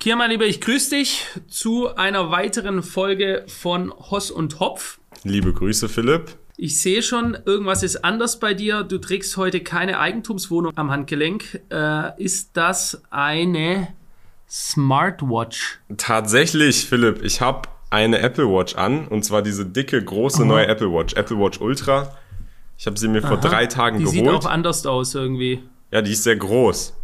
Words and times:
Kia, 0.00 0.14
mein 0.14 0.30
Lieber, 0.30 0.46
ich 0.46 0.60
grüße 0.60 0.90
dich 0.90 1.26
zu 1.48 1.96
einer 1.96 2.30
weiteren 2.30 2.84
Folge 2.84 3.44
von 3.48 3.92
Hoss 3.92 4.30
und 4.30 4.60
Hopf. 4.60 5.00
Liebe 5.24 5.52
Grüße, 5.52 5.88
Philipp. 5.88 6.36
Ich 6.56 6.80
sehe 6.80 7.02
schon, 7.02 7.36
irgendwas 7.46 7.82
ist 7.82 8.04
anders 8.04 8.38
bei 8.38 8.54
dir. 8.54 8.84
Du 8.84 8.98
trägst 8.98 9.36
heute 9.36 9.58
keine 9.58 9.98
Eigentumswohnung 9.98 10.72
am 10.76 10.92
Handgelenk. 10.92 11.62
Äh, 11.72 12.22
ist 12.22 12.50
das 12.52 13.02
eine 13.10 13.88
Smartwatch? 14.48 15.80
Tatsächlich, 15.96 16.86
Philipp. 16.86 17.24
Ich 17.24 17.40
habe 17.40 17.68
eine 17.90 18.20
Apple 18.20 18.48
Watch 18.48 18.76
an 18.76 19.08
und 19.08 19.24
zwar 19.24 19.42
diese 19.42 19.66
dicke, 19.66 20.00
große 20.00 20.46
neue 20.46 20.68
Apple 20.68 20.92
Watch, 20.92 21.14
Apple 21.14 21.40
Watch 21.40 21.60
Ultra. 21.60 22.16
Ich 22.78 22.86
habe 22.86 22.96
sie 22.96 23.08
mir 23.08 23.24
Aha. 23.24 23.28
vor 23.30 23.38
drei 23.38 23.66
Tagen 23.66 23.98
die 23.98 24.04
geholt. 24.04 24.16
Die 24.16 24.20
sieht 24.20 24.28
auch 24.28 24.46
anders 24.46 24.86
aus 24.86 25.16
irgendwie. 25.16 25.60
Ja, 25.90 26.02
die 26.02 26.12
ist 26.12 26.22
sehr 26.22 26.36
groß. 26.36 26.94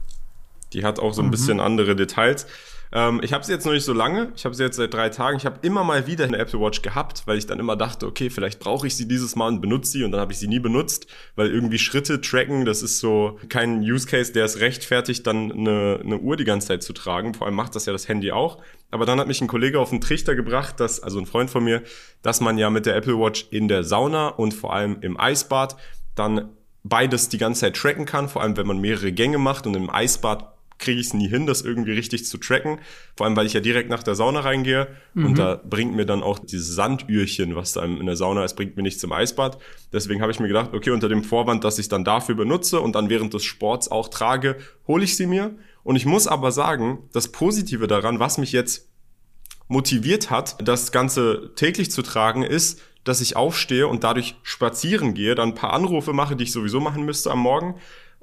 Die 0.73 0.85
hat 0.85 1.01
auch 1.01 1.13
so 1.13 1.23
ein 1.23 1.27
mhm. 1.27 1.33
bisschen 1.33 1.59
andere 1.59 1.97
Details. 1.97 2.47
Ähm, 2.95 3.21
ich 3.25 3.33
habe 3.33 3.45
sie 3.45 3.53
jetzt 3.53 3.67
noch 3.67 3.73
nicht 3.73 3.85
so 3.85 3.93
lange. 3.93 4.33
Ich 4.37 4.45
habe 4.45 4.55
sie 4.55 4.63
jetzt 4.63 4.77
seit 4.77 4.95
drei 4.95 5.09
Tagen. 5.09 5.37
Ich 5.37 5.45
habe 5.45 5.59
immer 5.62 5.83
mal 5.83 6.07
wieder 6.07 6.25
eine 6.25 6.39
Apple 6.39 6.61
Watch 6.61 6.80
gehabt, 6.80 7.27
weil 7.27 7.37
ich 7.37 7.47
dann 7.47 7.59
immer 7.59 7.75
dachte, 7.75 8.07
okay, 8.07 8.30
vielleicht 8.30 8.61
brauche 8.61 8.87
ich 8.87 8.97
sie 8.97 9.09
dieses 9.09 9.35
Mal 9.35 9.48
und 9.48 9.61
benutze 9.61 9.91
sie. 9.91 10.05
Und 10.05 10.12
dann 10.12 10.21
habe 10.21 10.33
ich 10.33 10.39
sie 10.39 10.47
nie 10.47 10.61
benutzt, 10.61 11.09
weil 11.35 11.51
irgendwie 11.51 11.79
Schritte 11.79 12.21
tracken, 12.21 12.65
das 12.65 12.83
ist 12.83 13.01
so 13.01 13.41
kein 13.49 13.80
Use 13.80 14.07
Case, 14.07 14.33
der 14.33 14.45
es 14.45 14.61
rechtfertigt, 14.61 15.27
dann 15.27 15.51
eine, 15.51 16.01
eine 16.02 16.19
Uhr 16.19 16.37
die 16.37 16.45
ganze 16.45 16.69
Zeit 16.69 16.85
zu 16.85 16.93
tragen. 16.93 17.35
Vor 17.35 17.49
allem 17.49 17.57
macht 17.57 17.75
das 17.75 17.87
ja 17.87 17.93
das 17.93 18.07
Handy 18.07 18.30
auch. 18.30 18.62
Aber 18.93 19.07
dann 19.07 19.19
hat 19.19 19.27
mich 19.27 19.41
ein 19.41 19.49
Kollege 19.49 19.80
auf 19.80 19.91
den 19.91 20.01
Trichter 20.01 20.37
gebracht, 20.37 20.79
dass, 20.79 21.02
also 21.02 21.19
ein 21.19 21.27
Freund 21.27 21.51
von 21.51 21.65
mir, 21.65 21.83
dass 22.23 22.41
man 22.41 22.59
ja 22.59 22.71
mit 22.71 22.87
der 22.87 22.95
Apple 22.95 23.19
Watch 23.19 23.49
in 23.51 23.66
der 23.66 23.83
Sauna 23.83 24.29
und 24.29 24.55
vor 24.55 24.73
allem 24.73 24.99
im 25.01 25.19
Eisbad 25.19 25.77
dann 26.15 26.51
beides 26.85 27.29
die 27.29 27.38
ganze 27.38 27.63
Zeit 27.63 27.77
tracken 27.77 28.05
kann, 28.05 28.29
vor 28.29 28.43
allem 28.43 28.57
wenn 28.57 28.69
man 28.69 28.80
mehrere 28.80 29.11
Gänge 29.11 29.38
macht 29.38 29.66
und 29.66 29.74
im 29.74 29.91
Eisbad 29.91 30.54
kriege 30.84 31.01
ich 31.01 31.09
es 31.09 31.15
nie 31.15 31.29
hin, 31.29 31.47
das 31.47 31.62
irgendwie 31.62 31.93
richtig 31.93 32.27
zu 32.27 32.38
tracken. 32.38 32.79
Vor 33.16 33.27
allem, 33.27 33.37
weil 33.37 33.47
ich 33.47 33.55
ja 33.55 33.61
direkt 33.61 33.91
nach 33.91 34.02
der 34.02 34.15
Sauna 34.15 34.41
reingehe 34.41 34.88
mhm. 35.15 35.27
und 35.27 35.38
da 35.38 35.60
bringt 35.65 35.95
mir 35.95 36.07
dann 36.07 36.23
auch 36.23 36.38
dieses 36.38 36.74
Sandürchen, 36.74 37.57
was 37.57 37.73
da 37.73 37.85
in 37.85 38.07
der 38.07 38.16
Sauna 38.16 38.45
ist, 38.45 38.54
bringt 38.54 38.77
mir 38.77 38.82
nicht 38.82 39.01
zum 39.01 39.12
Eisbad. 39.12 39.59
Deswegen 39.93 40.21
habe 40.21 40.30
ich 40.30 40.40
mir 40.40 40.49
gedacht, 40.49 40.73
okay, 40.74 40.90
unter 40.90 41.09
dem 41.09 41.24
Vorwand, 41.24 41.65
dass 41.65 41.79
ich 41.79 41.88
dann 41.88 42.05
dafür 42.05 42.35
benutze 42.35 42.80
und 42.80 42.95
dann 42.95 43.09
während 43.09 43.35
des 43.35 43.45
Sports 43.45 43.90
auch 43.90 44.09
trage, 44.09 44.57
hole 44.87 45.05
ich 45.05 45.16
sie 45.16 45.27
mir. 45.27 45.57
Und 45.82 45.96
ich 45.96 46.07
muss 46.07 46.27
aber 46.27 46.52
sagen, 46.52 47.09
das 47.12 47.29
Positive 47.29 47.87
daran, 47.87 48.21
was 48.21 48.38
mich 48.38 48.52
jetzt 48.52 48.88
motiviert 49.68 50.30
hat, 50.30 50.57
das 50.66 50.93
Ganze 50.93 51.52
täglich 51.57 51.90
zu 51.90 52.02
tragen, 52.02 52.43
ist, 52.43 52.80
dass 53.05 53.21
ich 53.21 53.37
aufstehe 53.37 53.87
und 53.87 54.02
dadurch 54.05 54.37
spazieren 54.43 55.15
gehe, 55.15 55.35
dann 55.35 55.51
ein 55.51 55.55
paar 55.55 55.73
Anrufe 55.73 56.12
mache, 56.12 56.37
die 56.37 56.45
ich 56.45 56.52
sowieso 56.52 56.80
machen 56.80 57.05
müsste 57.05 57.30
am 57.30 57.40
Morgen 57.40 57.74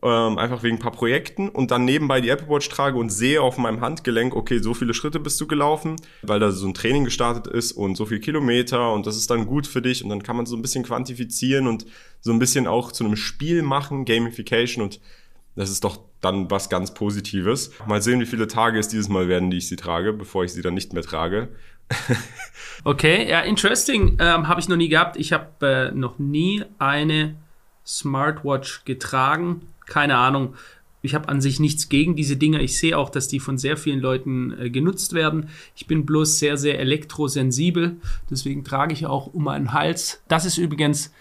ähm, 0.04 0.38
einfach 0.38 0.64
wegen 0.64 0.78
ein 0.78 0.80
paar 0.80 0.92
Projekten 0.92 1.50
und 1.50 1.70
dann 1.72 1.86
nebenbei 1.86 2.22
die 2.22 2.30
Apple 2.30 2.50
Watch 2.50 2.70
trage 2.70 2.98
und 2.98 3.10
sehe 3.10 3.42
auf 3.42 3.58
meinem 3.58 3.82
Handgelenk, 3.82 4.36
okay, 4.36 4.60
so 4.60 4.74
viele 4.74 4.94
Schritte 4.94 5.20
bist 5.20 5.40
du 5.40 5.48
gelaufen, 5.48 5.96
weil 6.24 6.40
da 6.40 6.52
so 6.52 6.68
ein 6.68 6.74
Training 6.74 7.06
gestartet 7.06 7.48
ist 7.48 7.74
und 7.74 7.96
so 7.96 8.06
viel 8.06 8.20
Kilometer 8.20 8.94
und 8.94 9.06
das 9.06 9.16
ist 9.16 9.30
dann 9.30 9.46
gut 9.46 9.68
für 9.68 9.82
dich 9.82 10.04
und 10.04 10.10
dann 10.10 10.24
kann 10.24 10.36
man 10.36 10.46
so 10.48 10.56
ein 10.56 10.62
bisschen 10.62 10.84
quantifizieren 10.84 11.68
und 11.68 11.86
so 12.20 12.32
ein 12.32 12.40
bisschen 12.40 12.66
auch 12.66 12.92
zu 12.92 13.06
einem 13.06 13.16
Spiel 13.16 13.62
machen, 13.62 14.06
Gamification 14.06 14.84
und 14.84 15.00
das 15.56 15.70
ist 15.70 15.84
doch 15.84 16.00
dann 16.22 16.50
was 16.50 16.70
ganz 16.70 16.94
Positives. 16.94 17.72
Mal 17.86 18.02
sehen, 18.02 18.20
wie 18.22 18.26
viele 18.26 18.48
Tage 18.48 18.80
es 18.80 18.88
dieses 18.88 19.10
Mal 19.10 19.28
werden, 19.28 19.52
die 19.52 19.58
ich 19.58 19.68
sie 19.68 19.76
trage, 19.76 20.14
bevor 20.14 20.44
ich 20.44 20.54
sie 20.54 20.62
dann 20.62 20.74
nicht 20.74 20.94
mehr 20.94 21.04
trage. 21.04 21.50
okay, 22.86 23.30
ja, 23.30 23.42
interesting. 23.42 24.18
Ähm, 24.20 24.48
habe 24.48 24.62
ich 24.62 24.70
noch 24.70 24.78
nie 24.78 24.88
gehabt. 24.88 25.18
Ich 25.18 25.34
habe 25.34 25.92
äh, 25.92 25.92
noch 25.92 26.20
nie 26.20 26.64
eine 26.80 27.36
Smartwatch 27.86 28.86
getragen 28.86 29.68
keine 29.92 30.16
Ahnung. 30.16 30.56
Ich 31.02 31.16
habe 31.16 31.28
an 31.28 31.42
sich 31.42 31.60
nichts 31.60 31.90
gegen 31.90 32.16
diese 32.16 32.38
Dinger. 32.38 32.60
Ich 32.62 32.78
sehe 32.80 32.98
auch, 32.98 33.10
dass 33.10 33.28
die 33.28 33.40
von 33.40 33.58
sehr 33.58 33.76
vielen 33.76 34.00
Leuten 34.00 34.58
äh, 34.58 34.70
genutzt 34.70 35.14
werden. 35.14 35.50
Ich 35.76 35.86
bin 35.86 36.06
bloß 36.06 36.40
sehr, 36.40 36.58
sehr 36.58 36.80
elektrosensibel. 36.80 37.98
Deswegen 38.30 38.64
trage 38.64 38.94
ich 38.94 39.06
auch 39.06 39.28
um 39.28 39.44
meinen 39.44 39.74
Hals. 39.74 40.24
Das 40.30 40.46
ist 40.46 40.58
übrigens, 40.58 41.12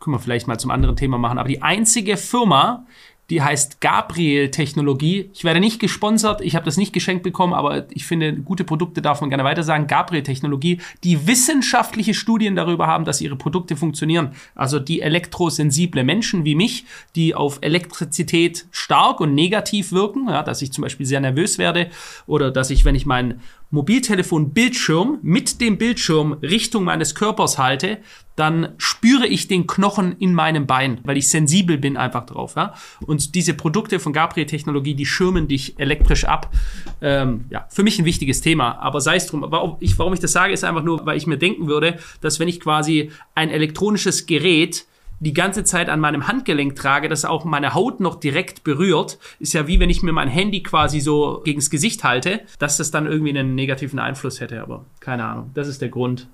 können 0.00 0.16
wir 0.16 0.20
vielleicht 0.20 0.48
mal 0.48 0.58
zum 0.58 0.72
anderen 0.72 0.96
Thema 0.96 1.18
machen, 1.18 1.38
aber 1.38 1.48
die 1.48 1.62
einzige 1.62 2.16
Firma, 2.16 2.86
die 3.30 3.42
heißt 3.42 3.80
Gabriel 3.80 4.50
Technologie. 4.50 5.30
Ich 5.34 5.44
werde 5.44 5.60
nicht 5.60 5.80
gesponsert, 5.80 6.40
ich 6.40 6.54
habe 6.54 6.64
das 6.64 6.76
nicht 6.76 6.92
geschenkt 6.92 7.22
bekommen, 7.22 7.54
aber 7.54 7.86
ich 7.90 8.06
finde, 8.06 8.34
gute 8.34 8.64
Produkte 8.64 9.02
darf 9.02 9.20
man 9.20 9.30
gerne 9.30 9.44
weiter 9.44 9.62
sagen. 9.62 9.86
Gabriel 9.86 10.22
Technologie, 10.22 10.80
die 11.02 11.26
wissenschaftliche 11.26 12.14
Studien 12.14 12.54
darüber 12.54 12.86
haben, 12.86 13.04
dass 13.04 13.20
ihre 13.20 13.36
Produkte 13.36 13.76
funktionieren. 13.76 14.32
Also 14.54 14.78
die 14.78 15.00
elektrosensible 15.00 16.04
Menschen 16.04 16.44
wie 16.44 16.54
mich, 16.54 16.84
die 17.16 17.34
auf 17.34 17.58
Elektrizität 17.62 18.66
stark 18.70 19.20
und 19.20 19.34
negativ 19.34 19.92
wirken, 19.92 20.28
ja, 20.28 20.42
dass 20.42 20.62
ich 20.62 20.72
zum 20.72 20.82
Beispiel 20.82 21.06
sehr 21.06 21.20
nervös 21.20 21.58
werde 21.58 21.90
oder 22.26 22.50
dass 22.50 22.70
ich, 22.70 22.84
wenn 22.84 22.94
ich 22.94 23.06
meinen 23.06 23.40
Mobiltelefon-Bildschirm 23.76 25.18
mit 25.22 25.60
dem 25.60 25.78
Bildschirm 25.78 26.32
Richtung 26.42 26.84
meines 26.84 27.14
Körpers 27.14 27.58
halte, 27.58 27.98
dann 28.34 28.74
spüre 28.78 29.26
ich 29.26 29.48
den 29.48 29.66
Knochen 29.66 30.16
in 30.18 30.34
meinem 30.34 30.66
Bein, 30.66 31.00
weil 31.04 31.16
ich 31.16 31.28
sensibel 31.28 31.78
bin 31.78 31.96
einfach 31.96 32.26
drauf. 32.26 32.54
Ja? 32.56 32.74
Und 33.06 33.34
diese 33.34 33.54
Produkte 33.54 33.98
von 33.98 34.12
Gabriel 34.12 34.46
Technologie, 34.46 34.94
die 34.94 35.06
schirmen 35.06 35.48
dich 35.48 35.78
elektrisch 35.78 36.24
ab. 36.24 36.52
Ähm, 37.00 37.46
ja, 37.50 37.66
für 37.70 37.82
mich 37.82 37.98
ein 37.98 38.04
wichtiges 38.04 38.40
Thema, 38.40 38.78
aber 38.78 39.00
sei 39.00 39.16
es 39.16 39.26
drum. 39.26 39.44
Warum 39.48 39.76
ich, 39.80 39.98
warum 39.98 40.12
ich 40.12 40.20
das 40.20 40.32
sage, 40.32 40.52
ist 40.52 40.64
einfach 40.64 40.82
nur, 40.82 41.04
weil 41.06 41.16
ich 41.16 41.26
mir 41.26 41.38
denken 41.38 41.66
würde, 41.66 41.98
dass 42.20 42.40
wenn 42.40 42.48
ich 42.48 42.60
quasi 42.60 43.10
ein 43.34 43.50
elektronisches 43.50 44.26
Gerät 44.26 44.86
die 45.20 45.32
ganze 45.32 45.64
Zeit 45.64 45.88
an 45.88 46.00
meinem 46.00 46.28
Handgelenk 46.28 46.76
trage, 46.76 47.08
das 47.08 47.24
auch 47.24 47.44
meine 47.44 47.74
Haut 47.74 48.00
noch 48.00 48.16
direkt 48.16 48.64
berührt, 48.64 49.18
ist 49.38 49.54
ja 49.54 49.66
wie 49.66 49.80
wenn 49.80 49.90
ich 49.90 50.02
mir 50.02 50.12
mein 50.12 50.28
Handy 50.28 50.62
quasi 50.62 51.00
so 51.00 51.40
gegens 51.44 51.70
Gesicht 51.70 52.04
halte, 52.04 52.42
dass 52.58 52.76
das 52.76 52.90
dann 52.90 53.06
irgendwie 53.06 53.30
einen 53.30 53.54
negativen 53.54 53.98
Einfluss 53.98 54.40
hätte. 54.40 54.60
Aber 54.62 54.84
keine 55.00 55.24
Ahnung. 55.24 55.50
Das 55.54 55.68
ist 55.68 55.80
der 55.80 55.88
Grund, 55.88 56.28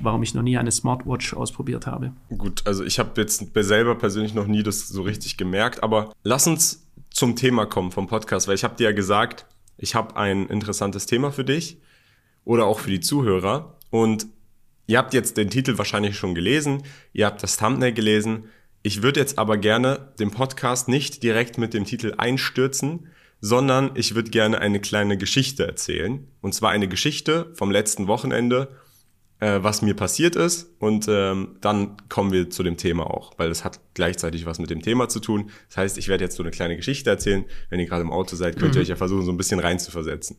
warum 0.00 0.22
ich 0.22 0.34
noch 0.34 0.42
nie 0.42 0.56
eine 0.56 0.70
Smartwatch 0.70 1.34
ausprobiert 1.34 1.86
habe. 1.86 2.12
Gut, 2.36 2.62
also 2.66 2.84
ich 2.84 2.98
habe 2.98 3.20
jetzt 3.20 3.46
selber 3.54 3.94
persönlich 3.96 4.34
noch 4.34 4.46
nie 4.46 4.62
das 4.62 4.88
so 4.88 5.02
richtig 5.02 5.36
gemerkt, 5.36 5.82
aber 5.82 6.12
lass 6.22 6.46
uns 6.46 6.86
zum 7.10 7.36
Thema 7.36 7.66
kommen 7.66 7.92
vom 7.92 8.06
Podcast, 8.06 8.48
weil 8.48 8.54
ich 8.54 8.64
habe 8.64 8.76
dir 8.76 8.84
ja 8.84 8.92
gesagt, 8.92 9.46
ich 9.76 9.94
habe 9.94 10.16
ein 10.16 10.46
interessantes 10.46 11.06
Thema 11.06 11.32
für 11.32 11.44
dich 11.44 11.78
oder 12.44 12.66
auch 12.66 12.80
für 12.80 12.90
die 12.90 13.00
Zuhörer 13.00 13.76
und 13.90 14.26
Ihr 14.86 14.98
habt 14.98 15.14
jetzt 15.14 15.36
den 15.36 15.50
Titel 15.50 15.78
wahrscheinlich 15.78 16.16
schon 16.16 16.34
gelesen, 16.34 16.82
ihr 17.12 17.26
habt 17.26 17.42
das 17.42 17.56
Thumbnail 17.56 17.92
gelesen. 17.92 18.44
Ich 18.82 19.02
würde 19.02 19.20
jetzt 19.20 19.38
aber 19.38 19.56
gerne 19.56 20.12
den 20.18 20.30
Podcast 20.30 20.88
nicht 20.88 21.22
direkt 21.22 21.56
mit 21.56 21.72
dem 21.72 21.86
Titel 21.86 22.14
einstürzen, 22.18 23.08
sondern 23.40 23.90
ich 23.94 24.14
würde 24.14 24.30
gerne 24.30 24.58
eine 24.58 24.80
kleine 24.80 25.16
Geschichte 25.16 25.66
erzählen. 25.66 26.26
Und 26.42 26.54
zwar 26.54 26.70
eine 26.70 26.88
Geschichte 26.88 27.50
vom 27.54 27.70
letzten 27.70 28.06
Wochenende, 28.08 28.76
äh, 29.40 29.62
was 29.62 29.82
mir 29.82 29.94
passiert 29.94 30.36
ist. 30.36 30.70
Und 30.78 31.06
ähm, 31.08 31.56
dann 31.60 31.96
kommen 32.08 32.32
wir 32.32 32.50
zu 32.50 32.62
dem 32.62 32.76
Thema 32.76 33.04
auch, 33.04 33.32
weil 33.38 33.50
es 33.50 33.64
hat 33.64 33.80
gleichzeitig 33.94 34.44
was 34.44 34.58
mit 34.58 34.70
dem 34.70 34.82
Thema 34.82 35.08
zu 35.08 35.20
tun. 35.20 35.50
Das 35.68 35.78
heißt, 35.78 35.98
ich 35.98 36.08
werde 36.08 36.24
jetzt 36.24 36.36
so 36.36 36.42
eine 36.42 36.52
kleine 36.52 36.76
Geschichte 36.76 37.08
erzählen. 37.08 37.44
Wenn 37.70 37.80
ihr 37.80 37.86
gerade 37.86 38.02
im 38.02 38.12
Auto 38.12 38.36
seid, 38.36 38.58
könnt 38.58 38.74
ihr 38.74 38.80
mhm. 38.80 38.82
euch 38.82 38.88
ja 38.88 38.96
versuchen, 38.96 39.24
so 39.24 39.32
ein 39.32 39.36
bisschen 39.38 39.60
reinzuversetzen. 39.60 40.36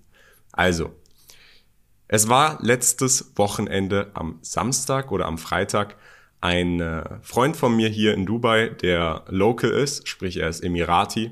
Also, 0.52 0.92
es 2.08 2.30
war 2.30 2.60
letztes 2.62 3.32
Wochenende 3.36 4.12
am 4.14 4.40
Samstag 4.42 5.12
oder 5.12 5.26
am 5.26 5.38
Freitag 5.38 5.96
ein 6.42 6.80
äh, 6.80 7.04
Freund 7.22 7.58
von 7.58 7.76
mir 7.76 7.90
hier 7.90 8.14
in 8.14 8.26
Dubai, 8.26 8.70
der 8.70 9.24
local 9.28 9.72
ist, 9.72 10.08
sprich 10.08 10.38
er 10.38 10.50
ist 10.50 10.64
Emirati, 10.64 11.32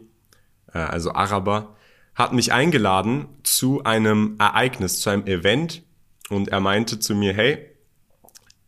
äh, 0.74 0.80
also 0.80 1.14
Araber, 1.14 1.76
hat 2.16 2.34
mich 2.34 2.52
eingeladen 2.52 3.28
zu 3.44 3.84
einem 3.84 4.36
Ereignis, 4.40 5.00
zu 5.00 5.10
einem 5.12 5.28
Event 5.28 5.84
und 6.30 6.50
er 6.50 6.60
meinte 6.60 7.00
zu 7.00 7.14
mir, 7.14 7.34
hey, 7.34 7.70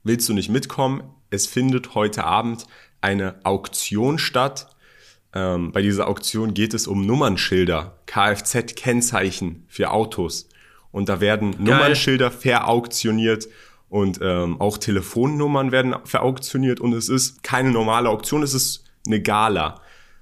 willst 0.04 0.30
du 0.30 0.34
nicht 0.34 0.50
mitkommen? 0.50 1.04
Es 1.32 1.48
findet 1.48 1.96
heute 1.96 2.24
Abend 2.24 2.68
eine 3.02 3.40
Auktion 3.44 4.20
statt. 4.20 4.76
Ähm, 5.34 5.72
bei 5.72 5.82
dieser 5.82 6.08
Auktion 6.08 6.54
geht 6.54 6.74
es 6.74 6.86
um 6.86 7.06
Nummernschilder, 7.06 7.98
Kfz-Kennzeichen 8.06 9.66
für 9.68 9.92
Autos. 9.92 10.50
Und 10.96 11.10
da 11.10 11.20
werden 11.20 11.52
Geil. 11.52 11.76
Nummernschilder 11.76 12.32
verauktioniert 12.32 13.50
und 13.90 14.18
ähm, 14.22 14.62
auch 14.62 14.78
Telefonnummern 14.78 15.74
werden 15.74 15.94
verauktioniert 16.06 16.80
und 16.80 16.94
es 16.94 17.10
ist 17.10 17.44
keine 17.44 17.72
normale 17.72 18.08
Auktion, 18.08 18.44
es 18.44 18.54
ist 18.54 18.86
eine 19.06 19.22
Gala. 19.22 19.82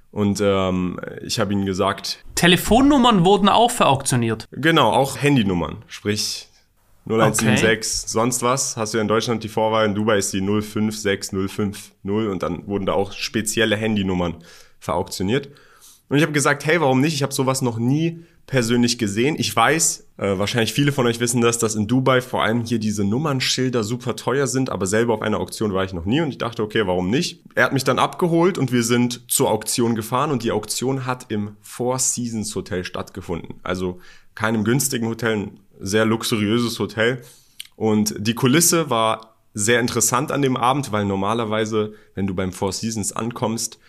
Und 0.10 0.42
ähm, 0.42 1.00
ich 1.22 1.40
habe 1.40 1.54
ihnen 1.54 1.68
gesagt. 1.68 2.26
Telefonnummern 2.34 3.24
wurden 3.24 3.50
auch 3.50 3.70
verauktioniert. 3.70 4.48
Genau, 4.52 4.92
auch 4.92 5.22
Handynummern. 5.22 5.84
Sprich 5.86 6.50
0176, 7.06 7.70
okay. 7.70 8.12
sonst 8.12 8.42
was. 8.42 8.76
Hast 8.76 8.96
du 8.96 8.98
ja 8.98 9.04
in 9.04 9.08
Deutschland 9.08 9.44
die 9.44 9.50
Vorwahl, 9.50 9.86
in 9.86 9.94
Dubai 9.94 10.18
ist 10.18 10.34
die 10.34 10.42
056050 10.42 11.94
und 12.04 12.42
dann 12.42 12.66
wurden 12.66 12.88
da 12.88 12.94
auch 12.94 13.12
spezielle 13.12 13.76
Handynummern 13.76 14.38
verauktioniert. 14.80 15.50
Und 16.10 16.18
ich 16.18 16.24
habe 16.24 16.34
gesagt, 16.34 16.66
hey, 16.66 16.82
warum 16.82 17.00
nicht? 17.00 17.14
Ich 17.14 17.22
habe 17.22 17.32
sowas 17.32 17.62
noch 17.62 17.78
nie 17.78 18.26
persönlich 18.46 18.98
gesehen. 18.98 19.36
Ich 19.38 19.56
weiß, 19.56 20.08
äh, 20.18 20.38
wahrscheinlich 20.38 20.74
viele 20.74 20.92
von 20.92 21.06
euch 21.06 21.20
wissen 21.20 21.42
das, 21.42 21.58
dass 21.58 21.76
in 21.76 21.88
Dubai 21.88 22.22
vor 22.22 22.44
allem 22.44 22.64
hier 22.64 22.80
diese 22.80 23.04
Nummernschilder 23.04 23.84
super 23.84 24.16
teuer 24.16 24.48
sind, 24.48 24.70
aber 24.70 24.86
selber 24.86 25.14
auf 25.14 25.22
einer 25.22 25.40
Auktion 25.40 25.74
war 25.74 25.84
ich 25.84 25.94
noch 25.94 26.06
nie 26.06 26.22
und 26.22 26.30
ich 26.30 26.38
dachte, 26.38 26.62
okay, 26.62 26.86
warum 26.86 27.10
nicht? 27.10 27.44
Er 27.56 27.66
hat 27.66 27.74
mich 27.74 27.84
dann 27.84 28.00
abgeholt 28.00 28.58
und 28.58 28.72
wir 28.72 28.84
sind 28.84 29.32
zur 29.32 29.50
Auktion 29.50 29.96
gefahren 29.96 30.32
und 30.32 30.44
die 30.44 30.52
Auktion 30.52 31.06
hat 31.06 31.28
im 31.30 31.56
Four 31.62 32.00
Seasons 32.00 32.54
Hotel 32.56 32.84
stattgefunden. 32.84 33.56
Also 33.64 34.00
keinem 34.36 34.64
günstigen 34.64 35.08
Hotel, 35.08 35.38
ein 35.38 35.60
sehr 35.80 36.06
luxuriöses 36.06 36.78
Hotel. 36.80 37.22
Und 37.76 38.16
die 38.20 38.36
Kulisse 38.36 38.90
war 38.90 39.36
sehr 39.54 39.80
interessant 39.80 40.32
an 40.32 40.42
dem 40.42 40.58
Abend, 40.58 40.92
weil 40.92 41.06
normalerweise, 41.06 41.94
wenn 42.16 42.28
du 42.28 42.34
beim 42.34 42.52
Four 42.52 42.74
Seasons 42.74 43.12
ankommst, 43.14 43.80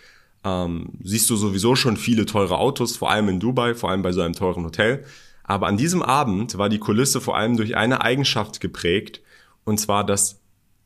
ähm, 0.45 0.91
siehst 1.03 1.29
du 1.29 1.35
sowieso 1.35 1.75
schon 1.75 1.97
viele 1.97 2.25
teure 2.25 2.59
Autos, 2.59 2.95
vor 2.95 3.09
allem 3.09 3.27
in 3.27 3.39
Dubai, 3.39 3.73
vor 3.73 3.89
allem 3.89 4.03
bei 4.03 4.11
so 4.11 4.21
einem 4.21 4.35
teuren 4.35 4.63
Hotel. 4.63 5.03
Aber 5.43 5.67
an 5.67 5.77
diesem 5.77 6.01
Abend 6.01 6.57
war 6.57 6.69
die 6.69 6.79
Kulisse 6.79 7.19
vor 7.19 7.35
allem 7.35 7.57
durch 7.57 7.75
eine 7.75 8.01
Eigenschaft 8.01 8.61
geprägt, 8.61 9.21
und 9.63 9.79
zwar, 9.79 10.05
dass 10.05 10.41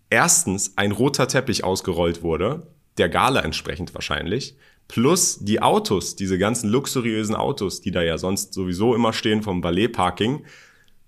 erstens 0.10 0.78
ein 0.78 0.94
roter 0.94 1.28
Teppich 1.28 1.64
ausgerollt 1.64 2.24
wurde, 2.24 2.68
der 2.98 3.10
Gala 3.10 3.42
entsprechend 3.42 3.94
wahrscheinlich, 3.94 4.56
plus 4.88 5.40
die 5.40 5.62
Autos, 5.62 6.16
diese 6.16 6.38
ganzen 6.38 6.70
luxuriösen 6.70 7.36
Autos, 7.36 7.82
die 7.82 7.92
da 7.92 8.02
ja 8.02 8.18
sonst 8.18 8.54
sowieso 8.54 8.96
immer 8.96 9.14
stehen 9.14 9.44
vom 9.44 9.62
Ballet-Parking, 9.62 10.46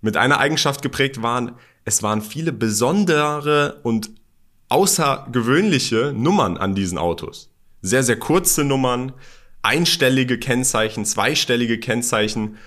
mit 0.02 0.18
einer 0.18 0.40
Eigenschaft 0.40 0.82
geprägt 0.82 1.22
waren, 1.22 1.54
es 1.86 2.04
waren 2.04 2.22
viele 2.22 2.52
besondere 2.52 3.80
und 3.84 4.12
außergewöhnliche 4.70 6.14
Nummern 6.16 6.58
an 6.58 6.76
diesen 6.76 6.98
Autos. 6.98 7.51
Sehr, 7.82 8.04
sehr 8.04 8.18
kurze 8.18 8.64
Nummern, 8.64 9.14
einstellige 9.62 10.38
Kennzeichen, 10.38 11.06
zweistellige 11.06 11.80
Kennzeichen 11.80 12.58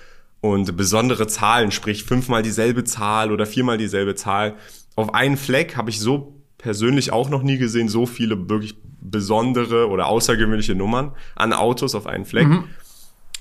und 0.41 0.77
besondere 0.77 1.27
Zahlen, 1.27 1.71
sprich 1.71 2.03
fünfmal 2.03 2.43
dieselbe 2.43 2.83
Zahl 2.83 3.31
oder 3.31 3.45
viermal 3.45 3.77
dieselbe 3.77 4.15
Zahl. 4.15 4.55
Auf 4.95 5.13
einen 5.13 5.37
Fleck 5.37 5.75
habe 5.75 5.89
ich 5.89 5.99
so 5.99 6.35
persönlich 6.57 7.11
auch 7.11 7.29
noch 7.29 7.43
nie 7.43 7.57
gesehen, 7.57 7.89
so 7.89 8.05
viele 8.05 8.49
wirklich 8.49 8.75
besondere 9.01 9.89
oder 9.89 10.07
außergewöhnliche 10.07 10.75
Nummern 10.75 11.11
an 11.35 11.53
Autos 11.53 11.95
auf 11.95 12.07
einen 12.07 12.25
Fleck. 12.25 12.47
Mhm. 12.47 12.65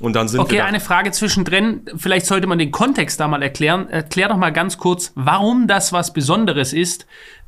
Und 0.01 0.15
dann 0.17 0.29
sind 0.29 0.41
okay, 0.41 0.57
wir 0.57 0.65
eine 0.65 0.81
Frage 0.81 1.13
zwischendrin. 1.13 1.83
Vielleicht 1.97 2.27
sollte 2.27 2.47
man 2.47 2.59
den 2.59 2.71
Kontext 2.73 3.21
da 3.21 3.29
mal 3.29 3.43
erklären. 3.43 3.89
Erklär 3.89 4.29
doch 4.29 4.37
mal 4.37 4.51
ganz 4.51 4.77
kurz, 4.77 5.13
warum 5.15 5.69
das 5.69 5.93
was 5.93 6.13
Besonderes 6.13 6.73
ist, 6.73 7.07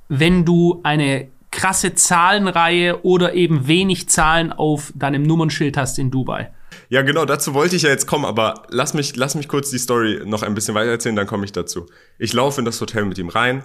wenn 0.08 0.44
du 0.44 0.81
eine 0.84 1.28
krasse 1.56 1.94
Zahlenreihe 1.94 3.02
oder 3.02 3.32
eben 3.34 3.66
wenig 3.66 4.08
Zahlen 4.08 4.52
auf 4.52 4.92
deinem 4.94 5.22
Nummernschild 5.22 5.76
hast 5.76 5.98
in 5.98 6.10
Dubai. 6.10 6.52
Ja, 6.90 7.02
genau, 7.02 7.24
dazu 7.24 7.54
wollte 7.54 7.74
ich 7.74 7.82
ja 7.82 7.88
jetzt 7.88 8.06
kommen, 8.06 8.26
aber 8.26 8.64
lass 8.68 8.92
mich, 8.92 9.16
lass 9.16 9.34
mich 9.34 9.48
kurz 9.48 9.70
die 9.70 9.78
Story 9.78 10.20
noch 10.24 10.42
ein 10.42 10.54
bisschen 10.54 10.74
weiter 10.74 10.90
erzählen, 10.90 11.16
dann 11.16 11.26
komme 11.26 11.46
ich 11.46 11.52
dazu. 11.52 11.86
Ich 12.18 12.32
laufe 12.34 12.60
in 12.60 12.66
das 12.66 12.80
Hotel 12.80 13.06
mit 13.06 13.18
ihm 13.18 13.30
rein. 13.30 13.64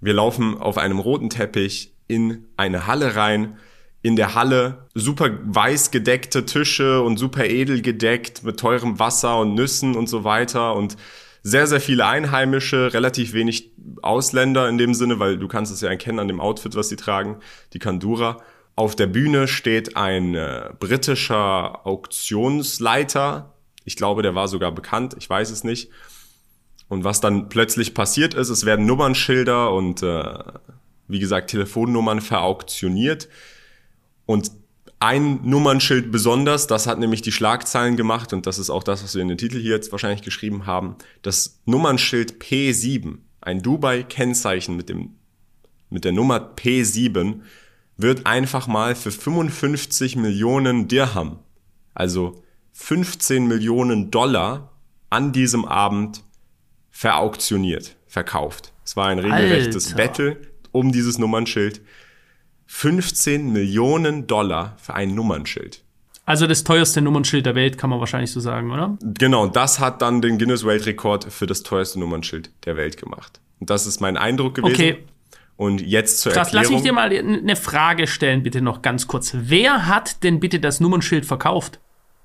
Wir 0.00 0.14
laufen 0.14 0.58
auf 0.58 0.78
einem 0.78 0.98
roten 0.98 1.30
Teppich 1.30 1.92
in 2.08 2.46
eine 2.56 2.86
Halle 2.86 3.16
rein 3.16 3.58
in 4.06 4.14
der 4.14 4.36
Halle 4.36 4.86
super 4.94 5.30
weiß 5.42 5.90
gedeckte 5.90 6.46
Tische 6.46 7.02
und 7.02 7.16
super 7.16 7.44
edel 7.44 7.82
gedeckt 7.82 8.44
mit 8.44 8.60
teurem 8.60 9.00
Wasser 9.00 9.40
und 9.40 9.54
Nüssen 9.54 9.96
und 9.96 10.08
so 10.08 10.22
weiter 10.22 10.76
und 10.76 10.96
sehr, 11.46 11.68
sehr 11.68 11.80
viele 11.80 12.06
Einheimische, 12.06 12.92
relativ 12.92 13.32
wenig 13.32 13.70
Ausländer 14.02 14.68
in 14.68 14.78
dem 14.78 14.94
Sinne, 14.94 15.20
weil 15.20 15.38
du 15.38 15.46
kannst 15.46 15.72
es 15.72 15.80
ja 15.80 15.88
erkennen 15.88 16.18
an 16.18 16.26
dem 16.26 16.40
Outfit, 16.40 16.74
was 16.74 16.88
sie 16.88 16.96
tragen, 16.96 17.36
die 17.72 17.78
Kandura. 17.78 18.38
Auf 18.74 18.96
der 18.96 19.06
Bühne 19.06 19.46
steht 19.46 19.96
ein 19.96 20.34
äh, 20.34 20.70
britischer 20.80 21.86
Auktionsleiter. 21.86 23.54
Ich 23.84 23.94
glaube, 23.94 24.22
der 24.22 24.34
war 24.34 24.48
sogar 24.48 24.72
bekannt, 24.72 25.14
ich 25.20 25.30
weiß 25.30 25.50
es 25.50 25.62
nicht. 25.62 25.88
Und 26.88 27.04
was 27.04 27.20
dann 27.20 27.48
plötzlich 27.48 27.94
passiert 27.94 28.34
ist, 28.34 28.48
es 28.48 28.64
werden 28.64 28.84
Nummernschilder 28.84 29.72
und 29.72 30.02
äh, 30.02 30.42
wie 31.06 31.20
gesagt 31.20 31.50
Telefonnummern 31.50 32.22
verauktioniert. 32.22 33.28
Und 34.26 34.50
ein 34.98 35.40
Nummernschild 35.42 36.10
besonders, 36.10 36.66
das 36.66 36.86
hat 36.86 36.98
nämlich 36.98 37.22
die 37.22 37.32
Schlagzeilen 37.32 37.96
gemacht 37.96 38.32
und 38.32 38.46
das 38.46 38.58
ist 38.58 38.70
auch 38.70 38.82
das, 38.82 39.04
was 39.04 39.14
wir 39.14 39.22
in 39.22 39.28
den 39.28 39.38
Titel 39.38 39.60
hier 39.60 39.74
jetzt 39.74 39.92
wahrscheinlich 39.92 40.22
geschrieben 40.22 40.66
haben. 40.66 40.96
Das 41.22 41.60
Nummernschild 41.66 42.42
P7, 42.42 43.18
ein 43.40 43.62
Dubai-Kennzeichen 43.62 44.76
mit 44.76 44.88
dem, 44.88 45.16
mit 45.90 46.04
der 46.04 46.12
Nummer 46.12 46.38
P7, 46.56 47.40
wird 47.98 48.26
einfach 48.26 48.66
mal 48.66 48.94
für 48.94 49.10
55 49.10 50.16
Millionen 50.16 50.88
Dirham, 50.88 51.40
also 51.94 52.42
15 52.72 53.46
Millionen 53.46 54.10
Dollar 54.10 54.72
an 55.10 55.32
diesem 55.32 55.64
Abend 55.64 56.22
verauktioniert, 56.90 57.96
verkauft. 58.06 58.72
Es 58.84 58.96
war 58.96 59.08
ein 59.08 59.18
regelrechtes 59.18 59.94
Alter. 59.94 59.96
Battle 59.96 60.36
um 60.72 60.92
dieses 60.92 61.18
Nummernschild. 61.18 61.80
15 62.66 63.52
Millionen 63.52 64.26
Dollar 64.26 64.76
für 64.80 64.94
ein 64.94 65.14
Nummernschild. 65.14 65.82
Also 66.24 66.48
das 66.48 66.64
teuerste 66.64 67.00
Nummernschild 67.00 67.46
der 67.46 67.54
Welt, 67.54 67.78
kann 67.78 67.88
man 67.88 68.00
wahrscheinlich 68.00 68.32
so 68.32 68.40
sagen, 68.40 68.72
oder? 68.72 68.98
Genau, 69.00 69.46
das 69.46 69.78
hat 69.78 70.02
dann 70.02 70.20
den 70.20 70.38
Guinness 70.38 70.66
Weltrekord 70.66 71.32
für 71.32 71.46
das 71.46 71.62
teuerste 71.62 72.00
Nummernschild 72.00 72.50
der 72.64 72.76
Welt 72.76 72.96
gemacht. 72.96 73.40
Und 73.60 73.70
das 73.70 73.86
ist 73.86 74.00
mein 74.00 74.16
Eindruck 74.16 74.56
gewesen. 74.56 74.74
Okay. 74.74 74.98
Und 75.56 75.80
jetzt 75.80 76.20
zur 76.20 76.32
Krass, 76.32 76.48
Erklärung. 76.48 76.72
lass 76.72 76.80
ich 76.80 76.84
dir 76.84 76.92
mal 76.92 77.10
eine 77.10 77.56
Frage 77.56 78.06
stellen, 78.06 78.42
bitte 78.42 78.60
noch 78.60 78.82
ganz 78.82 79.06
kurz. 79.06 79.32
Wer 79.34 79.86
hat 79.86 80.22
denn 80.24 80.40
bitte 80.40 80.60
das 80.60 80.80
Nummernschild 80.80 81.24
verkauft? 81.24 81.80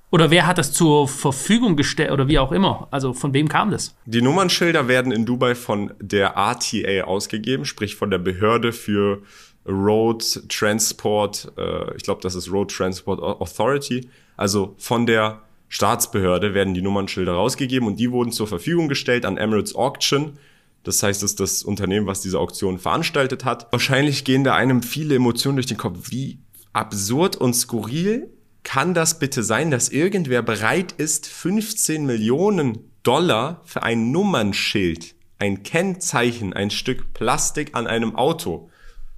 Oder 0.09 0.29
wer 0.29 0.45
hat 0.45 0.57
das 0.57 0.73
zur 0.73 1.07
Verfügung 1.07 1.77
gestellt 1.77 2.11
oder 2.11 2.27
wie 2.27 2.37
auch 2.37 2.51
immer? 2.51 2.89
Also 2.91 3.13
von 3.13 3.33
wem 3.33 3.47
kam 3.47 3.71
das? 3.71 3.95
Die 4.05 4.21
Nummernschilder 4.21 4.89
werden 4.89 5.13
in 5.13 5.25
Dubai 5.25 5.55
von 5.55 5.93
der 6.01 6.35
RTA 6.35 7.05
ausgegeben, 7.05 7.63
sprich 7.63 7.95
von 7.95 8.11
der 8.11 8.17
Behörde 8.17 8.73
für 8.73 9.21
Road 9.67 10.49
Transport, 10.49 11.51
äh, 11.57 11.95
ich 11.95 12.03
glaube, 12.03 12.21
das 12.21 12.35
ist 12.35 12.51
Road 12.51 12.71
Transport 12.71 13.21
Authority, 13.21 14.09
also 14.37 14.75
von 14.77 15.05
der 15.05 15.41
Staatsbehörde 15.69 16.53
werden 16.53 16.73
die 16.73 16.81
Nummernschilder 16.81 17.31
rausgegeben 17.31 17.87
und 17.87 17.97
die 17.97 18.11
wurden 18.11 18.31
zur 18.31 18.47
Verfügung 18.47 18.89
gestellt 18.89 19.25
an 19.25 19.37
Emirates 19.37 19.73
Auction. 19.75 20.37
Das 20.83 21.01
heißt, 21.01 21.23
das 21.23 21.31
ist 21.31 21.39
das 21.39 21.63
Unternehmen, 21.63 22.07
was 22.07 22.21
diese 22.21 22.39
Auktion 22.39 22.77
veranstaltet 22.77 23.45
hat. 23.45 23.71
Wahrscheinlich 23.71 24.25
gehen 24.25 24.43
da 24.43 24.55
einem 24.55 24.83
viele 24.83 25.15
Emotionen 25.15 25.55
durch 25.57 25.67
den 25.67 25.77
Kopf. 25.77 26.11
Wie 26.11 26.39
absurd 26.73 27.37
und 27.37 27.53
skurril 27.53 28.29
kann 28.63 28.93
das 28.93 29.19
bitte 29.19 29.43
sein, 29.43 29.71
dass 29.71 29.89
irgendwer 29.89 30.41
bereit 30.41 30.91
ist, 30.91 31.27
15 31.27 32.05
Millionen 32.05 32.91
Dollar 33.03 33.61
für 33.63 33.83
ein 33.83 34.11
Nummernschild, 34.11 35.15
ein 35.39 35.63
Kennzeichen, 35.63 36.53
ein 36.53 36.69
Stück 36.69 37.13
Plastik 37.13 37.75
an 37.75 37.87
einem 37.87 38.15
Auto 38.15 38.70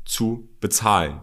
zu 0.05 0.49
bezahlen. 0.59 1.21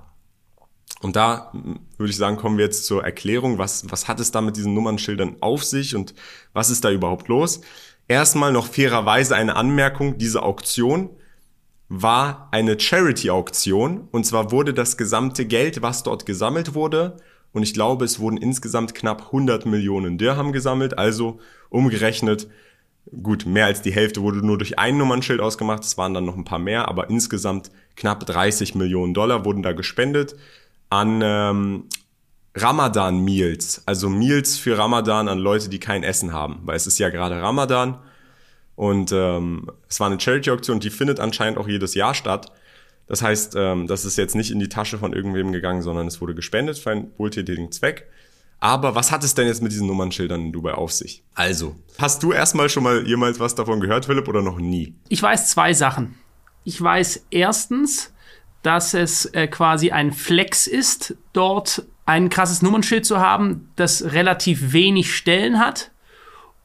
Und 1.01 1.17
da 1.17 1.53
würde 1.97 2.11
ich 2.11 2.17
sagen, 2.17 2.37
kommen 2.37 2.59
wir 2.59 2.65
jetzt 2.65 2.85
zur 2.85 3.05
Erklärung, 3.05 3.59
was, 3.59 3.91
was 3.91 4.07
hat 4.07 4.21
es 4.21 4.33
da 4.33 4.41
mit 4.41 4.57
diesen 4.57 4.75
Nummernschildern 4.75 5.37
auf 5.41 5.65
sich 5.65 5.97
und 5.97 6.15
was 6.53 6.71
ist 6.71 6.85
da 6.85 6.91
überhaupt 6.91 7.29
los? 7.29 7.63
Erstmal 8.07 8.53
noch 8.53 8.67
fairerweise 8.67 9.37
eine 9.37 9.57
Anmerkung, 9.57 10.19
diese 10.19 10.43
Auktion 10.43 11.11
war 11.89 12.49
eine 12.51 12.79
Charity-Auktion 12.79 14.09
und 14.11 14.27
zwar 14.27 14.53
wurde 14.53 14.75
das 14.75 14.97
gesamte 14.97 15.47
Geld, 15.47 15.83
was 15.83 16.03
dort 16.03 16.27
gesammelt 16.27 16.75
wurde, 16.75 17.17
und 17.53 17.63
ich 17.63 17.75
glaube, 17.75 18.05
es 18.05 18.21
wurden 18.21 18.37
insgesamt 18.37 18.95
knapp 18.95 19.27
100 19.27 19.67
Millionen 19.67 20.19
Dirham 20.19 20.53
gesammelt, 20.53 20.99
also 20.99 21.41
umgerechnet 21.69 22.49
Gut, 23.23 23.45
mehr 23.45 23.67
als 23.67 23.83
die 23.83 23.93
Hälfte 23.93 24.23
wurde 24.23 24.45
nur 24.45 24.57
durch 24.57 24.79
ein 24.79 24.97
Nummernschild 24.97 25.41
ausgemacht, 25.41 25.83
es 25.83 25.99
waren 25.99 26.15
dann 26.15 26.25
noch 26.25 26.37
ein 26.37 26.45
paar 26.45 26.61
mehr, 26.61 26.89
aber 26.89 27.11
insgesamt 27.11 27.73
knapp 27.97 28.25
30 28.25 28.77
Millionen 28.77 29.15
Dollar 29.15 29.45
wurden 29.45 29.63
da 29.63 29.73
gespendet 29.73 30.37
an 30.91 31.21
ähm, 31.23 31.85
Ramadan-Meals, 32.55 33.83
also 33.87 34.09
Meals 34.09 34.59
für 34.59 34.79
Ramadan 34.79 35.29
an 35.29 35.39
Leute, 35.39 35.69
die 35.69 35.81
kein 35.81 36.05
Essen 36.05 36.33
haben, 36.33 36.61
weil 36.63 36.77
es 36.77 36.87
ist 36.87 36.99
ja 36.99 37.09
gerade 37.09 37.41
Ramadan 37.43 37.99
und 38.77 39.13
ähm, 39.13 39.71
es 39.89 39.99
war 40.01 40.07
eine 40.07 40.21
Charity-Auktion, 40.21 40.81
die 40.81 40.91
findet 40.91 41.21
anscheinend 41.21 41.59
auch 41.59 41.69
jedes 41.69 41.95
Jahr 41.95 42.15
statt. 42.15 42.53
Das 43.07 43.23
heißt, 43.23 43.55
ähm, 43.57 43.89
das 43.89 44.05
ist 44.05 44.19
jetzt 44.19 44.37
nicht 44.37 44.53
in 44.53 44.61
die 44.61 44.69
Tasche 44.69 44.99
von 44.99 45.13
irgendwem 45.13 45.51
gegangen, 45.53 45.83
sondern 45.83 46.07
es 46.07 46.21
wurde 46.21 46.35
gespendet 46.35 46.79
für 46.79 46.93
einen 46.93 47.13
wohltätigen 47.19 47.73
Zweck. 47.73 48.07
Aber 48.61 48.95
was 48.95 49.11
hat 49.11 49.25
es 49.25 49.35
denn 49.35 49.47
jetzt 49.47 49.63
mit 49.63 49.73
diesen 49.73 49.87
Nummernschildern 49.87 50.41
in 50.41 50.53
Dubai 50.53 50.75
auf 50.75 50.93
sich? 50.93 51.25
Also, 51.35 51.77
hast 51.99 52.23
du 52.23 52.33
erstmal 52.33 52.69
schon 52.69 52.83
mal 52.83 53.07
jemals 53.07 53.41
was 53.41 53.55
davon 53.55 53.81
gehört, 53.81 54.05
Philipp, 54.05 54.29
oder 54.29 54.43
noch 54.43 54.59
nie? 54.59 54.95
Ich 55.09 55.23
weiß 55.23 55.49
zwei 55.49 55.73
Sachen. 55.73 56.15
Ich 56.65 56.81
weiß 56.81 57.27
erstens, 57.31 58.13
dass 58.63 58.93
es 58.93 59.25
äh, 59.27 59.49
quasi 59.49 59.91
ein 59.91 60.13
Flex 60.13 60.67
ist, 60.67 61.17
dort 61.33 61.85
ein 62.05 62.29
krasses 62.29 62.61
Nummernschild 62.61 63.07
zu 63.07 63.19
haben, 63.19 63.71
das 63.77 64.13
relativ 64.13 64.73
wenig 64.73 65.15
Stellen 65.15 65.59
hat. 65.59 65.91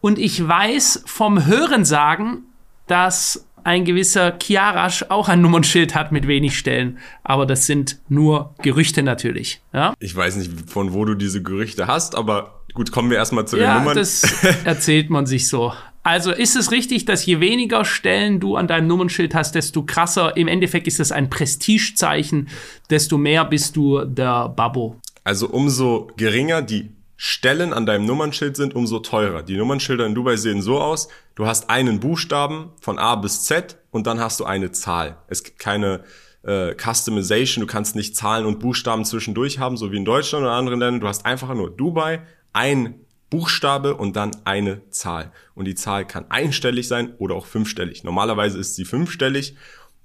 Und 0.01 0.19
ich 0.19 0.45
weiß 0.45 1.03
vom 1.05 1.45
Hörensagen, 1.45 2.43
dass 2.87 3.47
ein 3.65 3.83
gewisser 3.83 4.31
Kiarasch 4.31 5.05
auch 5.09 5.27
ein 5.27 5.41
Nummernschild 5.41 5.95
hat 5.95 6.11
mit 6.11 6.27
wenig 6.27 6.57
Stellen. 6.57 6.99
Aber 7.23 7.47
das 7.47 7.65
sind 7.65 7.99
nur 8.07 8.53
Gerüchte 8.61 9.01
natürlich. 9.01 9.59
Ja? 9.73 9.95
Ich 9.99 10.15
weiß 10.15 10.35
nicht, 10.35 10.69
von 10.69 10.93
wo 10.93 11.03
du 11.03 11.15
diese 11.15 11.41
Gerüchte 11.41 11.87
hast, 11.87 12.15
aber 12.15 12.61
gut, 12.75 12.91
kommen 12.91 13.09
wir 13.09 13.17
erstmal 13.17 13.47
zu 13.47 13.55
den 13.55 13.65
ja, 13.65 13.79
Nummern. 13.79 13.95
Das 13.95 14.23
erzählt 14.65 15.09
man 15.09 15.25
sich 15.25 15.47
so. 15.47 15.73
Also 16.03 16.31
ist 16.31 16.55
es 16.55 16.71
richtig, 16.71 17.05
dass 17.05 17.25
je 17.25 17.39
weniger 17.39 17.83
Stellen 17.83 18.39
du 18.39 18.55
an 18.55 18.67
deinem 18.67 18.85
Nummernschild 18.85 19.33
hast, 19.33 19.55
desto 19.55 19.81
krasser, 19.81 20.37
im 20.37 20.47
Endeffekt 20.47 20.85
ist 20.85 20.99
das 20.99 21.11
ein 21.11 21.31
Prestigezeichen, 21.31 22.49
desto 22.91 23.17
mehr 23.17 23.45
bist 23.45 23.75
du 23.75 24.05
der 24.05 24.49
Babbo. 24.49 25.01
Also 25.23 25.49
umso 25.49 26.11
geringer 26.17 26.61
die 26.61 26.91
Stellen 27.17 27.73
an 27.73 27.85
deinem 27.85 28.05
Nummernschild 28.05 28.57
sind, 28.57 28.75
umso 28.75 28.99
teurer. 28.99 29.43
Die 29.43 29.57
Nummernschilder 29.57 30.05
in 30.05 30.15
Dubai 30.15 30.35
sehen 30.35 30.61
so 30.61 30.79
aus, 30.79 31.07
du 31.35 31.45
hast 31.45 31.69
einen 31.69 31.99
Buchstaben 31.99 32.71
von 32.81 32.99
A 32.99 33.15
bis 33.15 33.43
Z 33.45 33.77
und 33.91 34.07
dann 34.07 34.19
hast 34.19 34.39
du 34.39 34.45
eine 34.45 34.71
Zahl. 34.71 35.17
Es 35.27 35.43
gibt 35.43 35.59
keine 35.59 36.03
äh, 36.43 36.75
Customization, 36.75 37.61
du 37.61 37.67
kannst 37.67 37.95
nicht 37.95 38.15
Zahlen 38.15 38.45
und 38.45 38.59
Buchstaben 38.59 39.05
zwischendurch 39.05 39.59
haben, 39.59 39.77
so 39.77 39.91
wie 39.91 39.97
in 39.97 40.05
Deutschland 40.05 40.43
oder 40.43 40.53
anderen 40.53 40.79
Ländern. 40.79 41.01
Du 41.01 41.07
hast 41.07 41.25
einfach 41.25 41.53
nur 41.53 41.69
Dubai, 41.69 42.21
ein 42.53 42.95
Buchstabe 43.29 43.95
und 43.95 44.15
dann 44.15 44.31
eine 44.43 44.87
Zahl. 44.89 45.31
Und 45.55 45.65
die 45.65 45.75
Zahl 45.75 46.05
kann 46.05 46.29
einstellig 46.29 46.87
sein 46.87 47.15
oder 47.17 47.35
auch 47.35 47.45
fünfstellig. 47.45 48.03
Normalerweise 48.03 48.59
ist 48.59 48.75
sie 48.75 48.85
fünfstellig 48.85 49.55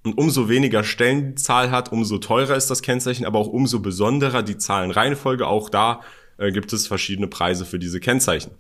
und 0.02 0.17
umso 0.17 0.49
weniger 0.49 0.83
Stellen 0.83 1.35
die 1.35 1.35
Zahl 1.35 1.71
hat, 1.71 1.93
umso 1.93 2.19
teurer 2.19 2.57
ist 2.57 2.71
das 2.71 2.83
Kennzeichen, 2.83 3.26
aber 3.26 3.38
auch 3.38 3.49
umso 3.49 3.81
besonderer 3.81 4.43
die 4.43 4.57
Zahlenreihenfolge. 4.57 5.47
Auch 5.47 5.69
da 5.69 6.00
äh, 6.40 6.50
gibt 6.50 6.73
es 6.73 6.87
verschiedene 6.87 7.28
Preise 7.28 7.64
für 7.64 7.78
diese 7.78 8.00
Kennzeichen. 8.00 8.52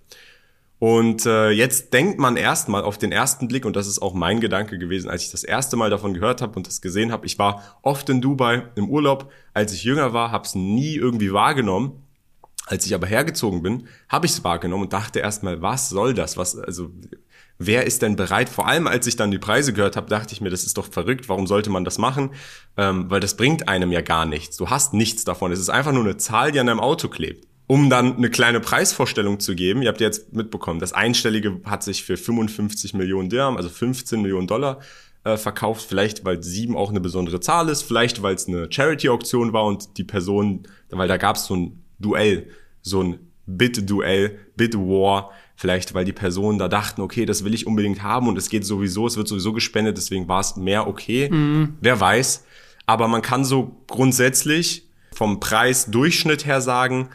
Und 0.78 1.26
äh, 1.26 1.50
jetzt 1.50 1.92
denkt 1.92 2.18
man 2.18 2.38
erstmal 2.38 2.84
auf 2.84 2.96
den 2.96 3.12
ersten 3.12 3.48
Blick, 3.48 3.66
und 3.66 3.76
das 3.76 3.86
ist 3.86 4.00
auch 4.00 4.14
mein 4.14 4.40
Gedanke 4.40 4.78
gewesen, 4.78 5.10
als 5.10 5.24
ich 5.24 5.30
das 5.30 5.44
erste 5.44 5.76
Mal 5.76 5.90
davon 5.90 6.14
gehört 6.14 6.40
habe 6.40 6.56
und 6.56 6.66
das 6.66 6.80
gesehen 6.80 7.12
habe. 7.12 7.26
Ich 7.26 7.38
war 7.38 7.78
oft 7.82 8.08
in 8.08 8.22
Dubai 8.22 8.62
im 8.76 8.88
Urlaub, 8.88 9.30
als 9.52 9.74
ich 9.74 9.84
jünger 9.84 10.14
war, 10.14 10.30
habe 10.30 10.44
es 10.44 10.54
nie 10.54 10.94
irgendwie 10.94 11.32
wahrgenommen. 11.32 12.02
Als 12.66 12.86
ich 12.86 12.94
aber 12.94 13.06
hergezogen 13.06 13.62
bin, 13.62 13.88
habe 14.08 14.26
ich 14.26 14.32
es 14.32 14.44
wahrgenommen 14.44 14.84
und 14.84 14.92
dachte 14.92 15.18
erstmal, 15.18 15.60
was 15.60 15.90
soll 15.90 16.14
das? 16.14 16.36
Was, 16.36 16.56
also 16.56 16.90
wer 17.58 17.84
ist 17.84 18.00
denn 18.00 18.16
bereit? 18.16 18.48
Vor 18.48 18.66
allem, 18.66 18.86
als 18.86 19.06
ich 19.06 19.16
dann 19.16 19.30
die 19.30 19.38
Preise 19.38 19.74
gehört 19.74 19.96
habe, 19.96 20.08
dachte 20.08 20.32
ich 20.32 20.40
mir, 20.40 20.50
das 20.50 20.64
ist 20.64 20.78
doch 20.78 20.86
verrückt. 20.86 21.28
Warum 21.28 21.46
sollte 21.46 21.68
man 21.68 21.84
das 21.84 21.98
machen? 21.98 22.30
Ähm, 22.78 23.10
weil 23.10 23.20
das 23.20 23.36
bringt 23.36 23.68
einem 23.68 23.92
ja 23.92 24.00
gar 24.00 24.24
nichts. 24.24 24.56
Du 24.56 24.70
hast 24.70 24.94
nichts 24.94 25.24
davon. 25.24 25.52
Es 25.52 25.58
ist 25.58 25.68
einfach 25.68 25.92
nur 25.92 26.04
eine 26.04 26.16
Zahl, 26.16 26.52
die 26.52 26.60
an 26.60 26.68
deinem 26.68 26.80
Auto 26.80 27.08
klebt 27.08 27.49
um 27.70 27.88
dann 27.88 28.16
eine 28.16 28.30
kleine 28.30 28.58
Preisvorstellung 28.58 29.38
zu 29.38 29.54
geben, 29.54 29.82
ihr 29.82 29.90
habt 29.90 30.00
jetzt 30.00 30.32
mitbekommen, 30.32 30.80
das 30.80 30.92
Einstellige 30.92 31.60
hat 31.62 31.84
sich 31.84 32.02
für 32.02 32.16
55 32.16 32.94
Millionen 32.94 33.30
Dirham, 33.30 33.56
also 33.56 33.68
15 33.68 34.20
Millionen 34.20 34.48
Dollar, 34.48 34.80
äh, 35.22 35.36
verkauft. 35.36 35.86
Vielleicht, 35.88 36.24
weil 36.24 36.42
sieben 36.42 36.76
auch 36.76 36.90
eine 36.90 37.00
besondere 37.00 37.38
Zahl 37.38 37.68
ist, 37.68 37.82
vielleicht, 37.82 38.22
weil 38.24 38.34
es 38.34 38.48
eine 38.48 38.66
Charity-Auktion 38.68 39.52
war 39.52 39.66
und 39.66 39.98
die 39.98 40.02
Person, 40.02 40.64
weil 40.88 41.06
da 41.06 41.16
gab 41.16 41.36
es 41.36 41.44
so 41.44 41.54
ein 41.54 41.84
Duell, 42.00 42.48
so 42.82 43.04
ein 43.04 43.20
Bid-Duell, 43.46 44.36
Bid-War, 44.56 45.30
vielleicht, 45.54 45.94
weil 45.94 46.04
die 46.04 46.12
Personen 46.12 46.58
da 46.58 46.66
dachten, 46.66 47.00
okay, 47.00 47.24
das 47.24 47.44
will 47.44 47.54
ich 47.54 47.68
unbedingt 47.68 48.02
haben 48.02 48.26
und 48.26 48.36
es 48.36 48.50
geht 48.50 48.66
sowieso, 48.66 49.06
es 49.06 49.16
wird 49.16 49.28
sowieso 49.28 49.52
gespendet, 49.52 49.96
deswegen 49.96 50.26
war 50.26 50.40
es 50.40 50.56
mehr 50.56 50.88
okay. 50.88 51.30
Mhm. 51.30 51.76
Wer 51.80 52.00
weiß. 52.00 52.44
Aber 52.86 53.06
man 53.06 53.22
kann 53.22 53.44
so 53.44 53.76
grundsätzlich 53.86 54.88
vom 55.12 55.38
Preisdurchschnitt 55.38 56.46
her 56.46 56.60
sagen, 56.60 57.10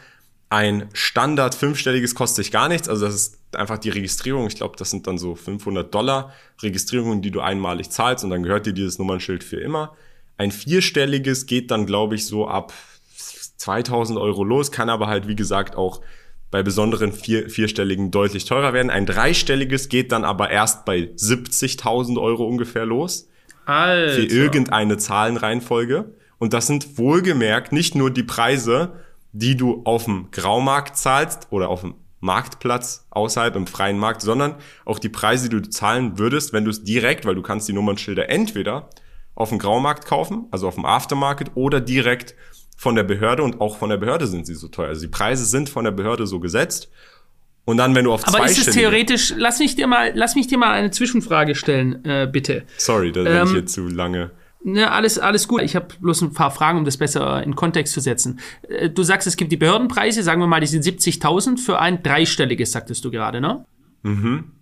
ein 0.48 0.88
Standard 0.92 1.54
fünfstelliges 1.54 2.14
kostet 2.14 2.44
sich 2.44 2.52
gar 2.52 2.68
nichts. 2.68 2.88
Also 2.88 3.06
das 3.06 3.14
ist 3.14 3.38
einfach 3.56 3.78
die 3.78 3.90
Registrierung. 3.90 4.46
Ich 4.46 4.56
glaube, 4.56 4.76
das 4.76 4.90
sind 4.90 5.06
dann 5.06 5.18
so 5.18 5.34
500 5.34 5.92
Dollar 5.92 6.32
Registrierungen, 6.62 7.20
die 7.20 7.30
du 7.30 7.40
einmalig 7.40 7.90
zahlst 7.90 8.24
und 8.24 8.30
dann 8.30 8.42
gehört 8.42 8.66
dir 8.66 8.72
dieses 8.72 8.98
Nummernschild 8.98 9.42
für 9.42 9.60
immer. 9.60 9.96
Ein 10.38 10.52
vierstelliges 10.52 11.46
geht 11.46 11.70
dann, 11.70 11.86
glaube 11.86 12.14
ich, 12.14 12.26
so 12.26 12.46
ab 12.46 12.72
2000 13.56 14.18
Euro 14.18 14.44
los, 14.44 14.70
kann 14.70 14.90
aber 14.90 15.08
halt, 15.08 15.26
wie 15.26 15.36
gesagt, 15.36 15.74
auch 15.76 16.00
bei 16.50 16.62
besonderen 16.62 17.12
vier, 17.12 17.50
vierstelligen 17.50 18.10
deutlich 18.10 18.44
teurer 18.44 18.72
werden. 18.72 18.90
Ein 18.90 19.06
dreistelliges 19.06 19.88
geht 19.88 20.12
dann 20.12 20.24
aber 20.24 20.50
erst 20.50 20.84
bei 20.84 21.10
70.000 21.16 22.20
Euro 22.20 22.46
ungefähr 22.46 22.86
los. 22.86 23.28
Alter. 23.64 24.14
Für 24.14 24.22
irgendeine 24.22 24.96
Zahlenreihenfolge. 24.96 26.12
Und 26.38 26.52
das 26.52 26.66
sind 26.68 26.98
wohlgemerkt 26.98 27.72
nicht 27.72 27.94
nur 27.94 28.10
die 28.10 28.22
Preise, 28.22 28.92
die 29.38 29.56
du 29.56 29.82
auf 29.84 30.04
dem 30.04 30.30
Graumarkt 30.30 30.96
zahlst 30.96 31.48
oder 31.50 31.68
auf 31.68 31.82
dem 31.82 31.94
Marktplatz 32.20 33.06
außerhalb 33.10 33.54
im 33.56 33.66
freien 33.66 33.98
Markt, 33.98 34.22
sondern 34.22 34.54
auch 34.84 34.98
die 34.98 35.10
Preise, 35.10 35.48
die 35.48 35.60
du 35.60 35.68
zahlen 35.68 36.18
würdest, 36.18 36.52
wenn 36.52 36.64
du 36.64 36.70
es 36.70 36.82
direkt, 36.82 37.26
weil 37.26 37.34
du 37.34 37.42
kannst 37.42 37.68
die 37.68 37.72
Nummernschilder 37.74 38.30
entweder 38.30 38.88
auf 39.34 39.50
dem 39.50 39.58
Graumarkt 39.58 40.06
kaufen, 40.06 40.46
also 40.50 40.66
auf 40.66 40.76
dem 40.76 40.86
Aftermarket, 40.86 41.50
oder 41.54 41.80
direkt 41.80 42.34
von 42.78 42.94
der 42.94 43.04
Behörde 43.04 43.42
und 43.42 43.60
auch 43.60 43.76
von 43.76 43.90
der 43.90 43.98
Behörde 43.98 44.26
sind 44.26 44.46
sie 44.46 44.54
so 44.54 44.68
teuer. 44.68 44.88
Also 44.88 45.02
die 45.02 45.10
Preise 45.10 45.44
sind 45.44 45.68
von 45.68 45.84
der 45.84 45.92
Behörde 45.92 46.26
so 46.26 46.40
gesetzt. 46.40 46.90
Und 47.66 47.78
dann, 47.78 47.94
wenn 47.94 48.04
du 48.04 48.12
auf 48.12 48.26
Aber 48.28 48.46
ist 48.46 48.66
es 48.66 48.74
theoretisch, 48.74 49.34
lass 49.36 49.58
mich 49.58 49.74
dir 49.74 49.86
mal, 49.86 50.12
lass 50.14 50.34
mich 50.36 50.46
dir 50.46 50.56
mal 50.56 50.72
eine 50.72 50.90
Zwischenfrage 50.90 51.54
stellen, 51.54 52.04
äh, 52.04 52.28
bitte. 52.30 52.64
Sorry, 52.78 53.12
da 53.12 53.24
ähm, 53.24 53.46
ich 53.46 53.52
hier 53.52 53.66
zu 53.66 53.88
lange. 53.88 54.30
Ne, 54.64 54.90
alles, 54.90 55.18
alles 55.18 55.46
gut. 55.46 55.62
Ich 55.62 55.76
habe 55.76 55.86
bloß 56.00 56.22
ein 56.22 56.32
paar 56.32 56.50
Fragen, 56.50 56.78
um 56.78 56.84
das 56.84 56.96
besser 56.96 57.42
in 57.42 57.54
Kontext 57.54 57.92
zu 57.94 58.00
setzen. 58.00 58.40
Äh, 58.68 58.90
du 58.90 59.02
sagst, 59.02 59.26
es 59.26 59.36
gibt 59.36 59.52
die 59.52 59.56
Behördenpreise, 59.56 60.22
sagen 60.22 60.40
wir 60.40 60.46
mal, 60.46 60.60
die 60.60 60.66
sind 60.66 60.84
70.000 60.84 61.58
für 61.58 61.78
ein 61.78 62.02
dreistelliges, 62.02 62.72
sagtest 62.72 63.04
du 63.04 63.10
gerade, 63.10 63.40
ne? 63.40 63.64
Mhm. 64.02 64.52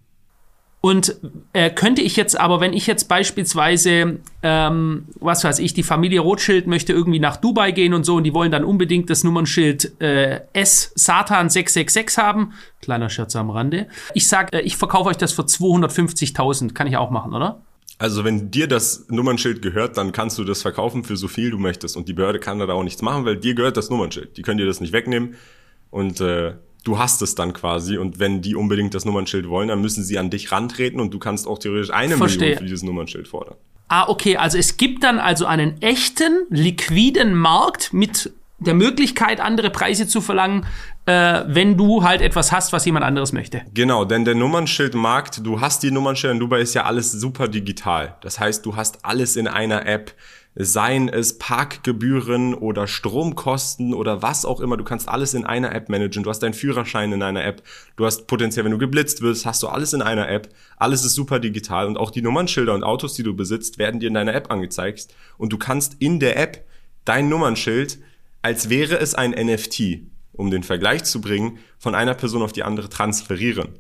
Und 0.85 1.17
äh, 1.55 1.71
könnte 1.71 2.03
ich 2.03 2.15
jetzt 2.15 2.39
aber, 2.39 2.61
wenn 2.61 2.75
ich 2.75 2.87
jetzt 2.87 3.09
beispielsweise, 3.09 4.19
ähm, 4.43 5.07
was 5.19 5.43
weiß 5.43 5.59
ich, 5.61 5.73
die 5.73 5.83
Familie 5.83 6.21
Rothschild 6.21 6.67
möchte 6.67 6.93
irgendwie 6.93 7.21
nach 7.21 7.39
Dubai 7.39 7.71
gehen 7.71 7.95
und 7.95 8.05
so 8.05 8.17
und 8.17 8.25
die 8.25 8.35
wollen 8.35 8.53
dann 8.53 8.65
unbedingt 8.65 9.09
das 9.09 9.25
Nummernschild 9.25 9.99
äh, 10.03 10.43
S 10.53 10.93
Satan 10.95 11.49
666 11.49 12.23
haben, 12.23 12.53
kleiner 12.83 13.09
Scherz 13.09 13.35
am 13.35 13.49
Rande. 13.49 13.87
Ich 14.13 14.29
sag, 14.29 14.53
äh, 14.53 14.61
ich 14.61 14.77
verkaufe 14.77 15.09
euch 15.09 15.17
das 15.17 15.33
für 15.33 15.45
250.000, 15.45 16.75
kann 16.75 16.87
ich 16.87 16.99
auch 16.99 17.09
machen, 17.09 17.33
oder? 17.33 17.63
Also 17.99 18.25
wenn 18.25 18.51
dir 18.51 18.67
das 18.67 19.07
Nummernschild 19.09 19.63
gehört, 19.63 19.97
dann 19.97 20.13
kannst 20.13 20.37
du 20.39 20.45
das 20.45 20.63
verkaufen 20.63 21.05
für 21.05 21.17
so 21.17 21.29
viel 21.29 21.51
du 21.51 21.59
möchtest. 21.59 21.97
Und 21.97 22.09
die 22.09 22.13
Behörde 22.13 22.41
kann 22.41 22.59
da 22.59 22.69
auch 22.69 22.83
nichts 22.83 23.03
machen, 23.03 23.25
weil 23.25 23.37
dir 23.37 23.55
gehört 23.55 23.77
das 23.77 23.89
Nummernschild. 23.89 24.37
Die 24.37 24.43
können 24.43 24.59
dir 24.59 24.67
das 24.67 24.81
nicht 24.81 24.93
wegnehmen. 24.93 25.37
Und 25.91 26.21
äh, 26.21 26.55
du 26.83 26.99
hast 26.99 27.23
es 27.23 27.35
dann 27.35 27.53
quasi. 27.53 27.97
Und 27.97 28.19
wenn 28.19 28.43
die 28.43 28.57
unbedingt 28.57 28.95
das 28.95 29.05
Nummernschild 29.05 29.49
wollen, 29.49 29.69
dann 29.69 29.81
müssen 29.81 30.03
sie 30.03 30.19
an 30.19 30.31
dich 30.31 30.51
rantreten 30.51 31.01
und 31.01 31.15
du 31.15 31.19
kannst 31.19 31.47
auch 31.47 31.59
theoretisch 31.59 31.91
eine 31.91 32.17
Verstehe. 32.17 32.41
Million 32.41 32.59
für 32.59 32.65
dieses 32.65 32.83
Nummernschild 32.83 33.29
fordern. 33.29 33.57
Ah, 33.89 34.09
okay. 34.09 34.37
Also 34.37 34.59
es 34.59 34.77
gibt 34.77 35.05
dann 35.05 35.19
also 35.19 35.47
einen 35.47 35.81
echten, 35.81 36.47
liquiden 36.51 37.35
Markt 37.35 37.93
mit 37.93 38.33
der 38.67 38.75
Möglichkeit, 38.75 39.41
andere 39.41 39.71
Preise 39.71 40.07
zu 40.07 40.21
verlangen, 40.21 40.67
äh, 41.07 41.43
wenn 41.47 41.77
du 41.77 42.03
halt 42.03 42.21
etwas 42.21 42.53
hast, 42.53 42.73
was 42.73 42.85
jemand 42.85 43.05
anderes 43.05 43.33
möchte. 43.33 43.63
Genau, 43.75 44.05
denn 44.05 44.25
der 44.25 44.35
Nummernschildmarkt, 44.35 45.45
du 45.45 45.61
hast 45.61 45.83
die 45.83 45.91
Nummernschilder 45.91 46.35
in 46.35 46.41
Dubai 46.41 46.61
ist 46.61 46.75
ja 46.75 46.85
alles 46.85 47.13
super 47.13 47.49
digital. 47.49 48.17
Das 48.23 48.41
heißt, 48.41 48.65
du 48.65 48.77
hast 48.77 49.05
alles 49.05 49.37
in 49.37 49.49
einer 49.49 49.87
App. 49.87 50.15
Seien 50.57 51.09
es 51.09 51.39
Parkgebühren 51.39 52.55
oder 52.55 52.87
Stromkosten 52.87 53.93
oder 53.93 54.23
was 54.23 54.45
auch 54.45 54.61
immer. 54.61 54.77
Du 54.77 54.85
kannst 54.85 55.09
alles 55.09 55.35
in 55.35 55.45
einer 55.45 55.75
App 55.75 55.89
managen. 55.89 56.23
Du 56.23 56.31
hast 56.31 56.45
deinen 56.45 56.55
Führerschein 56.55 57.11
in 57.11 57.25
einer 57.25 57.45
App. 57.45 57.63
Du 57.97 58.07
hast 58.07 58.29
potenziell, 58.29 58.65
wenn 58.65 58.71
du 58.71 58.79
geblitzt 58.79 59.21
wirst, 59.21 59.47
hast 59.47 59.65
du 59.65 59.67
alles 59.67 59.93
in 59.95 60.01
einer 60.01 60.29
App. 60.29 60.49
Alles 60.77 61.05
ist 61.05 61.15
super 61.15 61.41
digital 61.41 61.89
und 61.89 61.97
auch 61.97 62.13
die 62.13 62.23
Nummernschilder 62.23 62.73
und 62.73 62.85
Autos, 62.85 63.15
die 63.15 63.25
du 63.25 63.35
besitzt, 63.35 63.79
werden 63.79 63.99
dir 63.99 64.07
in 64.07 64.15
deiner 64.15 64.33
App 64.33 64.53
angezeigt. 64.53 65.09
Und 65.39 65.53
du 65.53 65.59
kannst 65.59 65.97
in 65.99 66.21
der 66.21 66.39
App 66.39 66.65
dein 67.05 67.29
Nummernschild, 67.29 67.99
als 68.45 68.69
wäre 68.69 68.99
es 68.99 69.15
ein 69.15 69.31
NFT, 69.31 70.03
um 70.33 70.51
den 70.51 70.65
Vergleich 70.65 71.05
zu 71.05 71.23
bringen, 71.23 71.59
von 71.79 71.95
einer 71.95 72.13
Person 72.13 72.43
auf 72.43 72.53
die 72.53 72.63
andere 72.63 72.91
transferieren. 72.91 73.79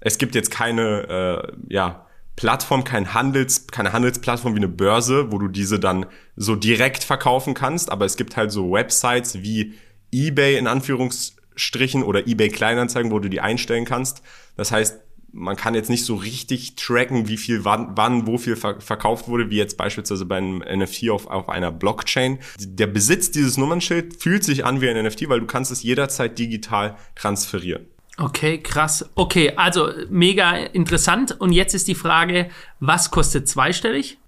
Es 0.00 0.18
gibt 0.18 0.34
jetzt 0.34 0.50
keine 0.50 1.52
äh, 1.68 1.72
ja, 1.72 2.06
Plattform, 2.34 2.82
kein 2.82 3.14
Handels, 3.14 3.68
keine 3.68 3.92
Handelsplattform 3.92 4.54
wie 4.54 4.58
eine 4.58 4.68
Börse, 4.68 5.30
wo 5.30 5.38
du 5.38 5.46
diese 5.46 5.78
dann 5.78 6.06
so 6.34 6.56
direkt 6.56 7.04
verkaufen 7.04 7.54
kannst, 7.54 7.92
aber 7.92 8.04
es 8.04 8.16
gibt 8.16 8.36
halt 8.36 8.50
so 8.50 8.72
Websites 8.72 9.42
wie 9.42 9.74
eBay 10.10 10.58
in 10.58 10.66
Anführungsstrichen 10.66 12.02
oder 12.02 12.26
eBay 12.26 12.48
Kleinanzeigen, 12.48 13.12
wo 13.12 13.20
du 13.20 13.28
die 13.28 13.40
einstellen 13.40 13.84
kannst. 13.84 14.22
Das 14.56 14.72
heißt, 14.72 14.98
man 15.32 15.56
kann 15.56 15.74
jetzt 15.74 15.90
nicht 15.90 16.04
so 16.04 16.16
richtig 16.16 16.76
tracken, 16.76 17.28
wie 17.28 17.36
viel 17.36 17.64
wann, 17.64 17.92
wann 17.96 18.26
wo 18.26 18.38
viel 18.38 18.56
verkauft 18.56 19.28
wurde, 19.28 19.50
wie 19.50 19.56
jetzt 19.56 19.76
beispielsweise 19.76 20.24
bei 20.24 20.36
einem 20.36 20.58
NFT 20.58 21.10
auf, 21.10 21.26
auf 21.26 21.48
einer 21.48 21.70
Blockchain. 21.70 22.38
Der 22.58 22.86
Besitz 22.86 23.30
dieses 23.30 23.56
Nummernschild 23.56 24.20
fühlt 24.20 24.44
sich 24.44 24.64
an 24.64 24.80
wie 24.80 24.88
ein 24.88 25.04
NFT, 25.04 25.28
weil 25.28 25.40
du 25.40 25.46
kannst 25.46 25.70
es 25.70 25.82
jederzeit 25.82 26.38
digital 26.38 26.96
transferieren. 27.14 27.86
Okay, 28.16 28.58
krass. 28.58 29.08
Okay, 29.14 29.54
also 29.56 29.90
mega 30.10 30.56
interessant. 30.56 31.40
Und 31.40 31.52
jetzt 31.52 31.74
ist 31.74 31.88
die 31.88 31.94
Frage, 31.94 32.50
was 32.78 33.10
kostet 33.10 33.48
zweistellig? 33.48 34.18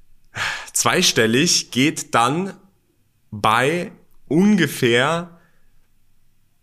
Zweistellig 0.73 1.71
geht 1.71 2.15
dann 2.15 2.55
bei 3.31 3.93
ungefähr 4.29 5.32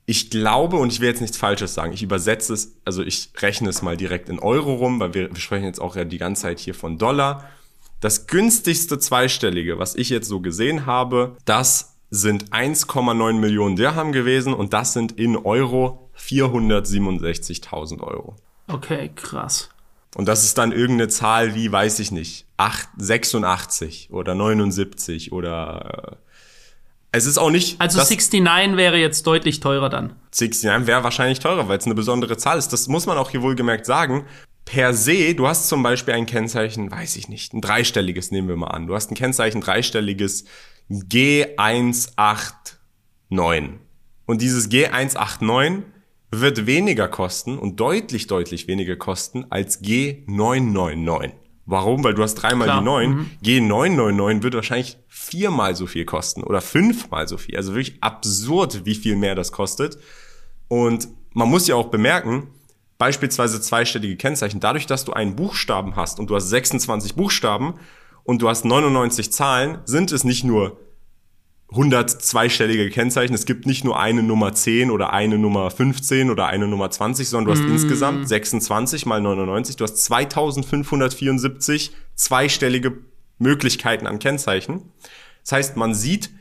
ich 0.10 0.32
glaube, 0.32 0.78
und 0.78 0.92
ich 0.92 1.02
will 1.02 1.10
jetzt 1.10 1.22
nichts 1.22 1.38
Falsches 1.38 1.76
sagen, 1.76 1.94
ich 1.94 2.02
übersetze 2.02 2.52
es, 2.52 2.76
also 2.84 3.04
ich 3.04 3.30
rechne 3.38 3.70
es 3.70 3.84
mal 3.84 3.96
direkt 3.96 4.28
in 4.28 4.40
Euro 4.40 4.74
rum, 4.74 5.00
weil 5.00 5.14
wir, 5.14 5.30
wir 5.30 5.40
sprechen 5.40 5.66
jetzt 5.66 5.80
auch 5.80 5.96
ja 5.96 6.04
die 6.04 6.18
ganze 6.18 6.42
Zeit 6.42 6.58
hier 6.58 6.74
von 6.74 6.98
Dollar. 6.98 7.48
Das 8.00 8.26
günstigste 8.26 8.98
Zweistellige, 8.98 9.78
was 9.78 9.94
ich 9.94 10.10
jetzt 10.10 10.28
so 10.28 10.40
gesehen 10.40 10.88
habe, 10.88 11.38
das 11.46 11.96
sind 12.10 12.50
1,9 12.50 13.34
Millionen 13.34 13.76
Dirham 13.76 14.12
gewesen 14.12 14.56
und 14.56 14.74
das 14.74 14.94
sind 14.94 15.12
in 15.12 15.38
Euro 15.38 16.10
467.000 16.18 18.02
Euro. 18.02 18.36
Okay, 18.68 19.12
krass. 19.14 19.70
Und 20.16 20.28
das 20.28 20.44
ist 20.44 20.58
dann 20.58 20.72
irgendeine 20.72 21.10
Zahl 21.10 21.54
wie, 21.54 21.72
weiß 21.72 22.00
ich 22.00 22.12
nicht, 22.12 22.48
8, 22.58 22.90
86 22.98 24.10
oder 24.12 24.34
79 24.34 25.34
oder 25.34 26.18
Es 27.12 27.26
ist 27.26 27.40
auch 27.40 27.50
nicht. 27.50 27.82
Also 27.82 27.98
69 27.98 28.78
wäre 28.78 28.98
jetzt 28.98 29.26
deutlich 29.26 29.60
teurer 29.60 29.90
dann. 29.90 30.16
69 30.32 30.88
wäre 30.88 31.04
wahrscheinlich 31.04 31.40
teurer, 31.40 31.68
weil 31.68 31.80
es 31.80 31.86
eine 31.86 31.96
besondere 31.96 32.38
Zahl 32.38 32.60
ist. 32.60 32.70
Das 32.70 32.88
muss 32.88 33.08
man 33.08 33.18
auch 33.18 33.32
hier 33.32 33.42
wohlgemerkt 33.42 33.86
sagen. 33.86 34.26
Per 34.66 34.94
se, 34.94 35.34
du 35.34 35.48
hast 35.48 35.68
zum 35.68 35.82
Beispiel 35.82 36.14
ein 36.14 36.28
Kennzeichen, 36.28 36.92
weiß 36.92 37.16
ich 37.16 37.28
nicht, 37.28 37.54
ein 37.54 37.62
dreistelliges 37.62 38.30
nehmen 38.30 38.48
wir 38.48 38.56
mal 38.56 38.68
an. 38.68 38.86
Du 38.86 38.94
hast 38.94 39.10
ein 39.10 39.16
Kennzeichen 39.16 39.62
dreistelliges 39.62 40.46
G189. 40.92 43.80
Und 44.28 44.44
dieses 44.44 44.70
G189 44.70 45.82
wird 46.32 46.68
weniger 46.68 47.08
kosten 47.08 47.58
und 47.58 47.80
deutlich, 47.80 48.28
deutlich 48.28 48.68
weniger 48.68 48.96
kosten 48.96 49.48
als 49.50 49.82
G999. 49.82 51.32
Warum? 51.70 52.04
Weil 52.04 52.16
du 52.16 52.24
hast 52.24 52.34
dreimal 52.34 52.66
Klar. 52.66 52.80
die 52.80 52.86
9. 52.86 53.10
Mhm. 53.12 53.30
G999 53.44 54.44
wird 54.44 54.56
wahrscheinlich 54.56 54.98
viermal 55.08 55.76
so 55.76 55.86
viel 55.86 56.04
kosten 56.04 56.42
oder 56.42 56.62
fünfmal 56.62 57.28
so 57.28 57.38
viel. 57.38 57.56
Also 57.56 57.76
wirklich 57.76 58.02
absurd, 58.02 58.86
wie 58.86 58.96
viel 58.96 59.16
mehr 59.16 59.36
das 59.36 59.52
kostet. 59.52 60.00
Und 60.68 61.10
man 61.34 61.48
muss 61.48 61.68
ja 61.68 61.76
auch 61.76 61.90
bemerken, 61.90 62.48
beispielsweise 62.98 63.62
zweistellige 63.62 64.16
Kennzeichen, 64.16 64.60
dadurch, 64.60 64.88
dass 64.88 65.06
du 65.06 65.14
einen 65.14 65.36
Buchstaben 65.36 65.96
hast 65.96 66.20
und 66.20 66.32
du 66.32 66.36
hast 66.36 66.50
26 66.50 67.16
Buchstaben 67.16 67.76
und 68.24 68.42
du 68.42 68.50
hast 68.50 68.66
99 68.66 69.32
Zahlen, 69.32 69.78
sind 69.86 70.12
es 70.12 70.24
nicht 70.24 70.44
nur 70.44 70.80
100 71.72 72.10
zweistellige 72.10 72.90
Kennzeichen. 72.90 73.36
Es 73.36 73.46
gibt 73.46 73.68
nicht 73.68 73.84
nur 73.84 74.00
eine 74.00 74.24
Nummer 74.24 74.54
10 74.54 74.90
oder 74.90 75.14
eine 75.14 75.38
Nummer 75.38 75.70
15 75.70 76.32
oder 76.32 76.48
eine 76.48 76.68
Nummer 76.68 76.90
20, 76.90 77.30
sondern 77.30 77.54
du 77.54 77.60
hast 77.62 77.68
mm. 77.68 77.72
insgesamt 77.72 78.28
26 78.28 79.06
mal 79.06 79.22
99. 79.22 79.76
Du 79.76 79.84
hast 79.84 79.98
2574 79.98 81.92
zweistellige 82.16 82.98
Möglichkeiten 83.38 84.08
an 84.08 84.18
Kennzeichen. 84.18 84.92
Das 85.44 85.52
heißt, 85.52 85.78
man 85.78 85.94
sieht 85.94 86.32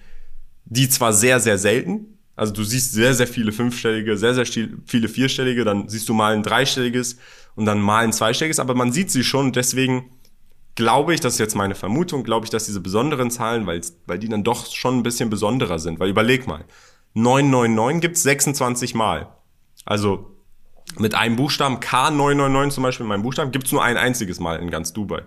die 0.64 0.88
zwar 0.88 1.12
sehr, 1.12 1.40
sehr 1.40 1.58
selten. 1.58 2.18
Also 2.34 2.52
du 2.52 2.64
siehst 2.64 2.92
sehr, 2.92 3.14
sehr 3.14 3.26
viele 3.26 3.52
fünfstellige, 3.52 4.16
sehr, 4.16 4.34
sehr 4.34 4.46
viele 4.46 5.08
vierstellige. 5.08 5.64
Dann 5.64 5.88
siehst 5.88 6.08
du 6.08 6.14
mal 6.14 6.34
ein 6.34 6.42
dreistelliges 6.42 7.18
und 7.54 7.66
dann 7.66 7.80
mal 7.80 8.04
ein 8.04 8.12
zweistelliges. 8.12 8.60
Aber 8.60 8.74
man 8.74 8.92
sieht 8.92 9.10
sie 9.10 9.24
schon 9.24 9.46
und 9.46 9.56
deswegen 9.56 10.10
glaube 10.78 11.12
ich, 11.12 11.18
das 11.18 11.32
ist 11.32 11.40
jetzt 11.40 11.56
meine 11.56 11.74
Vermutung, 11.74 12.22
glaube 12.22 12.46
ich, 12.46 12.50
dass 12.50 12.66
diese 12.66 12.80
besonderen 12.80 13.32
Zahlen, 13.32 13.66
weil, 13.66 13.80
weil 14.06 14.20
die 14.20 14.28
dann 14.28 14.44
doch 14.44 14.72
schon 14.72 14.98
ein 14.98 15.02
bisschen 15.02 15.28
besonderer 15.28 15.80
sind. 15.80 15.98
Weil 15.98 16.08
überleg 16.08 16.46
mal, 16.46 16.64
999 17.14 18.00
gibt's 18.00 18.22
26 18.22 18.94
Mal. 18.94 19.26
Also 19.84 20.36
mit 20.96 21.16
einem 21.16 21.34
Buchstaben, 21.34 21.78
K999 21.80 22.70
zum 22.70 22.84
Beispiel, 22.84 23.06
meinem 23.06 23.24
Buchstaben, 23.24 23.50
gibt's 23.50 23.72
nur 23.72 23.82
ein 23.82 23.96
einziges 23.96 24.38
Mal 24.38 24.60
in 24.60 24.70
ganz 24.70 24.92
Dubai. 24.92 25.22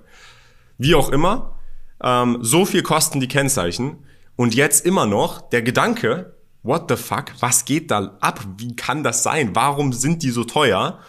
Wie 0.77 0.95
auch 0.95 1.09
immer, 1.09 1.59
ähm, 2.01 2.37
so 2.39 2.65
viel 2.65 2.81
kosten 2.81 3.19
die 3.19 3.27
Kennzeichen. 3.27 4.05
Und 4.37 4.55
jetzt 4.55 4.85
immer 4.85 5.05
noch 5.05 5.49
der 5.49 5.63
Gedanke, 5.63 6.37
what 6.63 6.85
the 6.87 6.95
fuck, 6.95 7.25
was 7.41 7.65
geht 7.65 7.91
da 7.91 8.17
ab? 8.21 8.39
Wie 8.55 8.73
kann 8.77 9.03
das 9.03 9.21
sein? 9.21 9.53
Warum 9.53 9.91
sind 9.91 10.23
die 10.23 10.29
so 10.29 10.45
teuer? 10.45 10.99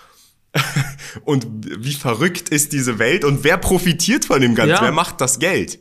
und 1.24 1.46
wie 1.78 1.92
verrückt 1.92 2.48
ist 2.48 2.72
diese 2.72 2.98
Welt 2.98 3.24
und 3.24 3.44
wer 3.44 3.56
profitiert 3.56 4.24
von 4.24 4.40
dem 4.40 4.54
Ganzen? 4.54 4.74
Ja. 4.74 4.82
Wer 4.82 4.92
macht 4.92 5.20
das 5.20 5.38
Geld? 5.38 5.78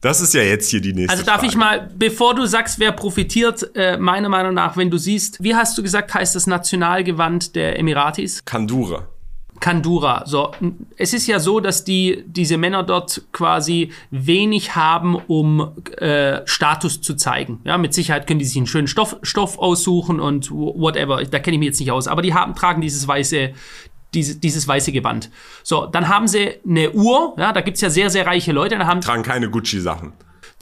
Das 0.00 0.20
ist 0.20 0.34
ja 0.34 0.42
jetzt 0.42 0.68
hier 0.68 0.82
die 0.82 0.92
nächste 0.92 1.12
Also 1.12 1.24
darf 1.24 1.36
Frage. 1.36 1.46
ich 1.46 1.56
mal, 1.56 1.90
bevor 1.96 2.34
du 2.34 2.44
sagst, 2.44 2.78
wer 2.78 2.92
profitiert, 2.92 3.70
äh, 3.74 3.96
meiner 3.96 4.28
Meinung 4.28 4.52
nach, 4.52 4.76
wenn 4.76 4.90
du 4.90 4.98
siehst, 4.98 5.42
wie 5.42 5.54
hast 5.54 5.78
du 5.78 5.82
gesagt, 5.82 6.12
heißt 6.12 6.34
das 6.34 6.46
Nationalgewand 6.46 7.56
der 7.56 7.78
Emiratis? 7.78 8.44
Kandura. 8.44 9.08
Kandura. 9.60 10.24
So, 10.26 10.52
es 10.98 11.14
ist 11.14 11.26
ja 11.26 11.38
so, 11.38 11.58
dass 11.58 11.84
die 11.84 12.22
diese 12.26 12.58
Männer 12.58 12.82
dort 12.82 13.22
quasi 13.32 13.92
wenig 14.10 14.76
haben, 14.76 15.16
um 15.16 15.72
äh, 15.96 16.42
Status 16.44 17.00
zu 17.00 17.14
zeigen. 17.14 17.60
Ja, 17.64 17.78
mit 17.78 17.94
Sicherheit 17.94 18.26
können 18.26 18.40
die 18.40 18.44
sich 18.44 18.58
einen 18.58 18.66
schönen 18.66 18.88
Stoff, 18.88 19.16
Stoff 19.22 19.58
aussuchen 19.58 20.20
und 20.20 20.50
whatever. 20.50 21.24
Da 21.24 21.38
kenne 21.38 21.54
ich 21.54 21.60
mich 21.60 21.68
jetzt 21.68 21.80
nicht 21.80 21.92
aus. 21.92 22.08
Aber 22.08 22.20
die 22.20 22.34
haben 22.34 22.54
tragen 22.54 22.82
dieses 22.82 23.08
weiße 23.08 23.54
diese, 24.14 24.36
dieses 24.36 24.66
weiße 24.66 24.92
Gewand. 24.92 25.30
So, 25.62 25.86
dann 25.86 26.08
haben 26.08 26.28
sie 26.28 26.52
eine 26.66 26.92
Uhr, 26.92 27.34
ja, 27.38 27.52
da 27.52 27.60
gibt's 27.60 27.80
ja 27.80 27.90
sehr, 27.90 28.10
sehr 28.10 28.26
reiche 28.26 28.52
Leute. 28.52 28.78
Dann 28.78 28.86
haben, 28.86 29.00
tragen 29.00 29.22
keine 29.22 29.50
Gucci-Sachen. 29.50 30.12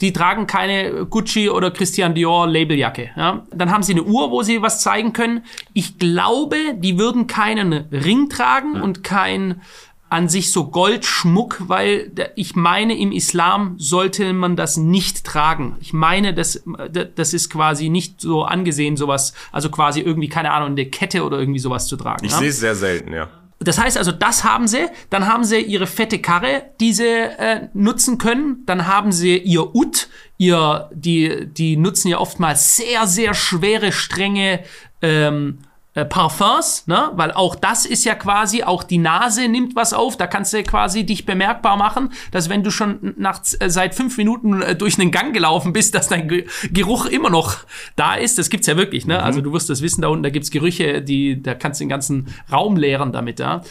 Die 0.01 0.11
tragen 0.11 0.47
keine 0.47 1.05
Gucci 1.05 1.49
oder 1.49 1.71
Christian 1.71 2.13
Dior 2.15 2.47
Labeljacke. 2.47 3.11
Ja. 3.15 3.43
Dann 3.51 3.71
haben 3.71 3.83
sie 3.83 3.93
eine 3.93 4.03
Uhr, 4.03 4.31
wo 4.31 4.41
sie 4.43 4.61
was 4.61 4.81
zeigen 4.81 5.13
können. 5.13 5.45
Ich 5.73 5.97
glaube, 5.99 6.57
die 6.75 6.97
würden 6.97 7.27
keinen 7.27 7.73
Ring 7.91 8.27
tragen 8.27 8.75
ja. 8.75 8.81
und 8.81 9.03
kein 9.03 9.61
an 10.13 10.29
sich 10.29 10.51
so 10.51 10.69
Goldschmuck, 10.69 11.63
weil 11.67 12.11
ich 12.35 12.55
meine, 12.55 12.95
im 12.95 13.11
Islam 13.11 13.73
sollte 13.79 14.31
man 14.33 14.55
das 14.55 14.77
nicht 14.77 15.23
tragen. 15.23 15.75
Ich 15.81 15.91
meine, 15.91 16.35
das, 16.35 16.63
das 17.15 17.33
ist 17.33 17.49
quasi 17.49 17.89
nicht 17.89 18.21
so 18.21 18.43
angesehen, 18.43 18.95
sowas, 18.95 19.33
also 19.51 19.71
quasi 19.71 20.01
irgendwie, 20.01 20.29
keine 20.29 20.51
Ahnung, 20.51 20.69
eine 20.69 20.85
Kette 20.85 21.23
oder 21.23 21.39
irgendwie 21.39 21.59
sowas 21.59 21.87
zu 21.87 21.97
tragen. 21.97 22.25
Ich 22.25 22.31
ja? 22.31 22.37
sehe 22.37 22.49
es 22.49 22.59
sehr 22.59 22.75
selten, 22.75 23.11
ja. 23.11 23.27
Das 23.63 23.77
heißt 23.77 23.97
also, 23.97 24.11
das 24.11 24.43
haben 24.43 24.67
sie. 24.67 24.87
Dann 25.09 25.27
haben 25.27 25.43
sie 25.43 25.59
ihre 25.59 25.87
fette 25.87 26.19
Karre, 26.19 26.63
die 26.79 26.93
sie 26.93 27.07
äh, 27.07 27.67
nutzen 27.73 28.17
können. 28.17 28.63
Dann 28.65 28.87
haben 28.87 29.11
sie 29.11 29.37
ihr 29.37 29.75
Ut, 29.75 30.07
ihr, 30.37 30.89
die, 30.93 31.47
die 31.47 31.77
nutzen 31.77 32.07
ja 32.09 32.19
oftmals 32.19 32.75
sehr, 32.75 33.07
sehr 33.07 33.33
schwere, 33.33 33.91
strenge 33.91 34.61
ähm, 35.01 35.59
äh, 35.95 36.05
Parfums, 36.05 36.87
ne? 36.87 37.11
Weil 37.15 37.31
auch 37.31 37.55
das 37.55 37.85
ist 37.85 38.03
ja 38.03 38.15
quasi, 38.15 38.63
auch 38.63 38.83
die 38.83 38.97
Nase 38.97 39.47
nimmt 39.47 39.75
was 39.75 39.93
auf. 39.93 40.17
Da 40.17 40.27
kannst 40.27 40.53
du 40.53 40.63
quasi 40.63 41.05
dich 41.05 41.25
bemerkbar 41.25 41.77
machen, 41.77 42.11
dass 42.31 42.49
wenn 42.49 42.63
du 42.63 42.71
schon 42.71 43.13
nach, 43.17 43.41
äh, 43.59 43.69
seit 43.69 43.95
fünf 43.95 44.17
Minuten 44.17 44.61
äh, 44.61 44.75
durch 44.75 44.99
einen 44.99 45.11
Gang 45.11 45.33
gelaufen 45.33 45.73
bist, 45.73 45.95
dass 45.95 46.07
dein 46.07 46.27
Ge 46.27 46.45
Geruch 46.71 47.05
immer 47.05 47.29
noch 47.29 47.57
da 47.95 48.15
ist. 48.15 48.37
Das 48.37 48.49
gibt's 48.49 48.67
ja 48.67 48.77
wirklich, 48.77 49.05
ne? 49.05 49.17
Mhm. 49.17 49.23
Also 49.23 49.41
du 49.41 49.53
wirst 49.53 49.69
das 49.69 49.81
wissen, 49.81 50.01
da 50.01 50.07
unten, 50.07 50.23
da 50.23 50.29
gibt's 50.29 50.51
Gerüche, 50.51 51.01
die, 51.01 51.41
da 51.41 51.53
kannst 51.53 51.79
du 51.79 51.83
den 51.83 51.89
ganzen 51.89 52.33
Raum 52.51 52.75
leeren 52.75 53.11
damit, 53.11 53.39
ja. 53.39 53.61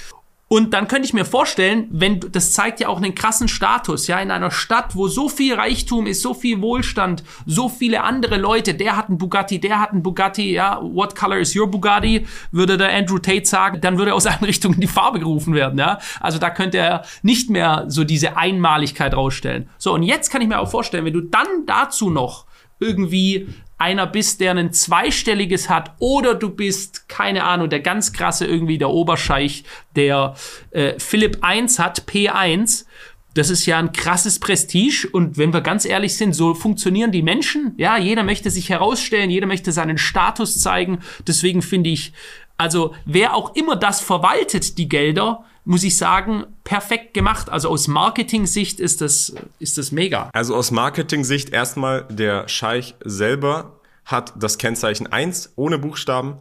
Und 0.52 0.74
dann 0.74 0.86
könnte 0.86 1.06
ich 1.06 1.14
mir 1.14 1.24
vorstellen, 1.24 1.86
wenn 1.90 2.20
das 2.20 2.52
zeigt 2.52 2.80
ja 2.80 2.88
auch 2.88 2.98
einen 2.98 3.14
krassen 3.14 3.48
Status, 3.48 4.06
ja, 4.06 4.20
in 4.20 4.30
einer 4.30 4.50
Stadt, 4.50 4.94
wo 4.94 5.08
so 5.08 5.30
viel 5.30 5.54
Reichtum 5.54 6.06
ist, 6.06 6.20
so 6.20 6.34
viel 6.34 6.60
Wohlstand, 6.60 7.24
so 7.46 7.70
viele 7.70 8.02
andere 8.02 8.36
Leute, 8.36 8.74
der 8.74 8.98
hat 8.98 9.08
einen 9.08 9.16
Bugatti, 9.16 9.60
der 9.60 9.80
hat 9.80 9.92
einen 9.92 10.02
Bugatti, 10.02 10.52
ja, 10.52 10.78
what 10.82 11.16
color 11.16 11.38
is 11.38 11.56
your 11.56 11.70
Bugatti, 11.70 12.26
würde 12.50 12.76
der 12.76 12.94
Andrew 12.94 13.18
Tate 13.18 13.46
sagen, 13.46 13.80
dann 13.80 13.96
würde 13.96 14.12
aus 14.12 14.26
allen 14.26 14.44
Richtungen 14.44 14.78
die 14.78 14.88
Farbe 14.88 15.20
gerufen 15.20 15.54
werden, 15.54 15.78
ja. 15.78 15.98
Also 16.20 16.38
da 16.38 16.50
könnte 16.50 16.76
er 16.76 17.06
nicht 17.22 17.48
mehr 17.48 17.86
so 17.88 18.04
diese 18.04 18.36
Einmaligkeit 18.36 19.14
rausstellen. 19.14 19.70
So, 19.78 19.94
und 19.94 20.02
jetzt 20.02 20.30
kann 20.30 20.42
ich 20.42 20.48
mir 20.48 20.58
auch 20.58 20.70
vorstellen, 20.70 21.06
wenn 21.06 21.14
du 21.14 21.22
dann 21.22 21.64
dazu 21.64 22.10
noch 22.10 22.44
irgendwie 22.78 23.48
einer 23.82 24.06
bist, 24.06 24.40
der 24.40 24.52
ein 24.52 24.72
zweistelliges 24.72 25.68
hat, 25.68 25.96
oder 25.98 26.34
du 26.34 26.50
bist, 26.50 27.08
keine 27.08 27.42
Ahnung, 27.44 27.68
der 27.68 27.80
ganz 27.80 28.12
krasse 28.12 28.46
irgendwie 28.46 28.78
der 28.78 28.90
Oberscheich, 28.90 29.64
der 29.96 30.36
äh, 30.70 30.98
Philipp 30.98 31.38
1 31.42 31.80
hat, 31.80 32.04
P1. 32.08 32.86
Das 33.34 33.50
ist 33.50 33.66
ja 33.66 33.78
ein 33.78 33.92
krasses 33.92 34.38
Prestige 34.38 35.08
und 35.10 35.36
wenn 35.36 35.52
wir 35.52 35.62
ganz 35.62 35.84
ehrlich 35.84 36.16
sind, 36.16 36.34
so 36.34 36.54
funktionieren 36.54 37.12
die 37.12 37.22
Menschen. 37.22 37.74
Ja, 37.76 37.96
jeder 37.96 38.22
möchte 38.22 38.50
sich 38.50 38.68
herausstellen, 38.68 39.30
jeder 39.30 39.46
möchte 39.46 39.72
seinen 39.72 39.98
Status 39.98 40.60
zeigen. 40.60 41.00
Deswegen 41.26 41.62
finde 41.62 41.90
ich, 41.90 42.12
also 42.58 42.94
wer 43.04 43.34
auch 43.34 43.56
immer 43.56 43.74
das 43.74 44.00
verwaltet, 44.00 44.78
die 44.78 44.88
Gelder, 44.88 45.44
muss 45.64 45.84
ich 45.84 45.96
sagen, 45.96 46.44
perfekt 46.64 47.14
gemacht. 47.14 47.48
Also 47.48 47.68
aus 47.68 47.88
Marketing-Sicht 47.88 48.80
ist 48.80 49.00
das, 49.00 49.34
ist 49.58 49.78
das 49.78 49.92
mega. 49.92 50.30
Also 50.32 50.56
aus 50.56 50.70
Marketing-Sicht 50.70 51.50
erstmal, 51.50 52.04
der 52.10 52.48
Scheich 52.48 52.94
selber 53.04 53.80
hat 54.04 54.32
das 54.36 54.58
Kennzeichen 54.58 55.06
1 55.06 55.52
ohne 55.56 55.78
Buchstaben, 55.78 56.38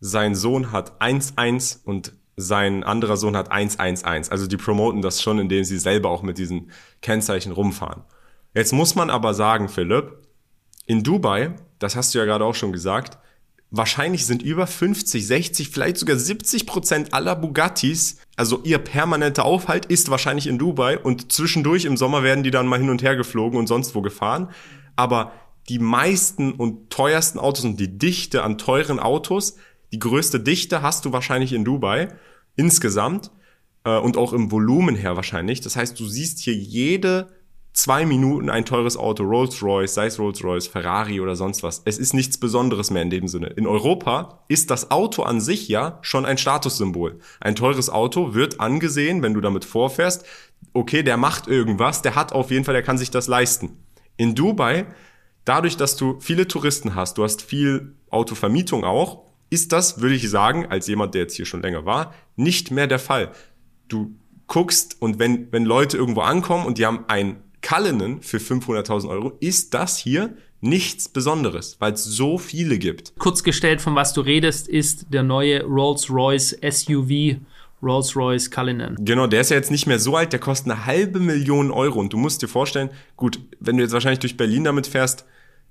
sein 0.00 0.34
Sohn 0.34 0.70
hat 0.70 1.00
1-1 1.00 1.78
und 1.84 2.12
sein 2.36 2.84
anderer 2.84 3.16
Sohn 3.16 3.36
hat 3.36 3.50
111. 3.50 4.30
Also 4.30 4.46
die 4.46 4.56
promoten 4.56 5.02
das 5.02 5.22
schon, 5.22 5.38
indem 5.38 5.64
sie 5.64 5.78
selber 5.78 6.10
auch 6.10 6.22
mit 6.22 6.38
diesen 6.38 6.70
Kennzeichen 7.02 7.52
rumfahren. 7.52 8.04
Jetzt 8.54 8.72
muss 8.72 8.94
man 8.94 9.10
aber 9.10 9.34
sagen, 9.34 9.68
Philipp, 9.68 10.18
in 10.86 11.02
Dubai, 11.02 11.54
das 11.78 11.96
hast 11.96 12.14
du 12.14 12.18
ja 12.18 12.24
gerade 12.24 12.44
auch 12.44 12.54
schon 12.54 12.72
gesagt, 12.72 13.18
wahrscheinlich 13.70 14.24
sind 14.24 14.42
über 14.42 14.66
50, 14.66 15.26
60, 15.26 15.68
vielleicht 15.70 15.98
sogar 15.98 16.16
70 16.16 16.66
Prozent 16.66 17.12
aller 17.12 17.36
Bugattis, 17.36 18.18
also 18.38 18.60
ihr 18.62 18.78
permanenter 18.78 19.44
Aufhalt 19.44 19.86
ist 19.86 20.10
wahrscheinlich 20.10 20.46
in 20.46 20.58
Dubai 20.58 20.96
und 20.96 21.32
zwischendurch 21.32 21.84
im 21.84 21.96
Sommer 21.96 22.22
werden 22.22 22.44
die 22.44 22.52
dann 22.52 22.68
mal 22.68 22.78
hin 22.78 22.88
und 22.88 23.02
her 23.02 23.16
geflogen 23.16 23.58
und 23.58 23.66
sonst 23.66 23.96
wo 23.96 24.00
gefahren. 24.00 24.50
Aber 24.94 25.32
die 25.68 25.80
meisten 25.80 26.52
und 26.52 26.88
teuersten 26.88 27.40
Autos 27.40 27.64
und 27.64 27.80
die 27.80 27.98
Dichte 27.98 28.44
an 28.44 28.56
teuren 28.56 29.00
Autos, 29.00 29.56
die 29.90 29.98
größte 29.98 30.38
Dichte 30.38 30.82
hast 30.82 31.04
du 31.04 31.12
wahrscheinlich 31.12 31.52
in 31.52 31.64
Dubai 31.64 32.08
insgesamt 32.54 33.32
äh, 33.84 33.98
und 33.98 34.16
auch 34.16 34.32
im 34.32 34.52
Volumen 34.52 34.94
her 34.94 35.16
wahrscheinlich. 35.16 35.60
Das 35.60 35.74
heißt, 35.74 35.98
du 35.98 36.06
siehst 36.06 36.38
hier 36.38 36.54
jede 36.54 37.28
zwei 37.78 38.06
Minuten 38.06 38.50
ein 38.50 38.64
teures 38.64 38.96
Auto, 38.96 39.22
Rolls-Royce, 39.22 39.94
sei 39.94 40.06
es 40.06 40.18
Rolls-Royce, 40.18 40.66
Ferrari 40.66 41.20
oder 41.20 41.36
sonst 41.36 41.62
was. 41.62 41.80
Es 41.84 41.96
ist 41.96 42.12
nichts 42.12 42.36
Besonderes 42.36 42.90
mehr 42.90 43.02
in 43.02 43.10
dem 43.10 43.28
Sinne. 43.28 43.46
In 43.46 43.68
Europa 43.68 44.42
ist 44.48 44.72
das 44.72 44.90
Auto 44.90 45.22
an 45.22 45.40
sich 45.40 45.68
ja 45.68 46.00
schon 46.02 46.26
ein 46.26 46.38
Statussymbol. 46.38 47.20
Ein 47.40 47.54
teures 47.54 47.88
Auto 47.88 48.34
wird 48.34 48.58
angesehen, 48.58 49.22
wenn 49.22 49.32
du 49.32 49.40
damit 49.40 49.64
vorfährst, 49.64 50.24
okay, 50.72 51.04
der 51.04 51.16
macht 51.16 51.46
irgendwas, 51.46 52.02
der 52.02 52.16
hat 52.16 52.32
auf 52.32 52.50
jeden 52.50 52.64
Fall, 52.64 52.74
der 52.74 52.82
kann 52.82 52.98
sich 52.98 53.12
das 53.12 53.28
leisten. 53.28 53.78
In 54.16 54.34
Dubai 54.34 54.86
dadurch, 55.44 55.76
dass 55.76 55.94
du 55.96 56.18
viele 56.18 56.48
Touristen 56.48 56.96
hast, 56.96 57.16
du 57.16 57.22
hast 57.22 57.42
viel 57.42 57.94
Autovermietung 58.10 58.84
auch, 58.84 59.22
ist 59.50 59.72
das, 59.72 60.00
würde 60.00 60.16
ich 60.16 60.28
sagen, 60.28 60.66
als 60.66 60.88
jemand, 60.88 61.14
der 61.14 61.22
jetzt 61.22 61.36
hier 61.36 61.46
schon 61.46 61.62
länger 61.62 61.86
war, 61.86 62.12
nicht 62.34 62.72
mehr 62.72 62.88
der 62.88 62.98
Fall. 62.98 63.30
Du 63.86 64.16
guckst 64.48 65.00
und 65.00 65.20
wenn, 65.20 65.52
wenn 65.52 65.64
Leute 65.64 65.96
irgendwo 65.96 66.22
ankommen 66.22 66.66
und 66.66 66.78
die 66.78 66.84
haben 66.84 67.04
ein 67.06 67.44
Cullinan 67.62 68.22
für 68.22 68.38
500.000 68.38 69.08
Euro, 69.08 69.32
ist 69.40 69.74
das 69.74 69.98
hier 69.98 70.34
nichts 70.60 71.08
Besonderes, 71.08 71.76
weil 71.78 71.92
es 71.92 72.04
so 72.04 72.38
viele 72.38 72.78
gibt. 72.78 73.12
Kurz 73.18 73.42
gestellt, 73.42 73.80
von 73.80 73.94
was 73.94 74.12
du 74.12 74.20
redest, 74.20 74.68
ist 74.68 75.06
der 75.10 75.22
neue 75.22 75.62
Rolls-Royce 75.64 76.58
SUV 76.68 77.36
Rolls-Royce 77.82 78.50
Cullinan. 78.50 78.96
Genau, 78.98 79.26
der 79.26 79.40
ist 79.42 79.50
ja 79.50 79.56
jetzt 79.56 79.70
nicht 79.70 79.86
mehr 79.86 79.98
so 79.98 80.16
alt, 80.16 80.32
der 80.32 80.40
kostet 80.40 80.72
eine 80.72 80.86
halbe 80.86 81.20
Million 81.20 81.70
Euro. 81.70 82.00
Und 82.00 82.12
du 82.12 82.16
musst 82.16 82.42
dir 82.42 82.48
vorstellen, 82.48 82.90
gut, 83.16 83.38
wenn 83.60 83.76
du 83.76 83.82
jetzt 83.82 83.92
wahrscheinlich 83.92 84.18
durch 84.18 84.36
Berlin 84.36 84.64
damit 84.64 84.86
fährst, 84.86 85.24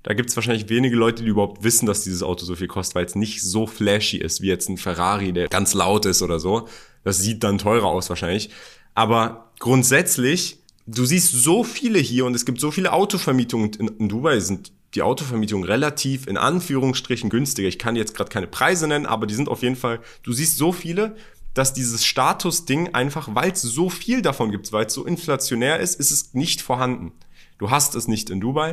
da 0.04 0.14
gibt 0.14 0.30
es 0.30 0.36
wahrscheinlich 0.36 0.68
wenige 0.68 0.96
Leute, 0.96 1.22
die 1.22 1.28
überhaupt 1.28 1.64
wissen, 1.64 1.86
dass 1.86 2.04
dieses 2.04 2.22
Auto 2.22 2.44
so 2.44 2.54
viel 2.54 2.68
kostet, 2.68 2.94
weil 2.94 3.04
es 3.04 3.14
nicht 3.14 3.42
so 3.42 3.66
flashy 3.66 4.18
ist 4.18 4.40
wie 4.40 4.46
jetzt 4.46 4.68
ein 4.68 4.78
Ferrari, 4.78 5.32
der 5.32 5.48
ganz 5.48 5.74
laut 5.74 6.06
ist 6.06 6.22
oder 6.22 6.38
so. 6.38 6.68
Das 7.04 7.18
sieht 7.18 7.44
dann 7.44 7.58
teurer 7.58 7.86
aus 7.86 8.08
wahrscheinlich. 8.08 8.50
Aber 8.94 9.52
grundsätzlich, 9.58 10.60
du 10.88 11.04
siehst 11.04 11.32
so 11.32 11.64
viele 11.64 11.98
hier 11.98 12.24
und 12.24 12.34
es 12.34 12.46
gibt 12.46 12.60
so 12.60 12.70
viele 12.70 12.92
Autovermietungen 12.92 13.72
in, 13.74 13.88
in 13.88 14.08
Dubai, 14.08 14.40
sind 14.40 14.72
die 14.94 15.02
Autovermietung 15.02 15.64
relativ 15.64 16.26
in 16.26 16.38
Anführungsstrichen 16.38 17.28
günstiger. 17.28 17.68
Ich 17.68 17.78
kann 17.78 17.94
jetzt 17.94 18.14
gerade 18.14 18.30
keine 18.30 18.46
Preise 18.46 18.88
nennen, 18.88 19.04
aber 19.04 19.26
die 19.26 19.34
sind 19.34 19.48
auf 19.48 19.62
jeden 19.62 19.76
Fall, 19.76 20.00
du 20.22 20.32
siehst 20.32 20.56
so 20.56 20.72
viele, 20.72 21.14
dass 21.52 21.74
dieses 21.74 22.06
Status-Ding 22.06 22.94
einfach, 22.94 23.28
weil 23.34 23.52
es 23.52 23.62
so 23.62 23.90
viel 23.90 24.22
davon 24.22 24.50
gibt, 24.50 24.72
weil 24.72 24.86
es 24.86 24.94
so 24.94 25.04
inflationär 25.04 25.78
ist, 25.80 26.00
ist 26.00 26.10
es 26.10 26.32
nicht 26.32 26.62
vorhanden. 26.62 27.12
Du 27.58 27.70
hast 27.70 27.94
es 27.94 28.08
nicht 28.08 28.30
in 28.30 28.40
Dubai. 28.40 28.72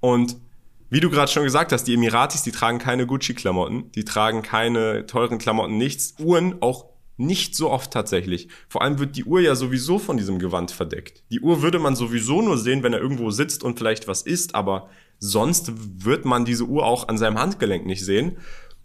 Und 0.00 0.36
wie 0.90 1.00
du 1.00 1.10
gerade 1.10 1.30
schon 1.30 1.42
gesagt 1.42 1.72
hast, 1.72 1.84
die 1.84 1.94
Emiratis, 1.94 2.42
die 2.42 2.52
tragen 2.52 2.78
keine 2.78 3.06
Gucci-Klamotten, 3.06 3.90
die 3.92 4.04
tragen 4.04 4.42
keine 4.42 5.06
teuren 5.06 5.38
Klamotten, 5.38 5.76
nichts. 5.76 6.14
Uhren 6.18 6.62
auch 6.62 6.86
nicht 7.18 7.54
so 7.54 7.70
oft 7.70 7.90
tatsächlich. 7.90 8.48
Vor 8.68 8.82
allem 8.82 8.98
wird 8.98 9.16
die 9.16 9.24
Uhr 9.24 9.40
ja 9.40 9.54
sowieso 9.54 9.98
von 9.98 10.16
diesem 10.16 10.38
Gewand 10.38 10.70
verdeckt. 10.70 11.22
Die 11.30 11.40
Uhr 11.40 11.62
würde 11.62 11.78
man 11.78 11.96
sowieso 11.96 12.40
nur 12.40 12.56
sehen, 12.56 12.82
wenn 12.82 12.92
er 12.92 13.00
irgendwo 13.00 13.30
sitzt 13.30 13.62
und 13.62 13.78
vielleicht 13.78 14.08
was 14.08 14.22
isst, 14.22 14.54
aber 14.54 14.88
sonst 15.18 15.72
wird 16.04 16.24
man 16.24 16.44
diese 16.44 16.64
Uhr 16.64 16.86
auch 16.86 17.08
an 17.08 17.18
seinem 17.18 17.38
Handgelenk 17.38 17.84
nicht 17.84 18.04
sehen. 18.04 18.38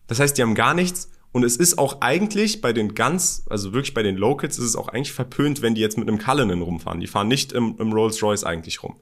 Das 0.08 0.20
heißt, 0.20 0.38
die 0.38 0.42
haben 0.42 0.56
gar 0.56 0.74
nichts 0.74 1.10
und 1.32 1.44
es 1.44 1.58
ist 1.58 1.80
auch 1.80 2.02
eigentlich 2.02 2.62
bei 2.62 2.74
den 2.74 2.94
ganz, 2.94 3.46
also 3.50 3.74
wirklich 3.74 3.94
bei 3.94 4.04
den 4.04 4.18
Locals 4.18 4.60
ist 4.60 4.66
es 4.66 4.76
auch 4.76 4.88
eigentlich 4.88 5.14
verpönt, 5.14 5.62
wenn 5.62 5.76
die 5.76 5.82
jetzt 5.82 5.98
mit 5.98 6.08
einem 6.08 6.20
Cullinan 6.20 6.62
rumfahren. 6.62 7.00
Die 7.00 7.08
fahren 7.08 7.28
nicht 7.28 7.52
im, 7.52 7.76
im 7.80 7.92
Rolls-Royce 7.92 8.44
eigentlich 8.44 8.84
rum. 8.84 8.96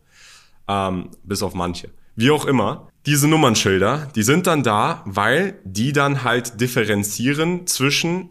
Ähm, 0.68 1.10
bis 1.24 1.44
auf 1.44 1.54
manche. 1.54 1.90
Wie 2.16 2.32
auch 2.32 2.46
immer, 2.46 2.90
diese 3.06 3.28
Nummernschilder, 3.28 4.10
die 4.16 4.24
sind 4.24 4.48
dann 4.48 4.64
da, 4.64 5.04
weil 5.06 5.60
die 5.66 5.92
dann 5.92 6.24
halt 6.24 6.60
differenzieren 6.62 7.68
zwischen 7.68 8.30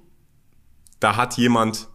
da 1.01 1.17
hat 1.17 1.37
jemand 1.37 1.89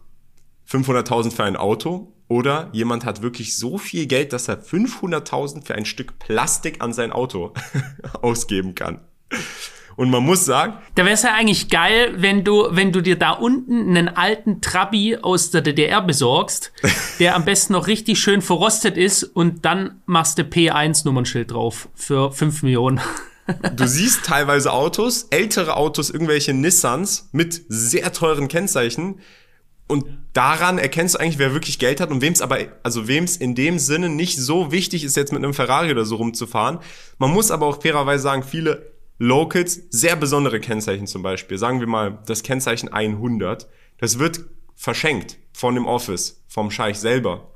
500.000 0.70 1.30
für 1.30 1.44
ein 1.44 1.56
Auto 1.56 2.12
oder 2.28 2.68
jemand 2.72 3.04
hat 3.04 3.22
wirklich 3.22 3.56
so 3.56 3.78
viel 3.78 4.06
Geld, 4.06 4.32
dass 4.32 4.48
er 4.48 4.62
500.000 4.62 5.64
für 5.64 5.74
ein 5.74 5.84
Stück 5.84 6.18
Plastik 6.18 6.82
an 6.82 6.92
sein 6.92 7.12
Auto 7.12 7.54
ausgeben 8.22 8.74
kann. 8.74 9.00
Und 9.94 10.10
man 10.10 10.22
muss 10.22 10.44
sagen. 10.44 10.74
Da 10.94 11.04
wäre 11.04 11.14
es 11.14 11.22
ja 11.22 11.34
eigentlich 11.34 11.70
geil, 11.70 12.16
wenn 12.18 12.44
du, 12.44 12.66
wenn 12.70 12.92
du 12.92 13.00
dir 13.00 13.16
da 13.16 13.30
unten 13.30 13.88
einen 13.88 14.08
alten 14.08 14.60
Trabi 14.60 15.16
aus 15.16 15.50
der 15.50 15.62
DDR 15.62 16.02
besorgst, 16.02 16.72
der 17.18 17.34
am 17.34 17.46
besten 17.46 17.72
noch 17.72 17.86
richtig 17.86 18.18
schön 18.18 18.42
verrostet 18.42 18.98
ist 18.98 19.22
und 19.22 19.64
dann 19.64 20.02
machst 20.04 20.36
du 20.36 20.42
P1-Nummernschild 20.42 21.50
drauf 21.50 21.88
für 21.94 22.30
5 22.30 22.64
Millionen. 22.64 23.00
Du 23.74 23.86
siehst 23.86 24.24
teilweise 24.24 24.72
Autos, 24.72 25.28
ältere 25.30 25.76
Autos, 25.76 26.10
irgendwelche 26.10 26.52
Nissans 26.52 27.28
mit 27.32 27.62
sehr 27.68 28.12
teuren 28.12 28.48
Kennzeichen. 28.48 29.20
Und 29.86 30.04
daran 30.32 30.78
erkennst 30.78 31.14
du 31.14 31.20
eigentlich, 31.20 31.38
wer 31.38 31.52
wirklich 31.52 31.78
Geld 31.78 32.00
hat 32.00 32.10
und 32.10 32.20
wem 32.20 32.32
es 32.32 32.42
aber, 32.42 32.58
also 32.82 33.06
wem 33.06 33.24
es 33.24 33.36
in 33.36 33.54
dem 33.54 33.78
Sinne 33.78 34.08
nicht 34.08 34.36
so 34.36 34.72
wichtig 34.72 35.04
ist, 35.04 35.16
jetzt 35.16 35.32
mit 35.32 35.44
einem 35.44 35.54
Ferrari 35.54 35.92
oder 35.92 36.04
so 36.04 36.16
rumzufahren. 36.16 36.80
Man 37.18 37.30
muss 37.30 37.52
aber 37.52 37.66
auch 37.66 37.80
fairerweise 37.80 38.24
sagen, 38.24 38.42
viele 38.42 38.92
Locals, 39.18 39.80
sehr 39.90 40.16
besondere 40.16 40.60
Kennzeichen 40.60 41.06
zum 41.06 41.22
Beispiel, 41.22 41.56
sagen 41.56 41.80
wir 41.80 41.86
mal 41.86 42.18
das 42.26 42.42
Kennzeichen 42.42 42.92
100, 42.92 43.68
das 43.98 44.18
wird 44.18 44.40
verschenkt 44.74 45.38
von 45.52 45.74
dem 45.74 45.86
Office, 45.86 46.44
vom 46.48 46.70
Scheich 46.70 46.98
selber. 46.98 47.55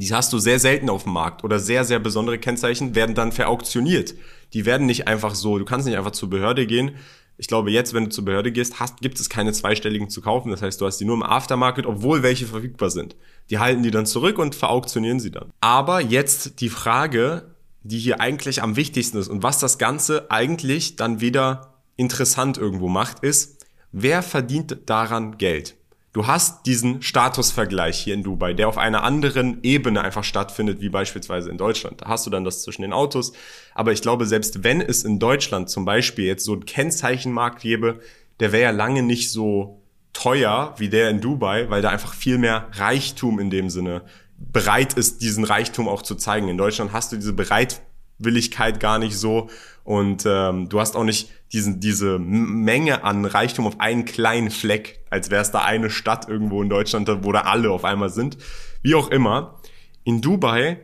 Die 0.00 0.14
hast 0.14 0.32
du 0.32 0.38
sehr 0.38 0.60
selten 0.60 0.90
auf 0.90 1.02
dem 1.02 1.12
Markt 1.12 1.42
oder 1.42 1.58
sehr, 1.58 1.84
sehr 1.84 1.98
besondere 1.98 2.38
Kennzeichen 2.38 2.94
werden 2.94 3.16
dann 3.16 3.32
verauktioniert. 3.32 4.14
Die 4.52 4.64
werden 4.64 4.86
nicht 4.86 5.08
einfach 5.08 5.34
so, 5.34 5.58
du 5.58 5.64
kannst 5.64 5.88
nicht 5.88 5.98
einfach 5.98 6.12
zur 6.12 6.30
Behörde 6.30 6.68
gehen. 6.68 6.92
Ich 7.36 7.48
glaube, 7.48 7.72
jetzt, 7.72 7.94
wenn 7.94 8.04
du 8.04 8.10
zur 8.10 8.24
Behörde 8.24 8.52
gehst, 8.52 8.78
hast, 8.78 9.00
gibt 9.00 9.18
es 9.18 9.28
keine 9.28 9.52
zweistelligen 9.52 10.08
zu 10.08 10.20
kaufen. 10.20 10.52
Das 10.52 10.62
heißt, 10.62 10.80
du 10.80 10.86
hast 10.86 10.98
die 10.98 11.04
nur 11.04 11.16
im 11.16 11.24
Aftermarket, 11.24 11.84
obwohl 11.84 12.22
welche 12.22 12.46
verfügbar 12.46 12.90
sind. 12.90 13.16
Die 13.50 13.58
halten 13.58 13.82
die 13.82 13.90
dann 13.90 14.06
zurück 14.06 14.38
und 14.38 14.54
verauktionieren 14.54 15.18
sie 15.18 15.32
dann. 15.32 15.50
Aber 15.60 16.00
jetzt 16.00 16.60
die 16.60 16.68
Frage, 16.68 17.56
die 17.82 17.98
hier 17.98 18.20
eigentlich 18.20 18.62
am 18.62 18.76
wichtigsten 18.76 19.18
ist 19.18 19.26
und 19.26 19.42
was 19.42 19.58
das 19.58 19.78
Ganze 19.78 20.30
eigentlich 20.30 20.94
dann 20.94 21.20
wieder 21.20 21.74
interessant 21.96 22.56
irgendwo 22.56 22.86
macht, 22.86 23.24
ist, 23.24 23.66
wer 23.90 24.22
verdient 24.22 24.78
daran 24.86 25.38
Geld? 25.38 25.74
Du 26.12 26.26
hast 26.26 26.64
diesen 26.64 27.02
Statusvergleich 27.02 27.98
hier 27.98 28.14
in 28.14 28.22
Dubai, 28.22 28.54
der 28.54 28.68
auf 28.68 28.78
einer 28.78 29.02
anderen 29.02 29.62
Ebene 29.62 30.02
einfach 30.02 30.24
stattfindet, 30.24 30.80
wie 30.80 30.88
beispielsweise 30.88 31.50
in 31.50 31.58
Deutschland. 31.58 32.00
Da 32.00 32.08
hast 32.08 32.24
du 32.26 32.30
dann 32.30 32.44
das 32.44 32.62
zwischen 32.62 32.82
den 32.82 32.94
Autos. 32.94 33.32
Aber 33.74 33.92
ich 33.92 34.00
glaube, 34.00 34.24
selbst 34.24 34.64
wenn 34.64 34.80
es 34.80 35.04
in 35.04 35.18
Deutschland 35.18 35.68
zum 35.68 35.84
Beispiel 35.84 36.24
jetzt 36.24 36.44
so 36.44 36.54
ein 36.54 36.64
Kennzeichenmarkt 36.64 37.60
gäbe, 37.60 38.00
der 38.40 38.52
wäre 38.52 38.62
ja 38.64 38.70
lange 38.70 39.02
nicht 39.02 39.30
so 39.30 39.82
teuer 40.14 40.74
wie 40.78 40.88
der 40.88 41.10
in 41.10 41.20
Dubai, 41.20 41.68
weil 41.68 41.82
da 41.82 41.90
einfach 41.90 42.14
viel 42.14 42.38
mehr 42.38 42.68
Reichtum 42.72 43.38
in 43.38 43.50
dem 43.50 43.68
Sinne 43.68 44.02
bereit 44.38 44.94
ist, 44.94 45.20
diesen 45.20 45.44
Reichtum 45.44 45.88
auch 45.88 46.02
zu 46.02 46.14
zeigen. 46.14 46.48
In 46.48 46.58
Deutschland 46.58 46.92
hast 46.92 47.12
du 47.12 47.16
diese 47.16 47.34
Bereitwilligkeit 47.34 48.80
gar 48.80 48.98
nicht 48.98 49.16
so 49.16 49.50
und 49.84 50.24
ähm, 50.26 50.68
du 50.68 50.80
hast 50.80 50.96
auch 50.96 51.04
nicht 51.04 51.30
diesen, 51.52 51.80
diese 51.80 52.18
Menge 52.18 53.04
an 53.04 53.24
Reichtum 53.24 53.66
auf 53.66 53.80
einen 53.80 54.04
kleinen 54.04 54.50
Fleck, 54.50 55.04
als 55.10 55.30
wäre 55.30 55.42
es 55.42 55.50
da 55.50 55.60
eine 55.60 55.90
Stadt 55.90 56.28
irgendwo 56.28 56.62
in 56.62 56.68
Deutschland, 56.68 57.08
wo 57.22 57.32
da 57.32 57.42
alle 57.42 57.70
auf 57.70 57.84
einmal 57.84 58.10
sind. 58.10 58.36
Wie 58.82 58.94
auch 58.94 59.08
immer. 59.08 59.60
In 60.04 60.20
Dubai 60.20 60.80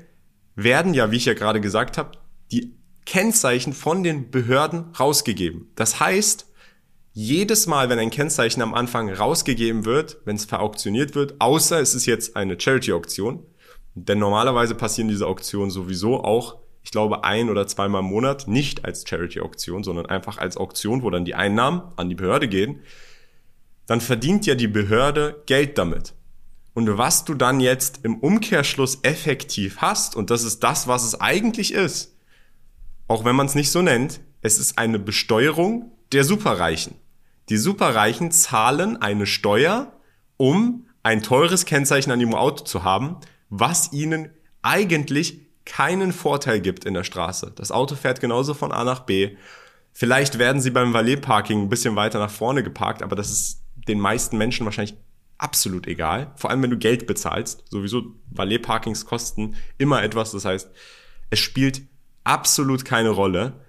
werden 0.55 0.95
ja, 0.95 1.11
wie 1.11 1.17
ich 1.17 1.27
ja 1.27 1.35
gerade 1.35 1.61
gesagt 1.61 1.99
habe, 1.99 2.13
die 2.51 2.77
Kennzeichen 3.05 3.73
von 3.73 4.03
den 4.03 4.31
Behörden 4.31 4.93
rausgegeben. 4.99 5.71
Das 5.75 6.01
heißt, 6.01 6.47
jedes 7.13 7.67
Mal, 7.67 7.89
wenn 7.89 7.99
ein 7.99 8.11
Kennzeichen 8.11 8.63
am 8.63 8.75
Anfang 8.75 9.09
rausgegeben 9.09 9.85
wird, 9.85 10.19
wenn 10.25 10.37
es 10.37 10.47
verauktioniert 10.47 11.15
wird, 11.15 11.41
außer 11.41 11.81
es 11.81 11.95
ist 11.95 12.07
jetzt 12.07 12.37
eine 12.37 12.59
Charity-Auktion, 12.59 13.47
denn 13.95 14.19
normalerweise 14.19 14.75
passieren 14.75 15.09
diese 15.09 15.27
Auktionen 15.27 15.71
sowieso 15.71 16.25
auch 16.25 16.64
ich 16.85 16.91
glaube, 16.91 17.25
ein 17.25 17.49
oder 17.49 17.67
zweimal 17.67 18.03
im 18.03 18.09
Monat, 18.09 18.47
nicht 18.47 18.85
als 18.85 19.09
Charity-Auktion, 19.09 19.83
sondern 19.83 20.07
einfach 20.07 20.39
als 20.39 20.57
Auktion, 20.57 21.03
wo 21.03 21.11
dann 21.11 21.25
die 21.25 21.35
Einnahmen 21.35 21.83
an 21.97 22.11
die 22.11 22.15
Behörde 22.15 22.47
gehen, 22.47 22.81
dann 23.87 24.01
verdient 24.01 24.47
ja 24.47 24.55
die 24.55 24.69
Behörde 24.69 25.43
Geld 25.47 25.79
damit. 25.79 26.15
Und 26.75 26.99
was 26.99 27.25
du 27.25 27.35
dann 27.35 27.61
jetzt 27.61 28.01
im 28.03 28.19
Umkehrschluss 28.19 28.99
effektiv 29.03 29.79
hast, 29.79 30.15
und 30.15 30.31
das 30.31 30.45
ist 30.45 30.61
das, 30.63 30.87
was 30.87 31.05
es 31.05 31.21
eigentlich 31.21 31.73
ist, 31.73 32.17
auch 33.09 33.25
wenn 33.25 33.37
man 33.37 33.47
es 33.47 33.55
nicht 33.55 33.71
so 33.71 33.81
nennt, 33.81 34.21
es 34.43 34.59
ist 34.59 34.79
eine 34.79 34.99
Besteuerung 34.99 35.93
der 36.13 36.25
Superreichen. 36.25 36.97
Die 37.49 37.57
Superreichen 37.57 38.31
zahlen 38.31 39.01
eine 39.01 39.27
Steuer, 39.27 39.93
um 40.37 40.87
ein 41.03 41.23
teures 41.23 41.65
Kennzeichen 41.65 42.11
an 42.11 42.21
ihrem 42.21 42.35
Auto 42.35 42.65
zu 42.65 42.85
haben, 42.85 43.17
was 43.49 43.93
ihnen 43.93 44.31
eigentlich 44.63 45.44
keinen 45.65 46.13
Vorteil 46.13 46.61
gibt 46.61 46.85
in 46.85 46.95
der 46.95 47.05
Straße. 47.05 47.53
Das 47.55 47.73
Auto 47.73 47.95
fährt 47.95 48.21
genauso 48.21 48.55
von 48.55 48.73
A 48.73 48.85
nach 48.85 49.01
B. 49.01 49.37
Vielleicht 49.93 50.39
werden 50.39 50.61
sie 50.61 50.71
beim 50.71 50.93
Valet-Parking 50.93 51.63
ein 51.63 51.69
bisschen 51.69 51.97
weiter 51.97 52.19
nach 52.19 52.31
vorne 52.31 52.63
geparkt, 52.63 53.03
aber 53.03 53.17
das 53.17 53.31
ist 53.31 53.63
den 53.89 54.01
meisten 54.01 54.37
Menschen 54.39 54.65
wahrscheinlich 54.65 54.97
absolut 55.39 55.87
egal. 55.87 56.33
Vor 56.37 56.51
allem, 56.51 56.63
wenn 56.63 56.71
du 56.71 56.79
Geld 56.79 57.07
bezahlst. 57.07 57.65
Sowieso 57.71 58.15
Valet-Parkings 58.31 59.05
kosten 59.07 59.57
immer 59.79 60.03
etwas. 60.03 60.33
Das 60.33 60.45
heißt, 60.45 60.71
es 61.31 61.39
spielt 61.39 61.83
absolut 62.25 62.85
keine 62.85 63.11
Rolle. 63.11 63.61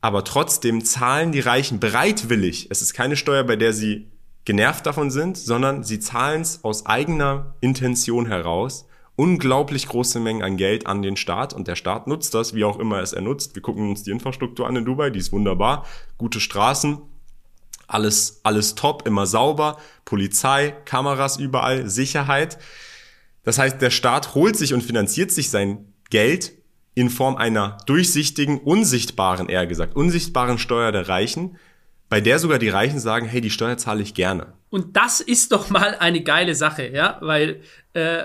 Aber 0.00 0.24
trotzdem 0.24 0.84
zahlen 0.84 1.32
die 1.32 1.40
Reichen 1.40 1.80
bereitwillig. 1.80 2.68
Es 2.70 2.82
ist 2.82 2.94
keine 2.94 3.16
Steuer, 3.16 3.44
bei 3.44 3.56
der 3.56 3.72
sie 3.72 4.10
genervt 4.44 4.86
davon 4.86 5.10
sind, 5.10 5.36
sondern 5.36 5.82
sie 5.82 5.98
zahlen 5.98 6.42
es 6.42 6.62
aus 6.64 6.86
eigener 6.86 7.56
Intention 7.60 8.26
heraus 8.26 8.86
unglaublich 9.16 9.88
große 9.88 10.20
Mengen 10.20 10.42
an 10.42 10.56
Geld 10.56 10.86
an 10.86 11.02
den 11.02 11.16
Staat 11.16 11.54
und 11.54 11.66
der 11.66 11.74
Staat 11.74 12.06
nutzt 12.06 12.34
das, 12.34 12.54
wie 12.54 12.64
auch 12.64 12.78
immer 12.78 13.00
es 13.00 13.12
er 13.12 13.22
nutzt. 13.22 13.54
Wir 13.54 13.62
gucken 13.62 13.88
uns 13.88 14.02
die 14.02 14.10
Infrastruktur 14.10 14.66
an 14.66 14.76
in 14.76 14.84
Dubai, 14.84 15.10
die 15.10 15.18
ist 15.18 15.32
wunderbar, 15.32 15.86
gute 16.18 16.38
Straßen, 16.38 16.98
alles, 17.86 18.40
alles 18.42 18.74
top, 18.74 19.06
immer 19.06 19.26
sauber, 19.26 19.78
Polizei, 20.04 20.74
Kameras 20.84 21.38
überall, 21.38 21.88
Sicherheit. 21.88 22.58
Das 23.42 23.58
heißt, 23.58 23.80
der 23.80 23.90
Staat 23.90 24.34
holt 24.34 24.56
sich 24.56 24.74
und 24.74 24.82
finanziert 24.82 25.30
sich 25.30 25.50
sein 25.50 25.92
Geld 26.10 26.52
in 26.94 27.10
Form 27.10 27.36
einer 27.36 27.78
durchsichtigen, 27.86 28.58
unsichtbaren, 28.58 29.48
eher 29.48 29.66
gesagt, 29.66 29.96
unsichtbaren 29.96 30.58
Steuer 30.58 30.92
der 30.92 31.08
Reichen, 31.08 31.56
bei 32.08 32.20
der 32.20 32.38
sogar 32.38 32.58
die 32.58 32.68
Reichen 32.68 33.00
sagen, 33.00 33.26
hey, 33.26 33.40
die 33.40 33.50
Steuer 33.50 33.76
zahle 33.76 34.02
ich 34.02 34.14
gerne. 34.14 34.54
Und 34.70 34.96
das 34.96 35.20
ist 35.20 35.52
doch 35.52 35.70
mal 35.70 35.96
eine 35.96 36.22
geile 36.22 36.54
Sache, 36.54 36.88
ja, 36.88 37.18
weil 37.20 37.62
äh, 37.92 38.24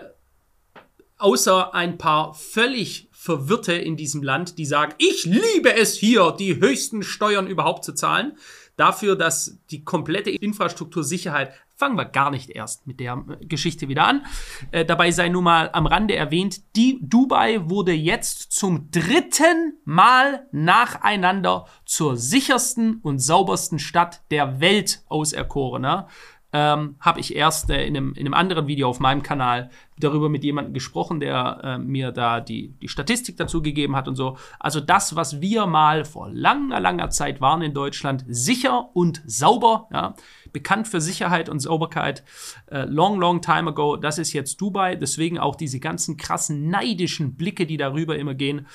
außer 1.22 1.74
ein 1.74 1.98
paar 1.98 2.34
völlig 2.34 3.10
Verwirrte 3.12 3.74
in 3.74 3.98
diesem 3.98 4.24
Land, 4.24 4.58
die 4.58 4.66
sagen, 4.66 4.94
ich 4.98 5.26
liebe 5.26 5.76
es 5.76 5.96
hier, 5.96 6.36
die 6.38 6.60
höchsten 6.60 7.04
Steuern 7.04 7.48
überhaupt 7.48 7.86
zu 7.86 7.94
zahlen, 7.94 8.38
dafür, 8.78 9.16
dass 9.16 9.60
die 9.70 9.84
komplette 9.84 10.32
Infrastruktursicherheit 10.32 11.54
fangen 11.82 11.98
wir 11.98 12.06
gar 12.06 12.30
nicht 12.30 12.52
erst 12.52 12.86
mit 12.86 13.00
der 13.00 13.26
äh, 13.28 13.46
Geschichte 13.46 13.88
wieder 13.88 14.06
an. 14.06 14.26
Äh, 14.72 14.86
dabei 14.86 15.10
sei 15.12 15.30
nun 15.30 15.44
mal 15.44 15.72
am 15.74 15.88
Rande 15.88 16.16
erwähnt, 16.16 16.62
die 16.76 17.00
Dubai 17.02 17.70
wurde 17.70 17.92
jetzt 17.92 18.52
zum 18.52 18.92
dritten 18.92 19.80
Mal 19.84 20.48
nacheinander 20.52 21.66
zur 21.86 22.18
sichersten 22.18 23.00
und 23.02 23.18
saubersten 23.18 23.80
Stadt 23.80 24.22
der 24.30 24.60
Welt 24.62 25.04
auserkoren. 25.08 25.82
Ne? 25.82 26.08
Ähm, 26.54 26.96
habe 27.00 27.20
ich 27.20 27.36
erst 27.36 27.70
äh, 27.70 27.86
in, 27.86 27.96
einem, 27.96 28.14
in 28.14 28.26
einem 28.26 28.34
anderen 28.34 28.68
Video 28.68 28.90
auf 28.90 29.00
meinem 29.00 29.24
Kanal 29.24 29.70
darüber 30.00 30.30
mit 30.30 30.44
jemandem 30.44 30.74
gesprochen, 30.74 31.20
der 31.20 31.62
äh, 31.64 31.78
mir 31.78 32.12
da 32.12 32.42
die, 32.42 32.74
die 32.82 32.88
Statistik 32.88 33.38
dazu 33.38 33.62
gegeben 33.62 33.96
hat 33.96 34.08
und 34.08 34.16
so. 34.16 34.38
Also 34.60 34.80
das, 34.80 35.16
was 35.16 35.42
wir 35.42 35.66
mal 35.68 36.06
vor 36.06 36.30
langer, 36.30 36.80
langer 36.80 37.10
Zeit 37.10 37.40
waren 37.40 37.62
in 37.62 37.74
Deutschland, 37.74 38.26
sicher 38.28 38.90
und 38.96 39.22
sauber, 39.26 39.88
ja, 39.94 40.16
bekannt 40.52 40.88
für 40.88 41.00
Sicherheit 41.00 41.48
und 41.50 41.60
Sauberkeit, 41.60 42.24
äh, 42.70 42.84
long, 42.84 43.20
long 43.20 43.42
time 43.42 43.70
ago, 43.70 43.96
das 43.96 44.18
ist 44.18 44.34
jetzt 44.34 44.60
Dubai. 44.60 44.96
Deswegen 44.96 45.40
auch 45.40 45.56
diese 45.56 45.80
ganzen 45.80 46.18
krassen 46.18 46.70
neidischen 46.70 47.36
Blicke, 47.36 47.66
die 47.66 47.78
darüber 47.78 48.18
immer 48.18 48.34
gehen. 48.34 48.68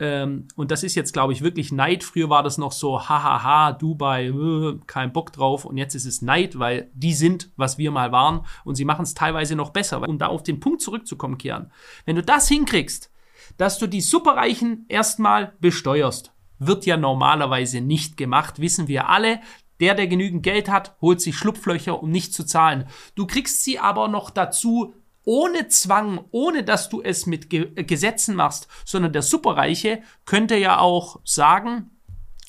Ähm, 0.00 0.48
und 0.56 0.70
das 0.70 0.82
ist 0.82 0.94
jetzt, 0.94 1.12
glaube 1.12 1.34
ich, 1.34 1.42
wirklich 1.42 1.70
Neid. 1.70 2.02
Früher 2.02 2.30
war 2.30 2.42
das 2.42 2.56
noch 2.56 2.72
so, 2.72 3.08
hahaha, 3.08 3.72
Dubai, 3.72 4.28
äh, 4.28 4.78
kein 4.86 5.12
Bock 5.12 5.32
drauf. 5.32 5.66
Und 5.66 5.76
jetzt 5.76 5.94
ist 5.94 6.06
es 6.06 6.22
Neid, 6.22 6.58
weil 6.58 6.90
die 6.94 7.12
sind, 7.12 7.50
was 7.56 7.76
wir 7.76 7.90
mal 7.90 8.10
waren. 8.10 8.46
Und 8.64 8.76
sie 8.76 8.86
machen 8.86 9.02
es 9.02 9.14
teilweise 9.14 9.54
noch 9.54 9.70
besser. 9.70 10.08
Um 10.08 10.18
da 10.18 10.28
auf 10.28 10.42
den 10.42 10.58
Punkt 10.58 10.80
zurückzukommen, 10.80 11.36
Kian. 11.36 11.70
Wenn 12.06 12.16
du 12.16 12.22
das 12.22 12.48
hinkriegst, 12.48 13.12
dass 13.58 13.78
du 13.78 13.86
die 13.86 14.00
Superreichen 14.00 14.86
erstmal 14.88 15.52
besteuerst, 15.60 16.32
wird 16.58 16.86
ja 16.86 16.96
normalerweise 16.96 17.80
nicht 17.82 18.16
gemacht, 18.16 18.58
wissen 18.58 18.88
wir 18.88 19.08
alle. 19.08 19.40
Der, 19.80 19.94
der 19.94 20.06
genügend 20.06 20.42
Geld 20.42 20.68
hat, 20.68 20.94
holt 21.00 21.22
sich 21.22 21.36
Schlupflöcher, 21.36 22.02
um 22.02 22.10
nicht 22.10 22.34
zu 22.34 22.44
zahlen. 22.44 22.86
Du 23.14 23.26
kriegst 23.26 23.64
sie 23.64 23.78
aber 23.78 24.08
noch 24.08 24.28
dazu 24.28 24.92
ohne 25.24 25.68
Zwang, 25.68 26.24
ohne 26.30 26.64
dass 26.64 26.88
du 26.88 27.02
es 27.02 27.26
mit 27.26 27.50
Ge 27.50 27.70
äh, 27.74 27.84
Gesetzen 27.84 28.34
machst, 28.34 28.68
sondern 28.84 29.12
der 29.12 29.22
Superreiche 29.22 30.02
könnte 30.24 30.56
ja 30.56 30.78
auch 30.78 31.20
sagen, 31.24 31.90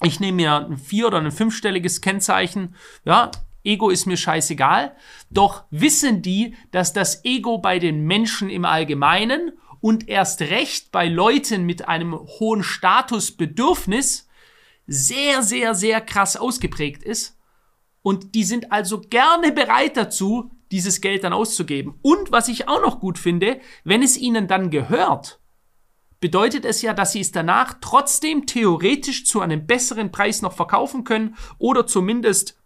ich 0.04 0.20
nehme 0.20 0.38
mir 0.38 0.66
ein 0.68 0.78
vier- 0.78 1.08
oder 1.08 1.20
ein 1.20 1.32
fünfstelliges 1.32 2.02
Kennzeichen, 2.02 2.76
ja, 3.06 3.32
Ego 3.64 3.90
ist 3.90 4.08
mir 4.08 4.18
scheißegal, 4.18 4.96
doch 5.30 5.66
wissen 5.70 6.24
die, 6.24 6.56
dass 6.72 6.94
das 6.94 7.24
Ego 7.26 7.60
bei 7.60 7.78
den 7.78 8.06
Menschen 8.06 8.50
im 8.50 8.66
Allgemeinen 8.66 9.52
und 9.82 10.08
erst 10.10 10.42
recht 10.42 10.92
bei 10.92 11.08
Leuten 11.08 11.66
mit 11.66 11.88
einem 11.88 12.16
hohen 12.16 12.64
Statusbedürfnis 12.64 14.28
sehr, 14.88 15.44
sehr, 15.44 15.76
sehr 15.76 16.02
krass 16.02 16.38
ausgeprägt 16.38 17.04
ist. 17.04 17.38
Und 18.02 18.34
die 18.34 18.44
sind 18.44 18.72
also 18.72 19.00
gerne 19.00 19.52
bereit 19.52 19.96
dazu, 19.96 20.52
dieses 20.72 21.02
Geld 21.02 21.24
dann 21.24 21.34
auszugeben. 21.34 21.96
Und 22.02 22.32
was 22.32 22.48
ich 22.48 22.68
auch 22.68 22.82
noch 22.82 23.00
gut 23.00 23.20
finde, 23.20 23.60
wenn 23.84 24.02
es 24.02 24.18
ihnen 24.18 24.48
dann 24.48 24.70
gehört, 24.70 25.40
bedeutet 26.20 26.66
es 26.66 26.82
ja, 26.82 26.94
dass 26.94 27.12
sie 27.12 27.20
es 27.20 27.32
danach 27.32 27.76
trotzdem 27.82 28.46
theoretisch 28.46 29.26
zu 29.26 29.42
einem 29.42 29.66
besseren 29.66 30.12
Preis 30.12 30.42
noch 30.42 30.54
verkaufen 30.54 31.04
können 31.04 31.36
oder 31.58 31.88
zumindest 31.88 32.58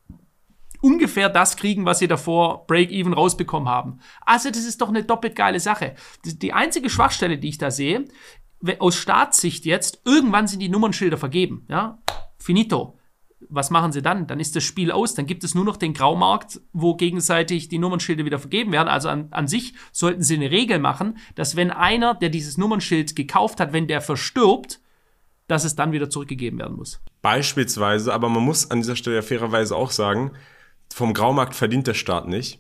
ungefähr 0.82 1.30
das 1.30 1.58
kriegen, 1.58 1.86
was 1.86 2.00
sie 2.00 2.08
davor 2.08 2.68
Break-Even 2.68 3.14
rausbekommen 3.14 3.68
haben. 3.68 4.00
Also 4.22 4.52
das 4.52 4.66
ist 4.66 4.82
doch 4.82 4.90
eine 4.90 5.04
doppelt 5.04 5.36
geile 5.36 5.60
Sache. 5.60 5.96
Die 6.26 6.54
einzige 6.54 6.90
Schwachstelle, 6.90 7.38
die 7.38 7.50
ich 7.50 7.58
da 7.58 7.72
sehe, 7.72 8.06
aus 8.80 8.96
Staatssicht 8.96 9.66
jetzt, 9.66 10.02
irgendwann 10.06 10.48
sind 10.48 10.60
die 10.60 10.70
Nummernschilder 10.70 11.18
vergeben. 11.18 11.66
Ja, 11.70 12.00
finito 12.38 12.95
was 13.50 13.70
machen 13.70 13.92
sie 13.92 14.02
dann? 14.02 14.28
Dann 14.28 14.40
ist 14.40 14.56
das 14.56 14.64
Spiel 14.64 14.92
aus, 14.92 15.14
dann 15.14 15.26
gibt 15.26 15.44
es 15.44 15.56
nur 15.56 15.66
noch 15.66 15.78
den 15.78 15.94
Graumarkt, 15.94 16.62
wo 16.74 16.96
gegenseitig 16.96 17.70
die 17.70 17.78
Nummernschilder 17.78 18.26
wieder 18.26 18.40
vergeben 18.40 18.72
werden. 18.72 18.88
Also 18.88 19.10
an, 19.10 19.28
an 19.32 19.48
sich 19.48 19.74
sollten 19.92 20.24
sie 20.24 20.36
eine 20.36 20.52
Regel 20.52 20.80
machen, 20.80 21.18
dass 21.36 21.56
wenn 21.56 21.72
einer, 21.72 22.14
der 22.16 22.30
dieses 22.30 22.58
Nummernschild 22.58 23.16
gekauft 23.16 23.60
hat, 23.60 23.74
wenn 23.74 23.88
der 23.88 24.02
verstirbt, 24.02 24.80
dass 25.48 25.64
es 25.64 25.76
dann 25.76 25.92
wieder 25.92 26.10
zurückgegeben 26.10 26.60
werden 26.60 26.76
muss. 26.76 27.02
Beispielsweise, 27.22 28.14
aber 28.14 28.30
man 28.30 28.44
muss 28.44 28.72
an 28.72 28.80
dieser 28.80 28.96
Stelle 28.96 29.22
fairerweise 29.22 29.76
auch 29.76 29.92
sagen, 29.92 30.32
vom 30.94 31.14
Graumarkt 31.14 31.56
verdient 31.56 31.88
der 31.88 31.94
Staat 31.94 32.28
nicht. 32.28 32.60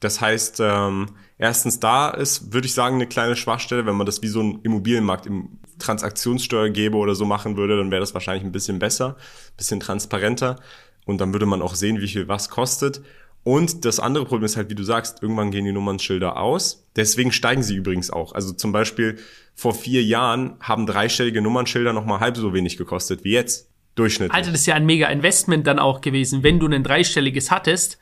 Das 0.00 0.20
heißt, 0.20 0.58
ähm, 0.60 1.10
erstens 1.38 1.78
da 1.78 2.10
ist, 2.10 2.52
würde 2.52 2.66
ich 2.66 2.74
sagen, 2.74 2.96
eine 2.96 3.06
kleine 3.06 3.36
Schwachstelle, 3.36 3.86
wenn 3.86 3.94
man 3.94 4.06
das 4.06 4.20
wie 4.22 4.28
so 4.28 4.42
ein 4.42 4.60
Immobilienmarkt 4.62 5.26
im 5.26 5.58
Transaktionssteuer 5.82 6.70
gäbe 6.70 6.96
oder 6.96 7.14
so 7.14 7.24
machen 7.24 7.56
würde, 7.56 7.76
dann 7.76 7.90
wäre 7.90 8.00
das 8.00 8.14
wahrscheinlich 8.14 8.44
ein 8.44 8.52
bisschen 8.52 8.78
besser, 8.78 9.16
bisschen 9.56 9.80
transparenter 9.80 10.60
und 11.04 11.20
dann 11.20 11.32
würde 11.32 11.46
man 11.46 11.62
auch 11.62 11.74
sehen, 11.74 12.00
wie 12.00 12.08
viel 12.08 12.28
was 12.28 12.48
kostet. 12.48 13.02
Und 13.44 13.84
das 13.84 13.98
andere 13.98 14.24
Problem 14.24 14.44
ist 14.44 14.56
halt, 14.56 14.70
wie 14.70 14.76
du 14.76 14.84
sagst, 14.84 15.22
irgendwann 15.22 15.50
gehen 15.50 15.64
die 15.64 15.72
Nummernschilder 15.72 16.36
aus. 16.36 16.86
Deswegen 16.94 17.32
steigen 17.32 17.64
sie 17.64 17.74
übrigens 17.74 18.10
auch. 18.10 18.34
Also 18.34 18.52
zum 18.52 18.70
Beispiel 18.70 19.18
vor 19.54 19.74
vier 19.74 20.04
Jahren 20.04 20.54
haben 20.60 20.86
dreistellige 20.86 21.42
Nummernschilder 21.42 21.92
noch 21.92 22.06
mal 22.06 22.20
halb 22.20 22.36
so 22.36 22.54
wenig 22.54 22.76
gekostet 22.76 23.24
wie 23.24 23.32
jetzt. 23.32 23.68
Durchschnittlich. 23.94 24.34
Alter, 24.34 24.52
das 24.52 24.60
ist 24.60 24.66
ja 24.66 24.74
ein 24.74 24.86
mega 24.86 25.08
Investment 25.08 25.66
dann 25.66 25.78
auch 25.78 26.00
gewesen, 26.00 26.42
wenn 26.42 26.58
du 26.58 26.66
ein 26.66 26.82
dreistelliges 26.82 27.50
hattest 27.50 27.98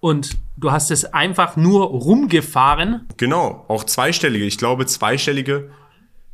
und 0.00 0.36
du 0.56 0.72
hast 0.72 0.90
es 0.90 1.04
einfach 1.04 1.56
nur 1.56 1.84
rumgefahren. 1.84 3.06
Genau, 3.18 3.64
auch 3.68 3.84
zweistellige. 3.84 4.44
Ich 4.44 4.58
glaube, 4.58 4.86
zweistellige 4.86 5.70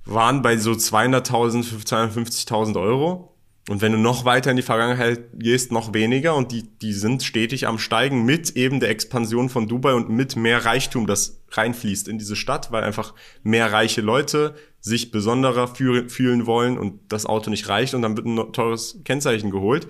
waren 0.05 0.43
bei 0.43 0.57
so 0.57 0.73
200.000, 0.73 1.85
250.000 1.85 2.81
Euro. 2.81 3.31
Und 3.71 3.81
wenn 3.81 3.93
du 3.93 3.99
noch 3.99 4.27
weiter 4.27 4.51
in 4.51 4.57
die 4.57 4.63
Vergangenheit 4.63 5.21
gehst, 5.39 5.73
noch 5.73 5.95
weniger. 5.95 6.35
Und 6.35 6.53
die, 6.53 6.65
die 6.83 6.93
sind 6.93 7.23
stetig 7.23 7.67
am 7.67 7.79
Steigen 7.79 8.25
mit 8.25 8.51
eben 8.57 8.79
der 8.79 8.91
Expansion 8.91 9.49
von 9.49 9.69
Dubai 9.69 9.95
und 9.95 10.11
mit 10.11 10.37
mehr 10.37 10.67
Reichtum, 10.67 11.07
das 11.07 11.43
reinfließt 11.51 12.09
in 12.09 12.19
diese 12.19 12.37
Stadt, 12.37 12.73
weil 12.73 12.85
einfach 12.85 13.15
mehr 13.43 13.73
reiche 13.73 14.03
Leute 14.03 14.55
sich 14.81 15.11
besonderer 15.11 15.69
fühlen 15.69 16.45
wollen 16.45 16.77
und 16.77 17.01
das 17.09 17.25
Auto 17.25 17.49
nicht 17.49 17.71
reicht 17.71 17.95
und 17.95 18.03
dann 18.03 18.19
wird 18.19 18.27
ein 18.27 18.53
teures 18.53 18.99
Kennzeichen 19.05 19.51
geholt. 19.51 19.87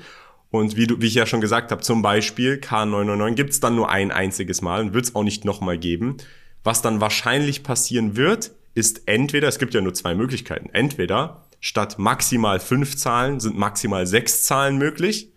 Und 0.50 0.76
wie, 0.76 0.86
du, 0.86 1.00
wie 1.00 1.06
ich 1.06 1.14
ja 1.14 1.26
schon 1.26 1.40
gesagt 1.40 1.72
habe, 1.72 1.82
zum 1.82 2.00
Beispiel 2.00 2.60
K999 2.62 3.34
gibt's 3.34 3.58
dann 3.58 3.74
nur 3.74 3.90
ein 3.90 4.12
einziges 4.12 4.62
Mal 4.62 4.82
und 4.82 4.94
wird's 4.94 5.16
auch 5.16 5.24
nicht 5.24 5.44
nochmal 5.44 5.78
geben. 5.78 6.18
Was 6.62 6.80
dann 6.80 7.00
wahrscheinlich 7.00 7.64
passieren 7.64 8.16
wird, 8.16 8.52
ist 8.74 9.06
entweder, 9.06 9.48
es 9.48 9.58
gibt 9.58 9.74
ja 9.74 9.80
nur 9.80 9.94
zwei 9.94 10.14
Möglichkeiten, 10.14 10.70
entweder 10.72 11.46
statt 11.60 11.98
maximal 11.98 12.60
fünf 12.60 12.96
Zahlen 12.96 13.40
sind 13.40 13.56
maximal 13.56 14.06
sechs 14.06 14.44
Zahlen 14.44 14.76
möglich, 14.76 15.32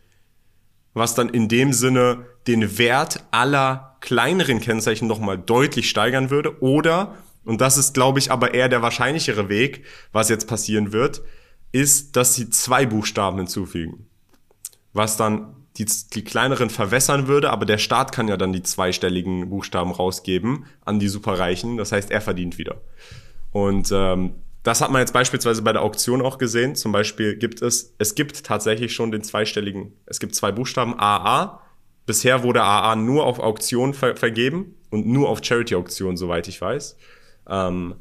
was 0.94 1.16
dann 1.16 1.30
in 1.30 1.48
dem 1.48 1.74
Sinne 1.74 2.26
den 2.48 2.78
Wert 2.78 3.24
aller 3.32 3.98
kleineren 4.02 4.60
Kennzeichen 4.60 5.08
nochmal 5.08 5.38
deutlich 5.38 5.90
steigern 5.90 6.30
würde. 6.30 6.62
Oder, 6.62 7.16
und 7.46 7.62
das 7.62 7.78
ist, 7.78 7.94
glaube 7.94 8.20
ich, 8.20 8.32
aber 8.32 8.54
eher 8.54 8.70
der 8.70 8.82
wahrscheinlichere 8.82 9.50
Weg, 9.50 9.86
was 10.12 10.30
jetzt 10.30 10.48
passieren 10.48 10.92
wird, 10.92 11.22
ist, 11.72 12.16
dass 12.16 12.34
sie 12.34 12.50
zwei 12.50 12.86
Buchstaben 12.86 13.38
hinzufügen 13.38 14.08
was 14.98 15.16
dann 15.16 15.56
die, 15.78 15.86
die 16.14 16.24
kleineren 16.24 16.70
verwässern 16.70 17.28
würde, 17.28 17.52
aber 17.52 17.66
der 17.66 17.78
Staat 17.78 18.12
kann 18.12 18.28
ja 18.28 18.36
dann 18.36 18.52
die 18.52 18.64
zweistelligen 18.64 19.50
Buchstaben 19.50 19.92
rausgeben 19.92 20.66
an 20.84 21.00
die 21.00 21.08
Superreichen. 21.08 21.78
Das 21.78 21.92
heißt, 21.92 22.10
er 22.10 22.20
verdient 22.20 22.58
wieder. 22.58 22.82
Und 23.58 23.92
ähm, 23.92 24.36
das 24.62 24.82
hat 24.82 24.92
man 24.92 25.00
jetzt 25.00 25.14
beispielsweise 25.14 25.64
bei 25.64 25.74
der 25.74 25.82
Auktion 25.82 26.22
auch 26.22 26.38
gesehen. 26.38 26.76
Zum 26.76 26.92
Beispiel 26.92 27.36
gibt 27.38 27.64
es, 27.64 27.96
es 27.98 28.14
gibt 28.14 28.44
tatsächlich 28.44 28.94
schon 28.94 29.12
den 29.12 29.24
zweistelligen, 29.24 29.94
es 30.06 30.20
gibt 30.20 30.36
zwei 30.36 30.52
Buchstaben 30.52 30.94
AA. 31.00 31.60
Bisher 32.06 32.44
wurde 32.44 32.62
AA 32.62 32.96
nur 32.96 33.26
auf 33.26 33.40
Auktion 33.40 33.96
ver 33.96 34.16
vergeben 34.16 34.76
und 34.92 35.08
nur 35.08 35.30
auf 35.30 35.40
Charity-Auktion, 35.44 36.18
soweit 36.18 36.48
ich 36.48 36.62
weiß. 36.62 36.98
Ähm, 37.50 37.96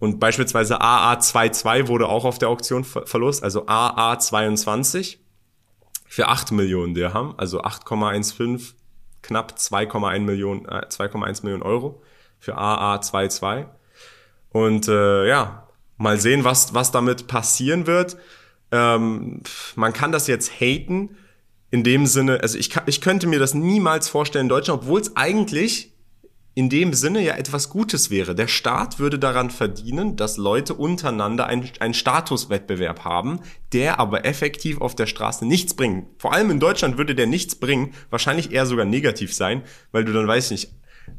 und 0.00 0.18
beispielsweise 0.18 0.82
AA22 0.82 1.86
wurde 1.86 2.08
auch 2.08 2.24
auf 2.24 2.40
der 2.40 2.48
Auktion 2.48 2.82
ver 2.82 3.06
verlost, 3.06 3.44
also 3.44 3.66
AA22 3.66 5.18
für 6.08 6.26
8 6.26 6.50
Millionen 6.50 6.94
Dirham, 6.94 7.34
also 7.36 7.62
8,15, 7.62 8.74
knapp 9.22 9.52
2,1 9.56 10.18
Millionen, 10.20 10.64
äh, 10.66 10.86
2,1 10.88 11.44
Millionen 11.44 11.62
Euro 11.62 12.02
für 12.40 12.58
AA22. 12.58 13.66
Und 14.50 14.88
äh, 14.88 15.28
ja, 15.28 15.68
mal 15.96 16.18
sehen, 16.18 16.44
was, 16.44 16.74
was 16.74 16.90
damit 16.90 17.26
passieren 17.26 17.86
wird. 17.86 18.16
Ähm, 18.70 19.42
man 19.76 19.92
kann 19.92 20.12
das 20.12 20.26
jetzt 20.26 20.60
haten, 20.60 21.16
in 21.70 21.84
dem 21.84 22.06
Sinne, 22.06 22.40
also 22.40 22.56
ich, 22.56 22.70
ich 22.86 23.00
könnte 23.00 23.26
mir 23.26 23.38
das 23.38 23.54
niemals 23.54 24.08
vorstellen 24.08 24.46
in 24.46 24.48
Deutschland, 24.48 24.82
obwohl 24.82 25.00
es 25.00 25.16
eigentlich 25.16 25.92
in 26.54 26.68
dem 26.68 26.92
Sinne 26.92 27.22
ja 27.22 27.36
etwas 27.36 27.70
Gutes 27.70 28.10
wäre. 28.10 28.34
Der 28.34 28.48
Staat 28.48 28.98
würde 28.98 29.18
daran 29.18 29.50
verdienen, 29.50 30.16
dass 30.16 30.38
Leute 30.38 30.74
untereinander 30.74 31.46
einen, 31.46 31.70
einen 31.78 31.94
Statuswettbewerb 31.94 33.04
haben, 33.04 33.40
der 33.72 34.00
aber 34.00 34.24
effektiv 34.24 34.80
auf 34.80 34.96
der 34.96 35.06
Straße 35.06 35.46
nichts 35.46 35.74
bringt. 35.74 36.06
Vor 36.18 36.32
allem 36.32 36.50
in 36.50 36.58
Deutschland 36.58 36.98
würde 36.98 37.14
der 37.14 37.28
nichts 37.28 37.54
bringen, 37.54 37.94
wahrscheinlich 38.10 38.50
eher 38.50 38.66
sogar 38.66 38.86
negativ 38.86 39.32
sein, 39.32 39.62
weil 39.92 40.04
du 40.04 40.12
dann, 40.12 40.26
weiß 40.26 40.50
nicht, 40.50 40.72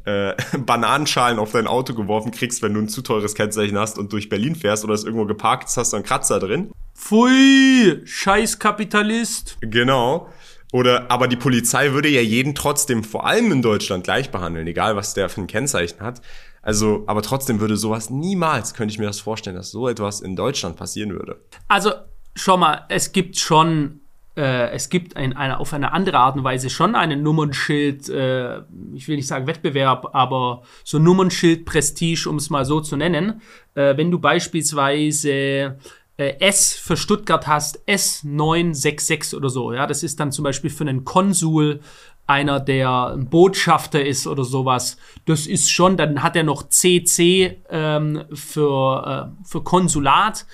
äh, 0.04 0.34
Bananenschalen 0.58 1.38
auf 1.38 1.52
dein 1.52 1.66
Auto 1.66 1.94
geworfen 1.94 2.30
kriegst, 2.30 2.62
wenn 2.62 2.74
du 2.74 2.80
ein 2.80 2.88
zu 2.88 3.02
teures 3.02 3.34
Kennzeichen 3.34 3.78
hast 3.78 3.98
und 3.98 4.12
durch 4.12 4.28
Berlin 4.28 4.54
fährst 4.54 4.84
oder 4.84 4.94
es 4.94 5.04
irgendwo 5.04 5.26
geparkt 5.26 5.68
ist, 5.68 5.76
hast 5.76 5.92
du 5.92 5.96
einen 5.96 6.04
Kratzer 6.04 6.38
drin. 6.38 6.70
Pfui, 6.94 8.00
scheiß 8.04 8.58
Kapitalist. 8.58 9.56
Genau. 9.60 10.28
Oder, 10.72 11.10
aber 11.10 11.26
die 11.26 11.36
Polizei 11.36 11.92
würde 11.92 12.08
ja 12.08 12.20
jeden 12.20 12.54
trotzdem, 12.54 13.02
vor 13.02 13.26
allem 13.26 13.50
in 13.50 13.62
Deutschland, 13.62 14.04
gleich 14.04 14.30
behandeln, 14.30 14.66
egal 14.66 14.94
was 14.96 15.14
der 15.14 15.28
für 15.28 15.40
ein 15.40 15.46
Kennzeichen 15.46 16.00
hat. 16.00 16.20
Also, 16.62 17.04
aber 17.06 17.22
trotzdem 17.22 17.60
würde 17.60 17.76
sowas 17.76 18.10
niemals, 18.10 18.74
könnte 18.74 18.92
ich 18.92 18.98
mir 18.98 19.06
das 19.06 19.20
vorstellen, 19.20 19.56
dass 19.56 19.70
so 19.70 19.88
etwas 19.88 20.20
in 20.20 20.36
Deutschland 20.36 20.76
passieren 20.76 21.10
würde. 21.10 21.40
Also, 21.68 21.92
schau 22.36 22.56
mal, 22.56 22.84
es 22.88 23.12
gibt 23.12 23.38
schon, 23.38 23.99
äh, 24.36 24.70
es 24.70 24.88
gibt 24.88 25.16
ein, 25.16 25.36
eine, 25.36 25.58
auf 25.58 25.72
eine 25.72 25.92
andere 25.92 26.18
Art 26.18 26.36
und 26.36 26.44
Weise 26.44 26.70
schon 26.70 26.94
einen 26.94 27.22
Nummernschild, 27.22 28.08
äh, 28.08 28.60
ich 28.94 29.08
will 29.08 29.16
nicht 29.16 29.26
sagen 29.26 29.46
Wettbewerb, 29.46 30.10
aber 30.14 30.62
so 30.84 30.98
Nummernschild 30.98 31.64
Prestige, 31.64 32.28
um 32.28 32.36
es 32.36 32.50
mal 32.50 32.64
so 32.64 32.80
zu 32.80 32.96
nennen. 32.96 33.42
Äh, 33.74 33.96
wenn 33.96 34.10
du 34.10 34.18
beispielsweise 34.18 35.78
äh, 36.16 36.38
S 36.38 36.74
für 36.74 36.96
Stuttgart 36.96 37.46
hast, 37.46 37.80
S966 37.88 39.34
oder 39.34 39.48
so. 39.48 39.72
Ja, 39.72 39.86
das 39.86 40.02
ist 40.02 40.20
dann 40.20 40.32
zum 40.32 40.44
Beispiel 40.44 40.70
für 40.70 40.84
einen 40.84 41.04
Konsul 41.04 41.80
einer, 42.26 42.60
der 42.60 43.08
ein 43.08 43.28
Botschafter 43.28 44.04
ist 44.04 44.28
oder 44.28 44.44
sowas. 44.44 44.96
Das 45.24 45.48
ist 45.48 45.70
schon, 45.70 45.96
dann 45.96 46.22
hat 46.22 46.36
er 46.36 46.44
noch 46.44 46.68
CC 46.68 47.60
ähm, 47.68 48.24
für, 48.32 49.32
äh, 49.34 49.46
für 49.48 49.64
Konsulat, 49.64 50.46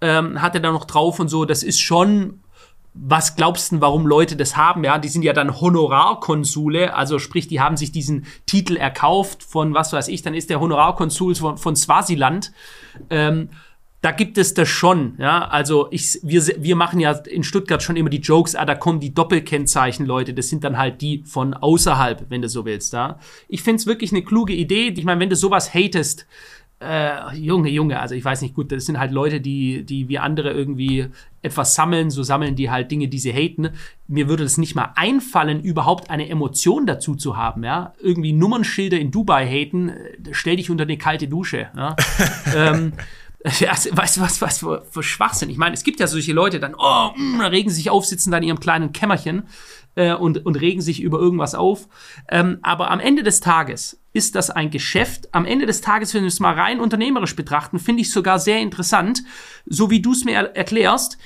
ähm, 0.00 0.40
hat 0.40 0.54
er 0.54 0.60
da 0.60 0.70
noch 0.70 0.84
drauf 0.84 1.18
und 1.18 1.28
so. 1.28 1.44
Das 1.44 1.64
ist 1.64 1.80
schon 1.80 2.40
was 2.98 3.36
glaubst 3.36 3.72
du, 3.72 3.80
warum 3.80 4.06
Leute 4.06 4.36
das 4.36 4.56
haben? 4.56 4.84
Ja, 4.84 4.98
die 4.98 5.08
sind 5.08 5.22
ja 5.22 5.32
dann 5.32 5.60
Honorarkonsule, 5.60 6.94
also 6.94 7.18
sprich, 7.18 7.48
die 7.48 7.60
haben 7.60 7.76
sich 7.76 7.92
diesen 7.92 8.26
Titel 8.46 8.76
erkauft 8.76 9.42
von 9.42 9.74
was 9.74 9.92
weiß 9.92 10.08
ich, 10.08 10.22
dann 10.22 10.34
ist 10.34 10.50
der 10.50 10.60
Honorarkonsul 10.60 11.34
von, 11.34 11.58
von 11.58 11.76
Swasiland. 11.76 12.52
Ähm, 13.10 13.50
da 14.02 14.12
gibt 14.12 14.38
es 14.38 14.54
das 14.54 14.68
schon, 14.68 15.16
ja. 15.18 15.48
Also 15.48 15.88
ich, 15.90 16.20
wir, 16.22 16.46
wir 16.58 16.76
machen 16.76 17.00
ja 17.00 17.12
in 17.12 17.42
Stuttgart 17.42 17.82
schon 17.82 17.96
immer 17.96 18.10
die 18.10 18.20
Jokes, 18.20 18.54
ah, 18.54 18.64
da 18.64 18.74
kommen 18.74 19.00
die 19.00 19.12
Doppelkennzeichen, 19.12 20.06
Leute. 20.06 20.32
Das 20.32 20.48
sind 20.48 20.62
dann 20.64 20.78
halt 20.78 21.00
die 21.00 21.24
von 21.24 21.54
außerhalb, 21.54 22.26
wenn 22.28 22.42
du 22.42 22.48
so 22.48 22.64
willst, 22.64 22.92
da. 22.92 23.18
Ich 23.48 23.62
find's 23.62 23.86
wirklich 23.86 24.12
eine 24.12 24.22
kluge 24.22 24.52
Idee. 24.52 24.94
Ich 24.96 25.04
meine, 25.04 25.20
wenn 25.20 25.30
du 25.30 25.36
sowas 25.36 25.74
hatest, 25.74 26.26
äh, 26.78 27.34
Junge, 27.36 27.70
Junge, 27.70 28.00
also 28.00 28.14
ich 28.14 28.24
weiß 28.24 28.42
nicht, 28.42 28.54
gut, 28.54 28.70
das 28.70 28.84
sind 28.84 28.98
halt 28.98 29.10
Leute, 29.10 29.40
die, 29.40 29.84
die 29.84 30.08
wie 30.08 30.18
andere 30.18 30.52
irgendwie 30.52 31.06
etwas 31.40 31.74
sammeln, 31.74 32.10
so 32.10 32.22
sammeln 32.22 32.54
die 32.54 32.70
halt 32.70 32.90
Dinge, 32.90 33.08
die 33.08 33.18
sie 33.18 33.32
haten. 33.32 33.70
Mir 34.08 34.28
würde 34.28 34.44
es 34.44 34.58
nicht 34.58 34.74
mal 34.74 34.92
einfallen, 34.94 35.62
überhaupt 35.62 36.10
eine 36.10 36.28
Emotion 36.28 36.86
dazu 36.86 37.14
zu 37.14 37.36
haben, 37.36 37.64
ja. 37.64 37.94
Irgendwie 38.00 38.32
Nummernschilder 38.32 38.98
in 38.98 39.10
Dubai 39.10 39.46
haten, 39.46 39.88
äh, 39.88 39.94
stell 40.32 40.56
dich 40.56 40.70
unter 40.70 40.84
eine 40.84 40.98
kalte 40.98 41.28
Dusche, 41.28 41.68
ja. 41.74 41.96
ähm, 42.54 42.92
ja, 43.60 43.70
weißt 43.90 44.16
du 44.16 44.20
was, 44.20 44.42
was 44.42 44.58
für, 44.58 44.84
für 44.90 45.02
Schwachsinn? 45.02 45.50
Ich 45.50 45.58
meine, 45.58 45.74
es 45.74 45.84
gibt 45.84 46.00
ja 46.00 46.06
solche 46.06 46.32
Leute, 46.32 46.60
dann, 46.60 46.74
oh, 46.76 47.10
mh, 47.16 47.38
mm, 47.38 47.40
regen 47.42 47.70
sich 47.70 47.90
auf, 47.90 48.04
sitzen 48.04 48.30
da 48.30 48.38
in 48.38 48.44
ihrem 48.44 48.60
kleinen 48.60 48.92
Kämmerchen 48.92 49.44
äh, 49.94 50.14
und, 50.14 50.44
und 50.44 50.60
regen 50.60 50.80
sich 50.80 51.00
über 51.00 51.18
irgendwas 51.18 51.54
auf. 51.54 51.88
Ähm, 52.28 52.58
aber 52.62 52.90
am 52.90 53.00
Ende 53.00 53.22
des 53.22 53.40
Tages 53.40 54.00
ist 54.16 54.34
das 54.34 54.50
ein 54.50 54.70
Geschäft. 54.70 55.32
Am 55.34 55.44
Ende 55.44 55.66
des 55.66 55.82
Tages, 55.82 56.14
wenn 56.14 56.22
wir 56.22 56.28
es 56.28 56.40
mal 56.40 56.54
rein 56.54 56.80
unternehmerisch 56.80 57.36
betrachten, 57.36 57.78
finde 57.78 58.00
ich 58.00 58.10
sogar 58.10 58.38
sehr 58.38 58.60
interessant, 58.60 59.22
so 59.66 59.90
wie 59.90 60.00
du 60.00 60.12
es 60.12 60.24
mir 60.24 60.32
er 60.32 60.56
erklärst. 60.56 61.18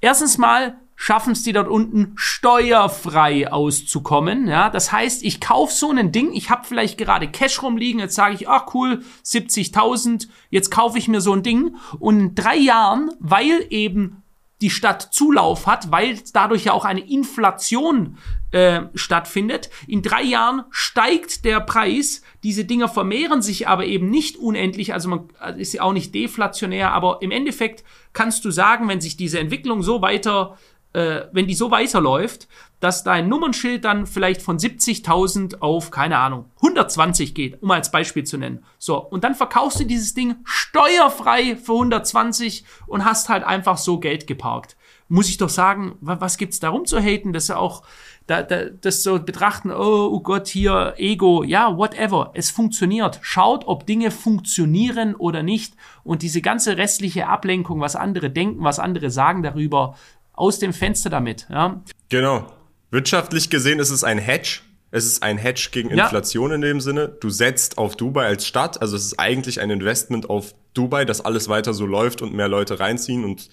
Erstens 0.00 0.38
mal 0.38 0.78
schaffen 0.94 1.32
es 1.32 1.42
die 1.42 1.52
dort 1.52 1.68
unten 1.68 2.12
steuerfrei 2.14 3.52
auszukommen. 3.52 4.46
Ja, 4.46 4.70
das 4.70 4.92
heißt, 4.92 5.24
ich 5.24 5.40
kaufe 5.40 5.74
so 5.74 5.90
ein 5.90 6.12
Ding, 6.12 6.32
ich 6.32 6.48
habe 6.48 6.64
vielleicht 6.64 6.98
gerade 6.98 7.28
Cash 7.28 7.62
rumliegen, 7.62 8.00
jetzt 8.00 8.14
sage 8.14 8.36
ich, 8.36 8.48
ach 8.48 8.72
cool, 8.74 9.02
70.000, 9.24 10.28
jetzt 10.48 10.70
kaufe 10.70 10.98
ich 10.98 11.08
mir 11.08 11.20
so 11.20 11.32
ein 11.32 11.42
Ding 11.42 11.76
und 11.98 12.20
in 12.20 12.34
drei 12.36 12.56
Jahren, 12.56 13.10
weil 13.18 13.66
eben 13.70 14.22
die 14.60 14.70
Stadt 14.70 15.02
Zulauf 15.12 15.66
hat, 15.66 15.90
weil 15.90 16.18
dadurch 16.32 16.64
ja 16.64 16.72
auch 16.72 16.84
eine 16.84 17.00
Inflation 17.00 18.16
äh, 18.56 18.88
stattfindet. 18.94 19.68
In 19.86 20.00
drei 20.00 20.22
Jahren 20.22 20.64
steigt 20.70 21.44
der 21.44 21.60
Preis. 21.60 22.22
Diese 22.42 22.64
Dinger 22.64 22.88
vermehren 22.88 23.42
sich 23.42 23.68
aber 23.68 23.84
eben 23.84 24.08
nicht 24.08 24.38
unendlich. 24.38 24.94
Also 24.94 25.10
man 25.10 25.28
also 25.38 25.60
ist 25.60 25.74
ja 25.74 25.82
auch 25.82 25.92
nicht 25.92 26.14
deflationär. 26.14 26.92
Aber 26.92 27.18
im 27.20 27.32
Endeffekt 27.32 27.84
kannst 28.14 28.46
du 28.46 28.50
sagen, 28.50 28.88
wenn 28.88 29.02
sich 29.02 29.18
diese 29.18 29.38
Entwicklung 29.40 29.82
so 29.82 30.00
weiter 30.00 30.56
äh, 30.94 31.28
wenn 31.32 31.46
die 31.46 31.54
so 31.54 31.70
weiterläuft, 31.70 32.48
dass 32.80 33.04
dein 33.04 33.28
Nummernschild 33.28 33.84
dann 33.84 34.06
vielleicht 34.06 34.40
von 34.40 34.58
70.000 34.58 35.60
auf, 35.60 35.90
keine 35.90 36.16
Ahnung, 36.16 36.46
120 36.56 37.34
geht, 37.34 37.62
um 37.62 37.70
als 37.70 37.90
Beispiel 37.90 38.24
zu 38.24 38.38
nennen. 38.38 38.64
So, 38.78 38.96
und 38.96 39.22
dann 39.22 39.34
verkaufst 39.34 39.78
du 39.78 39.84
dieses 39.84 40.14
Ding 40.14 40.36
steuerfrei 40.44 41.56
für 41.56 41.72
120 41.72 42.64
und 42.86 43.04
hast 43.04 43.28
halt 43.28 43.44
einfach 43.44 43.76
so 43.76 44.00
Geld 44.00 44.26
geparkt. 44.26 44.76
Muss 45.08 45.28
ich 45.28 45.36
doch 45.36 45.50
sagen, 45.50 45.96
was 46.00 46.38
gibt's 46.38 46.60
darum 46.60 46.86
zu 46.86 46.98
haten, 46.98 47.34
dass 47.34 47.50
er 47.50 47.58
auch 47.58 47.82
da, 48.26 48.42
da, 48.42 48.64
das 48.64 49.02
so 49.02 49.20
betrachten, 49.20 49.70
oh, 49.70 50.10
oh 50.12 50.20
Gott, 50.20 50.48
hier 50.48 50.94
Ego, 50.96 51.44
ja, 51.44 51.76
whatever, 51.76 52.32
es 52.34 52.50
funktioniert. 52.50 53.20
Schaut, 53.22 53.66
ob 53.66 53.86
Dinge 53.86 54.10
funktionieren 54.10 55.14
oder 55.14 55.42
nicht 55.42 55.74
und 56.02 56.22
diese 56.22 56.42
ganze 56.42 56.76
restliche 56.76 57.28
Ablenkung, 57.28 57.80
was 57.80 57.94
andere 57.94 58.30
denken, 58.30 58.64
was 58.64 58.78
andere 58.78 59.10
sagen 59.10 59.42
darüber, 59.42 59.96
aus 60.32 60.58
dem 60.58 60.72
Fenster 60.72 61.08
damit. 61.08 61.46
Ja. 61.50 61.82
Genau. 62.08 62.46
Wirtschaftlich 62.90 63.50
gesehen 63.50 63.78
ist 63.78 63.90
es 63.90 64.04
ein 64.04 64.18
Hedge. 64.18 64.60
Es 64.90 65.04
ist 65.04 65.22
ein 65.22 65.38
Hedge 65.38 65.68
gegen 65.72 65.90
Inflation 65.90 66.50
ja. 66.50 66.54
in 66.56 66.60
dem 66.62 66.80
Sinne. 66.80 67.08
Du 67.08 67.30
setzt 67.30 67.78
auf 67.78 67.96
Dubai 67.96 68.26
als 68.26 68.46
Stadt. 68.46 68.80
Also 68.80 68.96
es 68.96 69.06
ist 69.06 69.18
eigentlich 69.18 69.60
ein 69.60 69.70
Investment 69.70 70.30
auf 70.30 70.54
Dubai, 70.74 71.04
dass 71.04 71.24
alles 71.24 71.48
weiter 71.48 71.74
so 71.74 71.86
läuft 71.86 72.22
und 72.22 72.32
mehr 72.32 72.48
Leute 72.48 72.78
reinziehen 72.78 73.24
und 73.24 73.48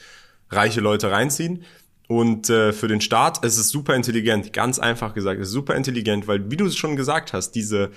reiche 0.49 0.81
Leute 0.81 1.11
reinziehen. 1.11 1.63
Und 2.07 2.49
äh, 2.49 2.73
für 2.73 2.87
den 2.87 3.01
Staat 3.01 3.45
ist 3.45 3.57
es 3.57 3.69
super 3.69 3.95
intelligent, 3.95 4.53
ganz 4.53 4.79
einfach 4.79 5.13
gesagt, 5.13 5.39
es 5.39 5.47
ist 5.47 5.53
super 5.53 5.75
intelligent, 5.75 6.27
weil 6.27 6.51
wie 6.51 6.57
du 6.57 6.65
es 6.65 6.75
schon 6.75 6.95
gesagt 6.95 7.33
hast, 7.33 7.51
diese 7.51 7.91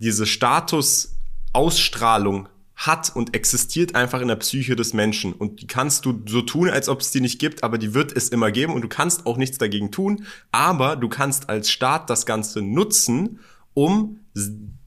diese 0.00 0.26
Statusausstrahlung 0.26 2.48
hat 2.74 3.14
und 3.14 3.36
existiert 3.36 3.94
einfach 3.94 4.20
in 4.22 4.28
der 4.28 4.36
Psyche 4.36 4.74
des 4.74 4.94
Menschen. 4.94 5.34
Und 5.34 5.60
die 5.60 5.66
kannst 5.66 6.06
du 6.06 6.22
so 6.26 6.40
tun, 6.40 6.70
als 6.70 6.88
ob 6.88 7.02
es 7.02 7.10
die 7.10 7.20
nicht 7.20 7.38
gibt, 7.38 7.62
aber 7.62 7.76
die 7.76 7.92
wird 7.92 8.16
es 8.16 8.30
immer 8.30 8.50
geben 8.50 8.72
und 8.72 8.80
du 8.80 8.88
kannst 8.88 9.26
auch 9.26 9.36
nichts 9.36 9.58
dagegen 9.58 9.90
tun. 9.90 10.24
Aber 10.50 10.96
du 10.96 11.10
kannst 11.10 11.50
als 11.50 11.70
Staat 11.70 12.08
das 12.08 12.24
Ganze 12.24 12.62
nutzen, 12.62 13.40
um 13.74 14.20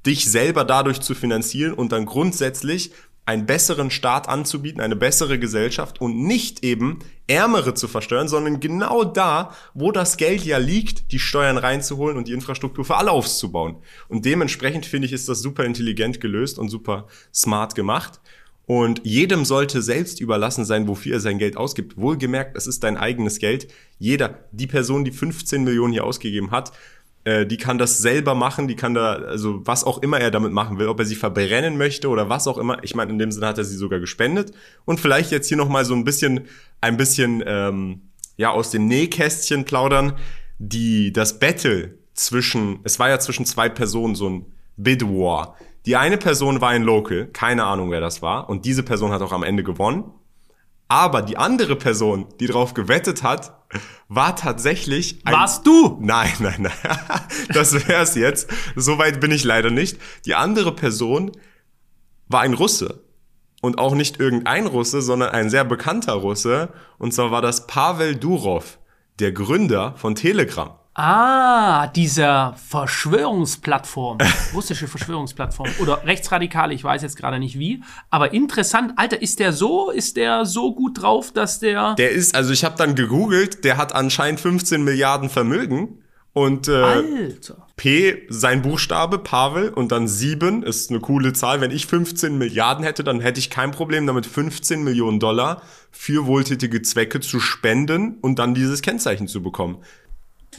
dich 0.08 0.26
selber 0.26 0.66
dadurch 0.66 1.02
zu 1.02 1.14
finanzieren 1.14 1.76
und 1.76 1.92
dann 1.92 2.08
grundsätzlich 2.08 2.92
einen 3.26 3.46
besseren 3.46 3.90
Staat 3.90 4.28
anzubieten, 4.28 4.82
eine 4.82 4.96
bessere 4.96 5.40
Gesellschaft 5.40 6.02
und 6.02 6.18
nicht 6.18 6.64
eben 6.64 7.00
Ärmere 7.28 7.74
zu 7.74 7.88
versteuern, 7.88 8.28
sondern 8.28 8.60
genau 8.60 9.06
da, 9.06 9.56
wo 9.74 9.92
das 9.94 10.18
Geld 10.18 10.44
ja 10.44 10.58
liegt, 10.58 11.12
die 11.14 11.20
Steuern 11.20 11.58
reinzuholen 11.58 12.18
und 12.18 12.28
die 12.28 12.34
Infrastruktur 12.34 12.84
für 12.84 12.98
alle 12.98 13.12
aufzubauen. 13.12 13.78
Und 14.10 14.26
dementsprechend 14.26 14.86
finde 14.86 15.08
ich, 15.08 15.14
ist 15.14 15.30
das 15.30 15.40
super 15.40 15.64
intelligent 15.64 16.20
gelöst 16.20 16.60
und 16.60 16.68
super 16.68 17.08
smart 17.34 17.76
gemacht. 17.76 18.20
Und 18.66 19.02
jedem 19.04 19.46
sollte 19.46 19.82
selbst 19.82 20.22
überlassen 20.22 20.66
sein, 20.66 20.88
wofür 20.88 21.16
er 21.16 21.20
sein 21.20 21.38
Geld 21.38 21.58
ausgibt. 21.58 21.98
Wohlgemerkt, 21.98 22.58
es 22.58 22.68
ist 22.68 22.84
dein 22.84 22.98
eigenes 22.98 23.40
Geld. 23.40 23.68
Jeder, 24.00 24.40
die 24.52 24.68
Person, 24.68 25.04
die 25.04 25.12
15 25.12 25.64
Millionen 25.64 25.92
hier 25.92 26.06
ausgegeben 26.06 26.52
hat, 26.52 26.72
äh, 27.24 27.46
die 27.46 27.58
kann 27.58 27.78
das 27.78 28.00
selber 28.00 28.36
machen, 28.36 28.68
die 28.68 28.76
kann 28.76 28.94
da, 28.94 29.14
also 29.14 29.66
was 29.66 29.84
auch 29.84 30.02
immer 30.02 30.20
er 30.20 30.32
damit 30.32 30.52
machen 30.52 30.80
will, 30.80 30.88
ob 30.88 31.00
er 31.00 31.06
sie 31.06 31.16
verbrennen 31.16 31.78
möchte 31.78 32.10
oder 32.10 32.30
was 32.30 32.48
auch 32.48 32.58
immer. 32.58 32.84
Ich 32.84 32.96
meine, 32.96 33.12
in 33.12 33.20
dem 33.20 33.32
Sinne 33.32 33.48
hat 33.48 33.58
er 33.58 33.64
sie 33.64 33.78
sogar 33.78 34.00
gespendet. 34.00 34.54
Und 34.86 35.00
vielleicht 35.00 35.32
jetzt 35.32 35.48
hier 35.48 35.58
nochmal 35.58 35.86
so 35.86 35.94
ein 35.94 36.04
bisschen, 36.04 36.48
ein 36.82 36.98
bisschen, 36.98 37.44
ähm, 37.46 38.02
ja, 38.38 38.52
aus 38.52 38.72
dem 38.72 38.88
Nähkästchen 38.88 39.66
plaudern. 39.66 40.14
Die, 40.60 41.12
das 41.12 41.40
Battle 41.40 41.98
zwischen, 42.14 42.80
es 42.84 43.00
war 43.00 43.10
ja 43.10 43.20
zwischen 43.20 43.46
zwei 43.46 43.70
Personen 43.70 44.16
so 44.16 44.30
ein 44.30 44.46
Bid 44.78 45.04
War. 45.04 45.56
Die 45.86 45.96
eine 45.96 46.18
Person 46.18 46.62
war 46.62 46.70
ein 46.70 46.84
Local, 46.84 47.28
keine 47.28 47.66
Ahnung, 47.66 47.92
wer 47.92 48.00
das 48.00 48.22
war, 48.22 48.50
und 48.50 48.66
diese 48.66 48.84
Person 48.84 49.12
hat 49.12 49.22
auch 49.22 49.34
am 49.34 49.44
Ende 49.44 49.64
gewonnen. 49.64 50.06
Aber 50.94 51.24
die 51.24 51.38
andere 51.38 51.76
Person, 51.76 52.28
die 52.40 52.46
drauf 52.46 52.76
gewettet 52.76 53.24
hat, 53.24 53.66
war 54.10 54.36
tatsächlich 54.36 55.26
ein 55.26 55.34
Warst 55.34 55.66
du? 55.66 55.98
Nein, 56.00 56.32
nein, 56.38 56.54
nein. 56.60 57.00
Das 57.52 57.88
wär's 57.88 58.14
jetzt. 58.14 58.48
Soweit 58.76 59.20
bin 59.20 59.32
ich 59.32 59.44
leider 59.44 59.72
nicht. 59.72 59.98
Die 60.28 60.36
andere 60.36 60.72
Person 60.72 61.32
war 62.28 62.42
ein 62.42 62.54
Russe. 62.54 63.04
Und 63.60 63.80
auch 63.80 63.96
nicht 63.96 64.20
irgendein 64.20 64.68
Russe, 64.68 65.02
sondern 65.02 65.30
ein 65.30 65.50
sehr 65.50 65.66
bekannter 65.66 66.14
Russe. 66.14 66.70
Und 67.00 67.12
zwar 67.12 67.32
war 67.32 67.42
das 67.42 67.66
Pavel 67.66 68.16
Durov, 68.16 68.78
der 69.18 69.32
Gründer 69.32 69.96
von 69.98 70.14
Telegram. 70.14 70.78
Ah, 70.96 71.88
dieser 71.88 72.56
Verschwörungsplattform, 72.68 74.20
russische 74.54 74.88
Verschwörungsplattform 74.88 75.70
oder 75.80 76.06
rechtsradikale, 76.06 76.76
ich 76.76 76.84
weiß 76.84 77.02
jetzt 77.02 77.18
gerade 77.18 77.40
nicht 77.40 77.58
wie, 77.58 77.82
aber 78.12 78.32
interessant, 78.34 78.94
Alter, 78.98 79.20
ist 79.20 79.40
der 79.40 79.54
so, 79.54 79.90
ist 79.90 80.18
der 80.18 80.46
so 80.46 80.76
gut 80.76 81.02
drauf, 81.02 81.32
dass 81.32 81.60
der 81.60 81.96
Der 81.96 82.12
ist, 82.12 82.36
also 82.36 82.54
ich 82.54 82.64
habe 82.64 82.76
dann 82.78 82.94
gegoogelt, 82.94 83.64
der 83.64 83.78
hat 83.78 83.96
anscheinend 83.96 84.40
15 84.40 84.84
Milliarden 84.84 85.30
Vermögen 85.30 86.04
und 86.34 86.68
äh, 86.68 86.74
Alter. 86.74 87.68
P, 87.76 88.24
sein 88.30 88.64
Buchstabe, 88.64 89.20
Pavel, 89.20 89.70
und 89.70 89.92
dann 89.92 90.08
7 90.08 90.64
ist 90.64 90.90
eine 90.90 91.00
coole 91.00 91.34
Zahl. 91.34 91.62
Wenn 91.62 91.70
ich 91.70 91.86
15 91.86 92.38
Milliarden 92.38 92.84
hätte, 92.84 93.04
dann 93.04 93.20
hätte 93.20 93.40
ich 93.40 93.52
kein 93.52 93.72
Problem 93.72 94.08
damit, 94.08 94.26
15 94.26 94.84
Millionen 94.84 95.20
Dollar 95.20 95.62
für 95.92 96.26
wohltätige 96.26 96.82
Zwecke 96.82 97.20
zu 97.20 97.40
spenden 97.40 98.18
und 98.22 98.40
dann 98.40 98.56
dieses 98.56 98.82
Kennzeichen 98.82 99.28
zu 99.28 99.44
bekommen. 99.44 99.78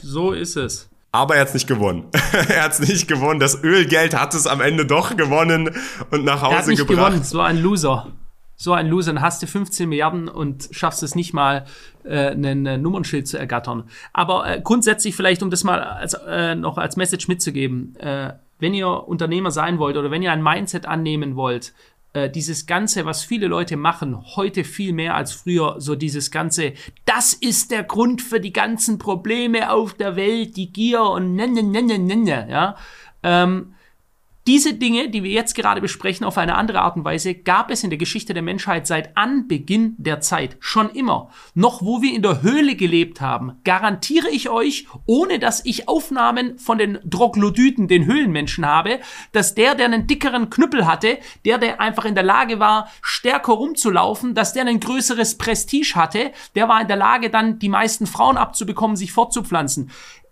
So 0.01 0.31
ist 0.31 0.55
es. 0.55 0.89
Aber 1.11 1.35
er 1.35 1.41
hat's 1.41 1.53
nicht 1.53 1.67
gewonnen. 1.67 2.05
er 2.49 2.63
hat's 2.63 2.79
nicht 2.79 3.07
gewonnen. 3.07 3.39
Das 3.39 3.63
Ölgeld 3.63 4.19
hat 4.19 4.33
es 4.33 4.47
am 4.47 4.59
Ende 4.59 4.85
doch 4.85 5.15
gewonnen 5.15 5.71
und 6.11 6.25
nach 6.25 6.41
Hause 6.41 6.53
Er 6.53 6.59
hat 6.59 6.67
nicht 6.67 6.87
gebracht. 6.87 7.07
gewonnen, 7.07 7.23
so 7.23 7.39
ein 7.39 7.57
Loser. 7.61 8.11
So 8.57 8.73
ein 8.73 8.87
Loser, 8.87 9.13
dann 9.13 9.21
hast 9.21 9.41
du 9.41 9.47
15 9.47 9.87
Milliarden 9.89 10.27
und 10.29 10.69
schaffst 10.71 11.03
es 11.03 11.15
nicht 11.15 11.33
mal, 11.33 11.65
äh, 12.03 12.29
einen 12.31 12.65
äh, 12.65 12.77
Nummernschild 12.77 13.27
zu 13.27 13.37
ergattern. 13.37 13.83
Aber 14.13 14.47
äh, 14.47 14.61
grundsätzlich 14.61 15.15
vielleicht, 15.15 15.43
um 15.43 15.49
das 15.49 15.63
mal 15.63 15.81
als, 15.81 16.13
äh, 16.13 16.55
noch 16.55 16.77
als 16.77 16.95
Message 16.95 17.27
mitzugeben, 17.27 17.95
äh, 17.97 18.33
wenn 18.59 18.73
ihr 18.73 18.87
Unternehmer 18.87 19.51
sein 19.51 19.77
wollt 19.79 19.97
oder 19.97 20.11
wenn 20.11 20.21
ihr 20.23 20.31
ein 20.31 20.41
Mindset 20.41 20.85
annehmen 20.85 21.35
wollt, 21.35 21.73
äh, 22.15 22.29
dieses 22.29 22.65
Ganze, 22.65 23.05
was 23.05 23.23
viele 23.23 23.47
Leute 23.47 23.75
machen, 23.75 24.17
heute 24.35 24.63
viel 24.63 24.93
mehr 24.93 25.15
als 25.15 25.33
früher, 25.33 25.75
so 25.79 25.95
dieses 25.95 26.31
Ganze, 26.31 26.73
das 27.03 27.33
ist 27.33 27.71
der 27.71 27.83
Grund 27.83 28.21
für 28.21 28.39
die 28.39 28.53
ganzen 28.53 28.97
Probleme 28.97 29.69
auf 29.69 29.93
der 29.93 30.15
Welt, 30.15 30.55
die 30.55 30.71
Gier 30.71 31.01
und 31.01 31.35
ne, 31.35 31.47
ne, 31.47 31.61
ne, 31.61 31.81
ne, 31.81 31.99
ne, 31.99 32.15
ne, 32.15 32.47
ja. 32.49 32.75
Ähm, 33.21 33.74
diese 34.47 34.75
Dinge, 34.75 35.09
die 35.09 35.23
wir 35.23 35.31
jetzt 35.31 35.55
gerade 35.55 35.81
besprechen, 35.81 36.23
auf 36.23 36.37
eine 36.37 36.55
andere 36.55 36.81
Art 36.81 36.95
und 36.95 37.03
Weise, 37.03 37.33
gab 37.33 37.71
es 37.71 37.83
in 37.83 37.89
der 37.89 37.97
Geschichte 37.97 38.35
der 38.35 38.43
Menschheit 38.43 38.85
seit 38.85 39.17
Anbeginn 39.17 39.95
der 39.97 40.21
Zeit. 40.21 40.57
Schon 40.59 40.91
immer. 40.91 41.31
Noch 41.55 41.81
wo 41.81 42.03
wir 42.03 42.13
in 42.13 42.21
der 42.21 42.43
Höhle 42.43 42.75
gelebt 42.75 43.21
haben, 43.21 43.53
garantiere 43.63 44.29
ich 44.29 44.49
euch, 44.49 44.85
ohne 45.07 45.39
dass 45.39 45.65
ich 45.65 45.87
Aufnahmen 45.87 46.59
von 46.59 46.77
den 46.77 46.99
Troglodyten, 47.09 47.87
den 47.87 48.05
Höhlenmenschen 48.05 48.67
habe, 48.67 48.99
dass 49.31 49.55
der, 49.55 49.73
der 49.73 49.87
einen 49.87 50.05
dickeren 50.05 50.51
Knüppel 50.51 50.85
hatte, 50.85 51.17
der, 51.43 51.57
der 51.57 51.81
einfach 51.81 52.05
in 52.05 52.13
der 52.13 52.23
Lage 52.23 52.59
war, 52.59 52.87
stärker 53.01 53.53
rumzulaufen, 53.53 54.35
dass 54.35 54.53
der 54.53 54.67
ein 54.67 54.79
größeres 54.79 55.39
Prestige 55.39 55.95
hatte, 55.95 56.31
der 56.53 56.67
war 56.67 56.81
in 56.81 56.87
der 56.87 56.97
Lage, 56.97 57.31
dann 57.31 57.57
die 57.57 57.69
meisten 57.69 58.05
Frauen 58.05 58.37
abzubekommen, 58.37 58.95
sich 58.95 59.11
fortzupflanzen. 59.11 59.89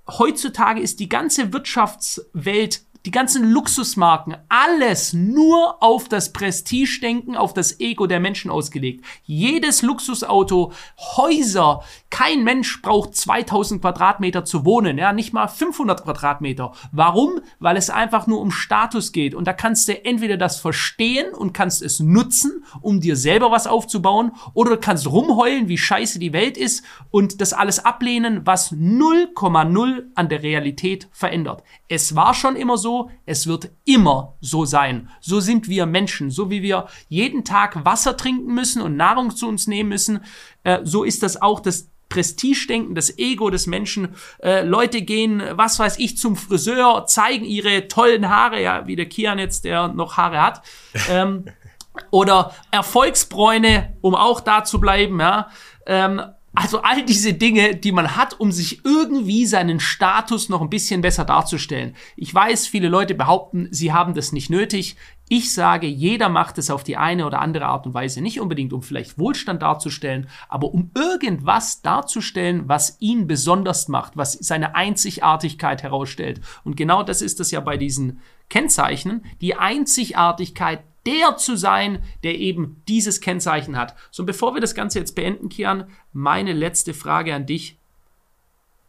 Heutzutage 0.08 0.82
ist 0.82 1.00
die 1.00 1.10
ganze 1.10 1.52
Wirtschaftswelt 1.52 2.82
die 3.06 3.12
ganzen 3.12 3.52
Luxusmarken, 3.52 4.38
alles 4.48 5.14
nur 5.14 5.84
auf 5.84 6.08
das 6.08 6.32
Prestige-Denken, 6.32 7.36
auf 7.36 7.54
das 7.54 7.80
Ego 7.80 8.08
der 8.08 8.20
Menschen 8.20 8.50
ausgelegt. 8.50 9.06
Jedes 9.26 9.82
Luxusauto, 9.82 10.72
Häuser, 11.18 11.84
kein 12.14 12.44
Mensch 12.44 12.84
braucht 12.84 13.16
2000 13.16 13.82
Quadratmeter 13.82 14.46
zu 14.46 14.66
wohnen, 14.66 15.00
ja, 15.00 15.14
nicht 15.14 15.34
mal 15.34 15.48
500 15.48 16.04
Quadratmeter. 16.04 16.72
Warum? 16.92 17.42
Weil 17.58 17.76
es 17.76 17.90
einfach 17.90 18.28
nur 18.28 18.40
um 18.40 18.52
Status 18.52 19.14
geht. 19.14 19.34
Und 19.34 19.48
da 19.48 19.54
kannst 19.54 19.88
du 19.88 20.06
entweder 20.06 20.38
das 20.38 20.60
verstehen 20.60 21.34
und 21.34 21.54
kannst 21.54 21.82
es 21.82 22.00
nutzen, 22.00 22.64
um 22.82 23.02
dir 23.02 23.16
selber 23.16 23.50
was 23.50 23.66
aufzubauen, 23.66 24.34
oder 24.54 24.70
du 24.70 24.78
kannst 24.78 25.08
rumheulen, 25.08 25.70
wie 25.70 25.78
scheiße 25.80 26.20
die 26.20 26.34
Welt 26.34 26.56
ist 26.56 26.84
und 27.10 27.42
das 27.42 27.52
alles 27.52 27.84
ablehnen, 27.84 28.46
was 28.46 28.72
0,0 28.72 30.04
an 30.14 30.30
der 30.30 30.44
Realität 30.44 31.10
verändert. 31.12 31.64
Es 31.88 32.16
war 32.16 32.36
schon 32.36 32.56
immer 32.56 32.78
so, 32.78 33.10
es 33.26 33.48
wird 33.48 33.72
immer 33.86 34.36
so 34.40 34.66
sein. 34.66 35.10
So 35.20 35.40
sind 35.40 35.68
wir 35.68 35.88
Menschen, 35.88 36.30
so 36.30 36.52
wie 36.52 36.62
wir 36.62 36.86
jeden 37.10 37.44
Tag 37.44 37.86
Wasser 37.86 38.16
trinken 38.16 38.54
müssen 38.54 38.84
und 38.84 38.98
Nahrung 38.98 39.36
zu 39.36 39.48
uns 39.48 39.66
nehmen 39.66 39.90
müssen, 39.90 40.20
äh, 40.64 40.82
so 40.84 41.04
ist 41.04 41.24
das 41.24 41.42
auch 41.42 41.60
das 41.60 41.90
Prestigedenken, 42.14 42.96
das 42.96 43.18
Ego 43.18 43.50
des 43.50 43.66
Menschen. 43.66 44.16
Äh, 44.42 44.64
Leute 44.64 45.02
gehen, 45.02 45.42
was 45.52 45.80
weiß 45.80 45.98
ich, 45.98 46.18
zum 46.18 46.36
Friseur, 46.36 47.06
zeigen 47.08 47.46
ihre 47.46 47.88
tollen 47.88 48.30
Haare, 48.30 48.62
ja, 48.62 48.86
wie 48.86 48.96
der 48.96 49.08
Kian 49.08 49.40
jetzt, 49.40 49.66
der 49.66 49.88
noch 49.88 50.18
Haare 50.18 50.42
hat. 50.42 50.62
Ähm, 51.10 51.46
oder 52.12 52.54
Erfolgsbräune, 52.72 53.98
um 54.02 54.14
auch 54.16 54.42
da 54.42 54.64
zu 54.64 54.80
bleiben, 54.80 55.20
ja. 55.20 55.50
Ähm, 55.86 56.22
also 56.56 56.82
all 56.84 57.04
diese 57.04 57.34
Dinge, 57.34 57.76
die 57.76 57.92
man 57.92 58.16
hat, 58.16 58.40
um 58.40 58.52
sich 58.52 58.86
irgendwie 58.86 59.46
seinen 59.46 59.80
Status 59.80 60.50
noch 60.50 60.62
ein 60.62 60.70
bisschen 60.70 61.02
besser 61.02 61.26
darzustellen. 61.26 61.96
Ich 62.16 62.34
weiß, 62.34 62.68
viele 62.68 62.90
Leute 62.90 63.16
behaupten, 63.16 63.68
sie 63.72 63.92
haben 63.92 64.14
das 64.14 64.32
nicht 64.32 64.52
nötig. 64.52 64.96
Ich 65.30 65.52
sage, 65.52 65.88
jeder 65.88 66.30
macht 66.30 66.60
es 66.60 66.70
auf 66.70 66.84
die 66.84 66.96
eine 66.96 67.26
oder 67.26 67.42
andere 67.42 67.66
Art 67.66 67.88
und 67.88 67.96
Weise. 67.96 68.22
Nicht 68.22 68.40
unbedingt, 68.40 68.72
um 68.72 68.84
vielleicht 68.84 69.18
Wohlstand 69.18 69.64
darzustellen, 69.64 70.28
aber 70.48 70.72
um 70.74 70.92
irgendwas 70.94 71.82
darzustellen, 71.82 72.64
was 72.68 72.98
ihn 73.00 73.26
besonders 73.26 73.88
macht, 73.88 74.16
was 74.16 74.34
seine 74.34 74.76
Einzigartigkeit 74.76 75.82
herausstellt. 75.82 76.40
Und 76.64 76.78
genau 76.78 77.02
das 77.02 77.24
ist 77.24 77.40
es 77.40 77.50
ja 77.50 77.62
bei 77.62 77.78
diesen 77.78 78.20
Kennzeichen. 78.50 79.26
Die 79.42 79.56
Einzigartigkeit 79.56 80.84
der 81.06 81.38
zu 81.38 81.56
sein, 81.58 82.04
der 82.24 82.36
eben 82.36 82.82
dieses 82.88 83.20
Kennzeichen 83.22 83.78
hat. 83.78 83.96
So, 84.12 84.24
und 84.24 84.28
bevor 84.28 84.54
wir 84.54 84.62
das 84.62 84.76
Ganze 84.76 85.00
jetzt 85.00 85.16
beenden, 85.16 85.50
Kian, 85.50 85.86
meine 86.14 86.54
letzte 86.54 86.94
Frage 86.94 87.34
an 87.36 87.46
dich. 87.46 87.78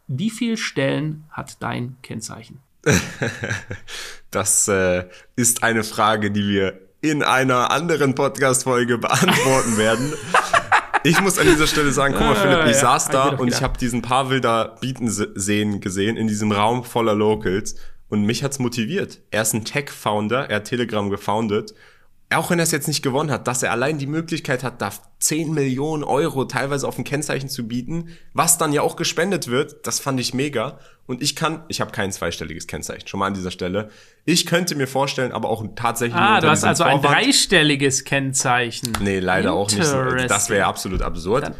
Wie 0.07 0.29
viele 0.29 0.55
Stellen 0.57 1.23
hat 1.31 1.61
dein 1.61 1.97
Kennzeichen? 2.03 2.59
Das 4.31 4.67
äh, 4.67 5.05
ist 5.35 5.63
eine 5.63 5.83
Frage, 5.83 6.29
die 6.31 6.47
wir 6.47 6.81
in 7.01 7.23
einer 7.23 7.71
anderen 7.71 8.15
Podcast-Folge 8.15 8.97
beantworten 8.97 9.77
werden. 9.77 10.11
Ich 11.03 11.21
muss 11.21 11.37
an 11.37 11.45
dieser 11.47 11.67
Stelle 11.67 11.91
sagen, 11.91 12.15
guck 12.17 12.25
mal, 12.27 12.35
Philipp, 12.35 12.65
ich 12.65 12.73
Ja, 12.73 12.79
saß 12.99 13.09
da 13.09 13.29
und 13.29 13.47
ich 13.47 13.61
habe 13.61 13.77
diesen 13.77 14.01
Pavel 14.01 14.41
da 14.41 14.75
bieten 14.81 15.09
se- 15.09 15.31
sehen 15.35 15.79
gesehen 15.79 16.17
in 16.17 16.27
diesem 16.27 16.51
Raum 16.51 16.83
voller 16.83 17.13
Locals 17.13 17.75
und 18.09 18.23
mich 18.25 18.43
hat's 18.43 18.59
motiviert. 18.59 19.19
Er 19.31 19.43
ist 19.43 19.53
ein 19.53 19.63
Tech-Founder, 19.65 20.49
er 20.49 20.57
hat 20.57 20.65
Telegram 20.65 21.09
gefoundet. 21.09 21.73
Auch 22.37 22.49
wenn 22.49 22.59
er 22.59 22.63
es 22.63 22.71
jetzt 22.71 22.87
nicht 22.87 23.01
gewonnen 23.01 23.31
hat, 23.31 23.47
dass 23.47 23.63
er 23.63 23.71
allein 23.71 23.97
die 23.97 24.07
Möglichkeit 24.07 24.63
hat, 24.63 24.81
da 24.81 24.89
10 25.19 25.53
Millionen 25.53 26.03
Euro 26.03 26.45
teilweise 26.45 26.87
auf 26.87 26.97
ein 26.97 27.03
Kennzeichen 27.03 27.49
zu 27.49 27.67
bieten, 27.67 28.09
was 28.33 28.57
dann 28.57 28.73
ja 28.73 28.81
auch 28.81 28.95
gespendet 28.95 29.47
wird, 29.47 29.85
das 29.87 29.99
fand 29.99 30.19
ich 30.19 30.33
mega. 30.33 30.79
Und 31.07 31.21
ich 31.21 31.35
kann, 31.35 31.63
ich 31.67 31.81
habe 31.81 31.91
kein 31.91 32.11
zweistelliges 32.11 32.67
Kennzeichen, 32.67 33.07
schon 33.07 33.19
mal 33.19 33.27
an 33.27 33.33
dieser 33.35 33.51
Stelle. 33.51 33.89
Ich 34.25 34.45
könnte 34.45 34.75
mir 34.75 34.87
vorstellen, 34.87 35.31
aber 35.31 35.49
auch 35.49 35.63
tatsächlich 35.75 36.15
Ah, 36.19 36.41
du 36.41 36.49
hast 36.49 36.63
also 36.63 36.83
ein 36.83 36.99
Vorwand- 37.01 37.15
dreistelliges 37.25 38.03
Kennzeichen. 38.03 38.91
Nee, 39.01 39.19
leider 39.19 39.53
auch 39.53 39.69
nicht. 39.71 39.79
Das 40.29 40.49
wäre 40.49 40.65
absolut 40.65 41.01
absurd. 41.01 41.51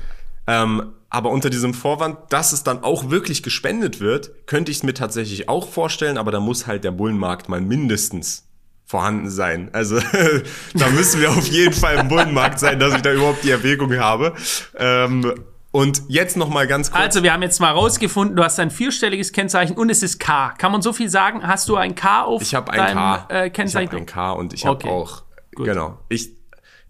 Ähm, 0.47 0.93
aber 1.09 1.29
unter 1.29 1.49
diesem 1.49 1.73
Vorwand, 1.73 2.17
dass 2.29 2.51
es 2.51 2.63
dann 2.63 2.83
auch 2.83 3.09
wirklich 3.09 3.41
gespendet 3.43 3.99
wird, 3.99 4.47
könnte 4.47 4.71
ich 4.71 4.77
es 4.77 4.83
mir 4.83 4.93
tatsächlich 4.93 5.47
auch 5.47 5.67
vorstellen, 5.69 6.17
aber 6.17 6.31
da 6.31 6.39
muss 6.39 6.67
halt 6.67 6.83
der 6.83 6.91
Bullenmarkt 6.91 7.47
mal 7.49 7.61
mindestens 7.61 8.47
vorhanden 8.85 9.29
sein. 9.29 9.69
Also 9.73 9.99
da 10.73 10.89
müssen 10.89 11.19
wir 11.21 11.29
auf 11.31 11.47
jeden 11.47 11.73
Fall 11.73 11.97
im 11.97 12.07
Bullenmarkt 12.07 12.59
sein, 12.59 12.79
dass 12.79 12.93
ich 12.95 13.01
da 13.01 13.11
überhaupt 13.13 13.43
die 13.43 13.51
Erwägung 13.51 13.97
habe. 13.97 14.33
Ähm, 14.77 15.33
und 15.71 16.03
jetzt 16.07 16.37
noch 16.37 16.47
mal 16.47 16.67
ganz 16.67 16.89
kurz. 16.89 17.01
Also, 17.03 17.21
wir 17.21 17.33
haben 17.33 17.41
jetzt 17.41 17.59
mal 17.59 17.71
rausgefunden, 17.71 18.37
du 18.37 18.43
hast 18.45 18.57
ein 18.61 18.71
vierstelliges 18.71 19.33
Kennzeichen 19.33 19.75
und 19.75 19.89
es 19.89 20.03
ist 20.03 20.19
K. 20.21 20.53
Kann 20.57 20.71
man 20.71 20.81
so 20.81 20.93
viel 20.93 21.09
sagen? 21.09 21.45
Hast 21.45 21.67
du 21.67 21.75
ein 21.75 21.95
K 21.95 22.23
auf 22.23 22.41
Ich 22.41 22.55
habe 22.55 22.71
ein 22.71 22.77
deinem 22.77 22.95
K. 22.95 23.27
Äh, 23.29 23.47
ich 23.47 23.53
Kennzeichen? 23.53 23.87
habe 23.91 23.97
ein 23.97 24.05
K 24.05 24.31
und 24.31 24.53
ich 24.53 24.65
habe 24.65 24.75
Okay. 24.77 24.87
auch 24.89 25.23
Gut. 25.53 25.65
genau. 25.65 25.99
Ich 26.07 26.29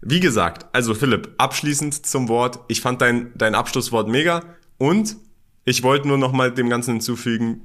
wie 0.02 0.20
gesagt, 0.20 0.66
also 0.72 0.94
Philipp, 0.94 1.30
abschließend 1.38 2.06
zum 2.06 2.28
Wort. 2.28 2.60
Ich 2.68 2.80
fand 2.80 3.02
dein 3.02 3.32
dein 3.34 3.56
Abschlusswort 3.56 4.06
mega 4.06 4.42
und 4.78 5.16
ich 5.64 5.82
wollte 5.82 6.06
nur 6.06 6.18
noch 6.18 6.30
mal 6.30 6.52
dem 6.52 6.68
ganzen 6.68 6.92
hinzufügen, 6.92 7.62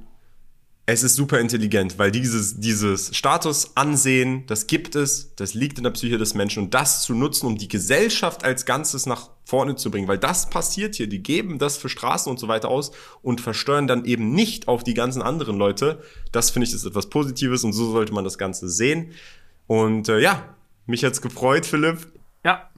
es 0.84 1.04
ist 1.04 1.14
super 1.14 1.38
intelligent, 1.38 1.98
weil 1.98 2.10
dieses, 2.10 2.58
dieses 2.58 3.16
Status 3.16 3.76
ansehen, 3.76 4.44
das 4.46 4.66
gibt 4.66 4.96
es, 4.96 5.34
das 5.36 5.54
liegt 5.54 5.78
in 5.78 5.84
der 5.84 5.92
Psyche 5.92 6.18
des 6.18 6.34
Menschen 6.34 6.64
und 6.64 6.74
das 6.74 7.02
zu 7.02 7.14
nutzen, 7.14 7.46
um 7.46 7.56
die 7.56 7.68
Gesellschaft 7.68 8.44
als 8.44 8.66
Ganzes 8.66 9.06
nach 9.06 9.30
vorne 9.44 9.76
zu 9.76 9.92
bringen, 9.92 10.08
weil 10.08 10.18
das 10.18 10.50
passiert 10.50 10.96
hier, 10.96 11.08
die 11.08 11.22
geben 11.22 11.58
das 11.60 11.76
für 11.76 11.88
Straßen 11.88 12.30
und 12.30 12.40
so 12.40 12.48
weiter 12.48 12.68
aus 12.68 12.90
und 13.22 13.40
versteuern 13.40 13.86
dann 13.86 14.04
eben 14.04 14.32
nicht 14.32 14.66
auf 14.66 14.82
die 14.82 14.94
ganzen 14.94 15.22
anderen 15.22 15.56
Leute. 15.56 16.02
Das 16.32 16.50
finde 16.50 16.66
ich 16.66 16.74
ist 16.74 16.84
etwas 16.84 17.08
Positives 17.10 17.62
und 17.62 17.72
so 17.72 17.92
sollte 17.92 18.12
man 18.12 18.24
das 18.24 18.36
Ganze 18.36 18.68
sehen. 18.68 19.12
Und 19.68 20.08
äh, 20.08 20.18
ja, 20.18 20.56
mich 20.86 21.04
hat's 21.04 21.22
gefreut, 21.22 21.64
Philipp. 21.64 22.12
Ja. 22.44 22.70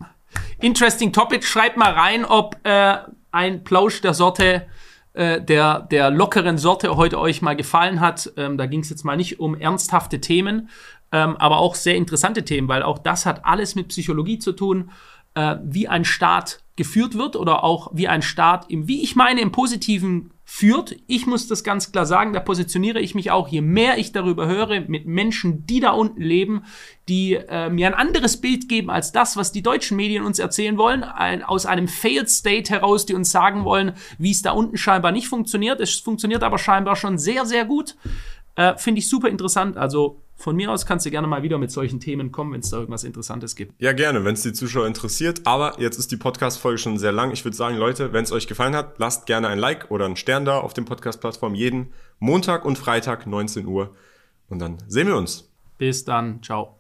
Interesting 0.61 1.13
Topic. 1.13 1.47
Schreibt 1.47 1.77
mal 1.77 1.93
rein, 1.93 2.25
ob 2.25 2.57
äh, 2.65 2.99
ein 3.31 3.65
Plausch 3.65 4.01
der 4.03 4.15
Sorte, 4.15 4.67
äh, 5.15 5.41
der, 5.41 5.81
der 5.81 6.11
lockeren 6.11 6.59
Sorte 6.59 6.97
heute 6.97 7.19
euch 7.19 7.41
mal 7.41 7.57
gefallen 7.57 8.01
hat. 8.01 8.33
Ähm, 8.37 8.59
da 8.59 8.67
ging 8.67 8.81
es 8.81 8.91
jetzt 8.91 9.05
mal 9.05 9.17
nicht 9.17 9.41
um 9.41 9.55
ernsthafte 9.55 10.21
Themen, 10.21 10.69
ähm, 11.13 11.37
aber 11.37 11.59
auch 11.59 11.75
sehr 11.75 11.97
interessante 11.97 12.45
Themen, 12.45 12.69
weil 12.69 12.83
auch 12.83 12.99
das 12.99 13.25
hat 13.25 13.45
alles 13.45 13.75
mit 13.75 13.89
Psychologie 13.89 14.39
zu 14.39 14.53
tun, 14.53 14.91
äh, 15.35 15.57
wie 15.63 15.89
ein 15.89 16.05
Staat 16.05 16.65
geführt 16.77 17.17
wird 17.17 17.37
oder 17.37 17.63
auch 17.63 17.91
wie 17.95 18.09
ein 18.09 18.23
Staat, 18.23 18.69
im, 18.71 18.89
wie 18.89 19.03
ich 19.03 19.15
meine, 19.15 19.41
im 19.41 19.53
Positiven 19.53 20.34
führt. 20.45 20.95
Ich 21.07 21.27
muss 21.27 21.49
das 21.49 21.65
ganz 21.65 21.91
klar 21.91 22.05
sagen, 22.05 22.35
da 22.35 22.41
positioniere 22.41 23.01
ich 23.01 23.15
mich 23.15 23.31
auch, 23.31 23.49
je 23.49 23.63
mehr 23.63 23.97
ich 23.99 24.13
darüber 24.13 24.47
höre, 24.47 24.81
mit 24.83 25.07
Menschen, 25.07 25.67
die 25.67 25.81
da 25.81 25.91
unten 25.91 26.21
leben, 26.21 26.65
die 27.09 27.35
äh, 27.35 27.71
mir 27.71 27.87
ein 27.87 27.95
anderes 27.95 28.41
Bild 28.41 28.69
geben 28.69 28.91
als 28.91 29.11
das, 29.11 29.37
was 29.37 29.53
die 29.53 29.63
deutschen 29.63 29.97
Medien 29.97 30.25
uns 30.25 30.39
erzählen 30.39 30.77
wollen, 30.77 31.03
ein, 31.03 31.43
aus 31.43 31.65
einem 31.65 31.89
Failed 31.89 32.29
State 32.29 32.71
heraus, 32.71 33.07
die 33.07 33.15
uns 33.15 33.31
sagen 33.31 33.65
wollen, 33.65 33.93
wie 34.19 34.31
es 34.31 34.43
da 34.43 34.53
unten 34.53 34.77
scheinbar 34.77 35.13
nicht 35.13 35.29
funktioniert. 35.29 35.81
Es 35.81 35.95
funktioniert 35.97 36.43
aber 36.43 36.59
scheinbar 36.59 36.97
schon 36.97 37.19
sehr, 37.19 37.47
sehr 37.47 37.65
gut. 37.65 37.97
Äh, 38.57 38.77
Finde 38.77 38.99
ich 38.99 39.09
super 39.09 39.29
interessant. 39.29 39.79
Also 39.79 40.24
von 40.37 40.57
mir 40.57 40.71
aus 40.71 40.85
kannst 40.85 41.07
du 41.07 41.11
gerne 41.11 41.27
mal 41.27 41.43
wieder 41.43 41.59
mit 41.59 41.71
solchen 41.71 42.01
Themen 42.01 42.33
kommen, 42.33 42.53
wenn 42.53 42.61
es 42.61 42.71
da 42.71 42.79
irgendwas 42.79 43.05
Interessantes 43.05 43.57
gibt. 43.57 43.81
Ja, 43.81 43.93
gerne, 43.93 44.25
wenn 44.25 44.35
es 44.35 44.43
die 44.43 44.53
Zuschauer 44.53 44.87
interessiert. 44.87 45.43
Aber 45.45 45.81
jetzt 45.81 45.99
ist 45.99 46.11
die 46.11 46.17
Podcast-Folge 46.17 46.79
schon 46.79 46.99
sehr 46.99 47.13
lang. 47.13 47.31
Ich 47.31 47.45
würde 47.45 47.57
sagen, 47.57 47.77
Leute, 47.77 48.13
wenn 48.13 48.25
es 48.25 48.33
euch 48.33 48.47
gefallen 48.47 48.75
hat, 48.75 48.99
lasst 48.99 49.27
gerne 49.27 49.49
ein 49.49 49.59
Like 49.59 49.91
oder 49.91 50.07
einen 50.07 50.17
Stern 50.17 50.45
da 50.45 50.59
auf 50.59 50.75
den 50.75 50.85
Podcast-Plattformen 50.85 51.55
jeden 51.55 51.93
Montag 52.19 52.65
und 52.65 52.77
Freitag 52.77 53.27
19 53.27 53.67
Uhr. 53.67 53.95
Und 54.49 54.59
dann 54.59 54.79
sehen 54.89 55.07
wir 55.07 55.17
uns. 55.17 55.51
Bis 55.79 56.05
dann. 56.05 56.43
Ciao. 56.43 56.79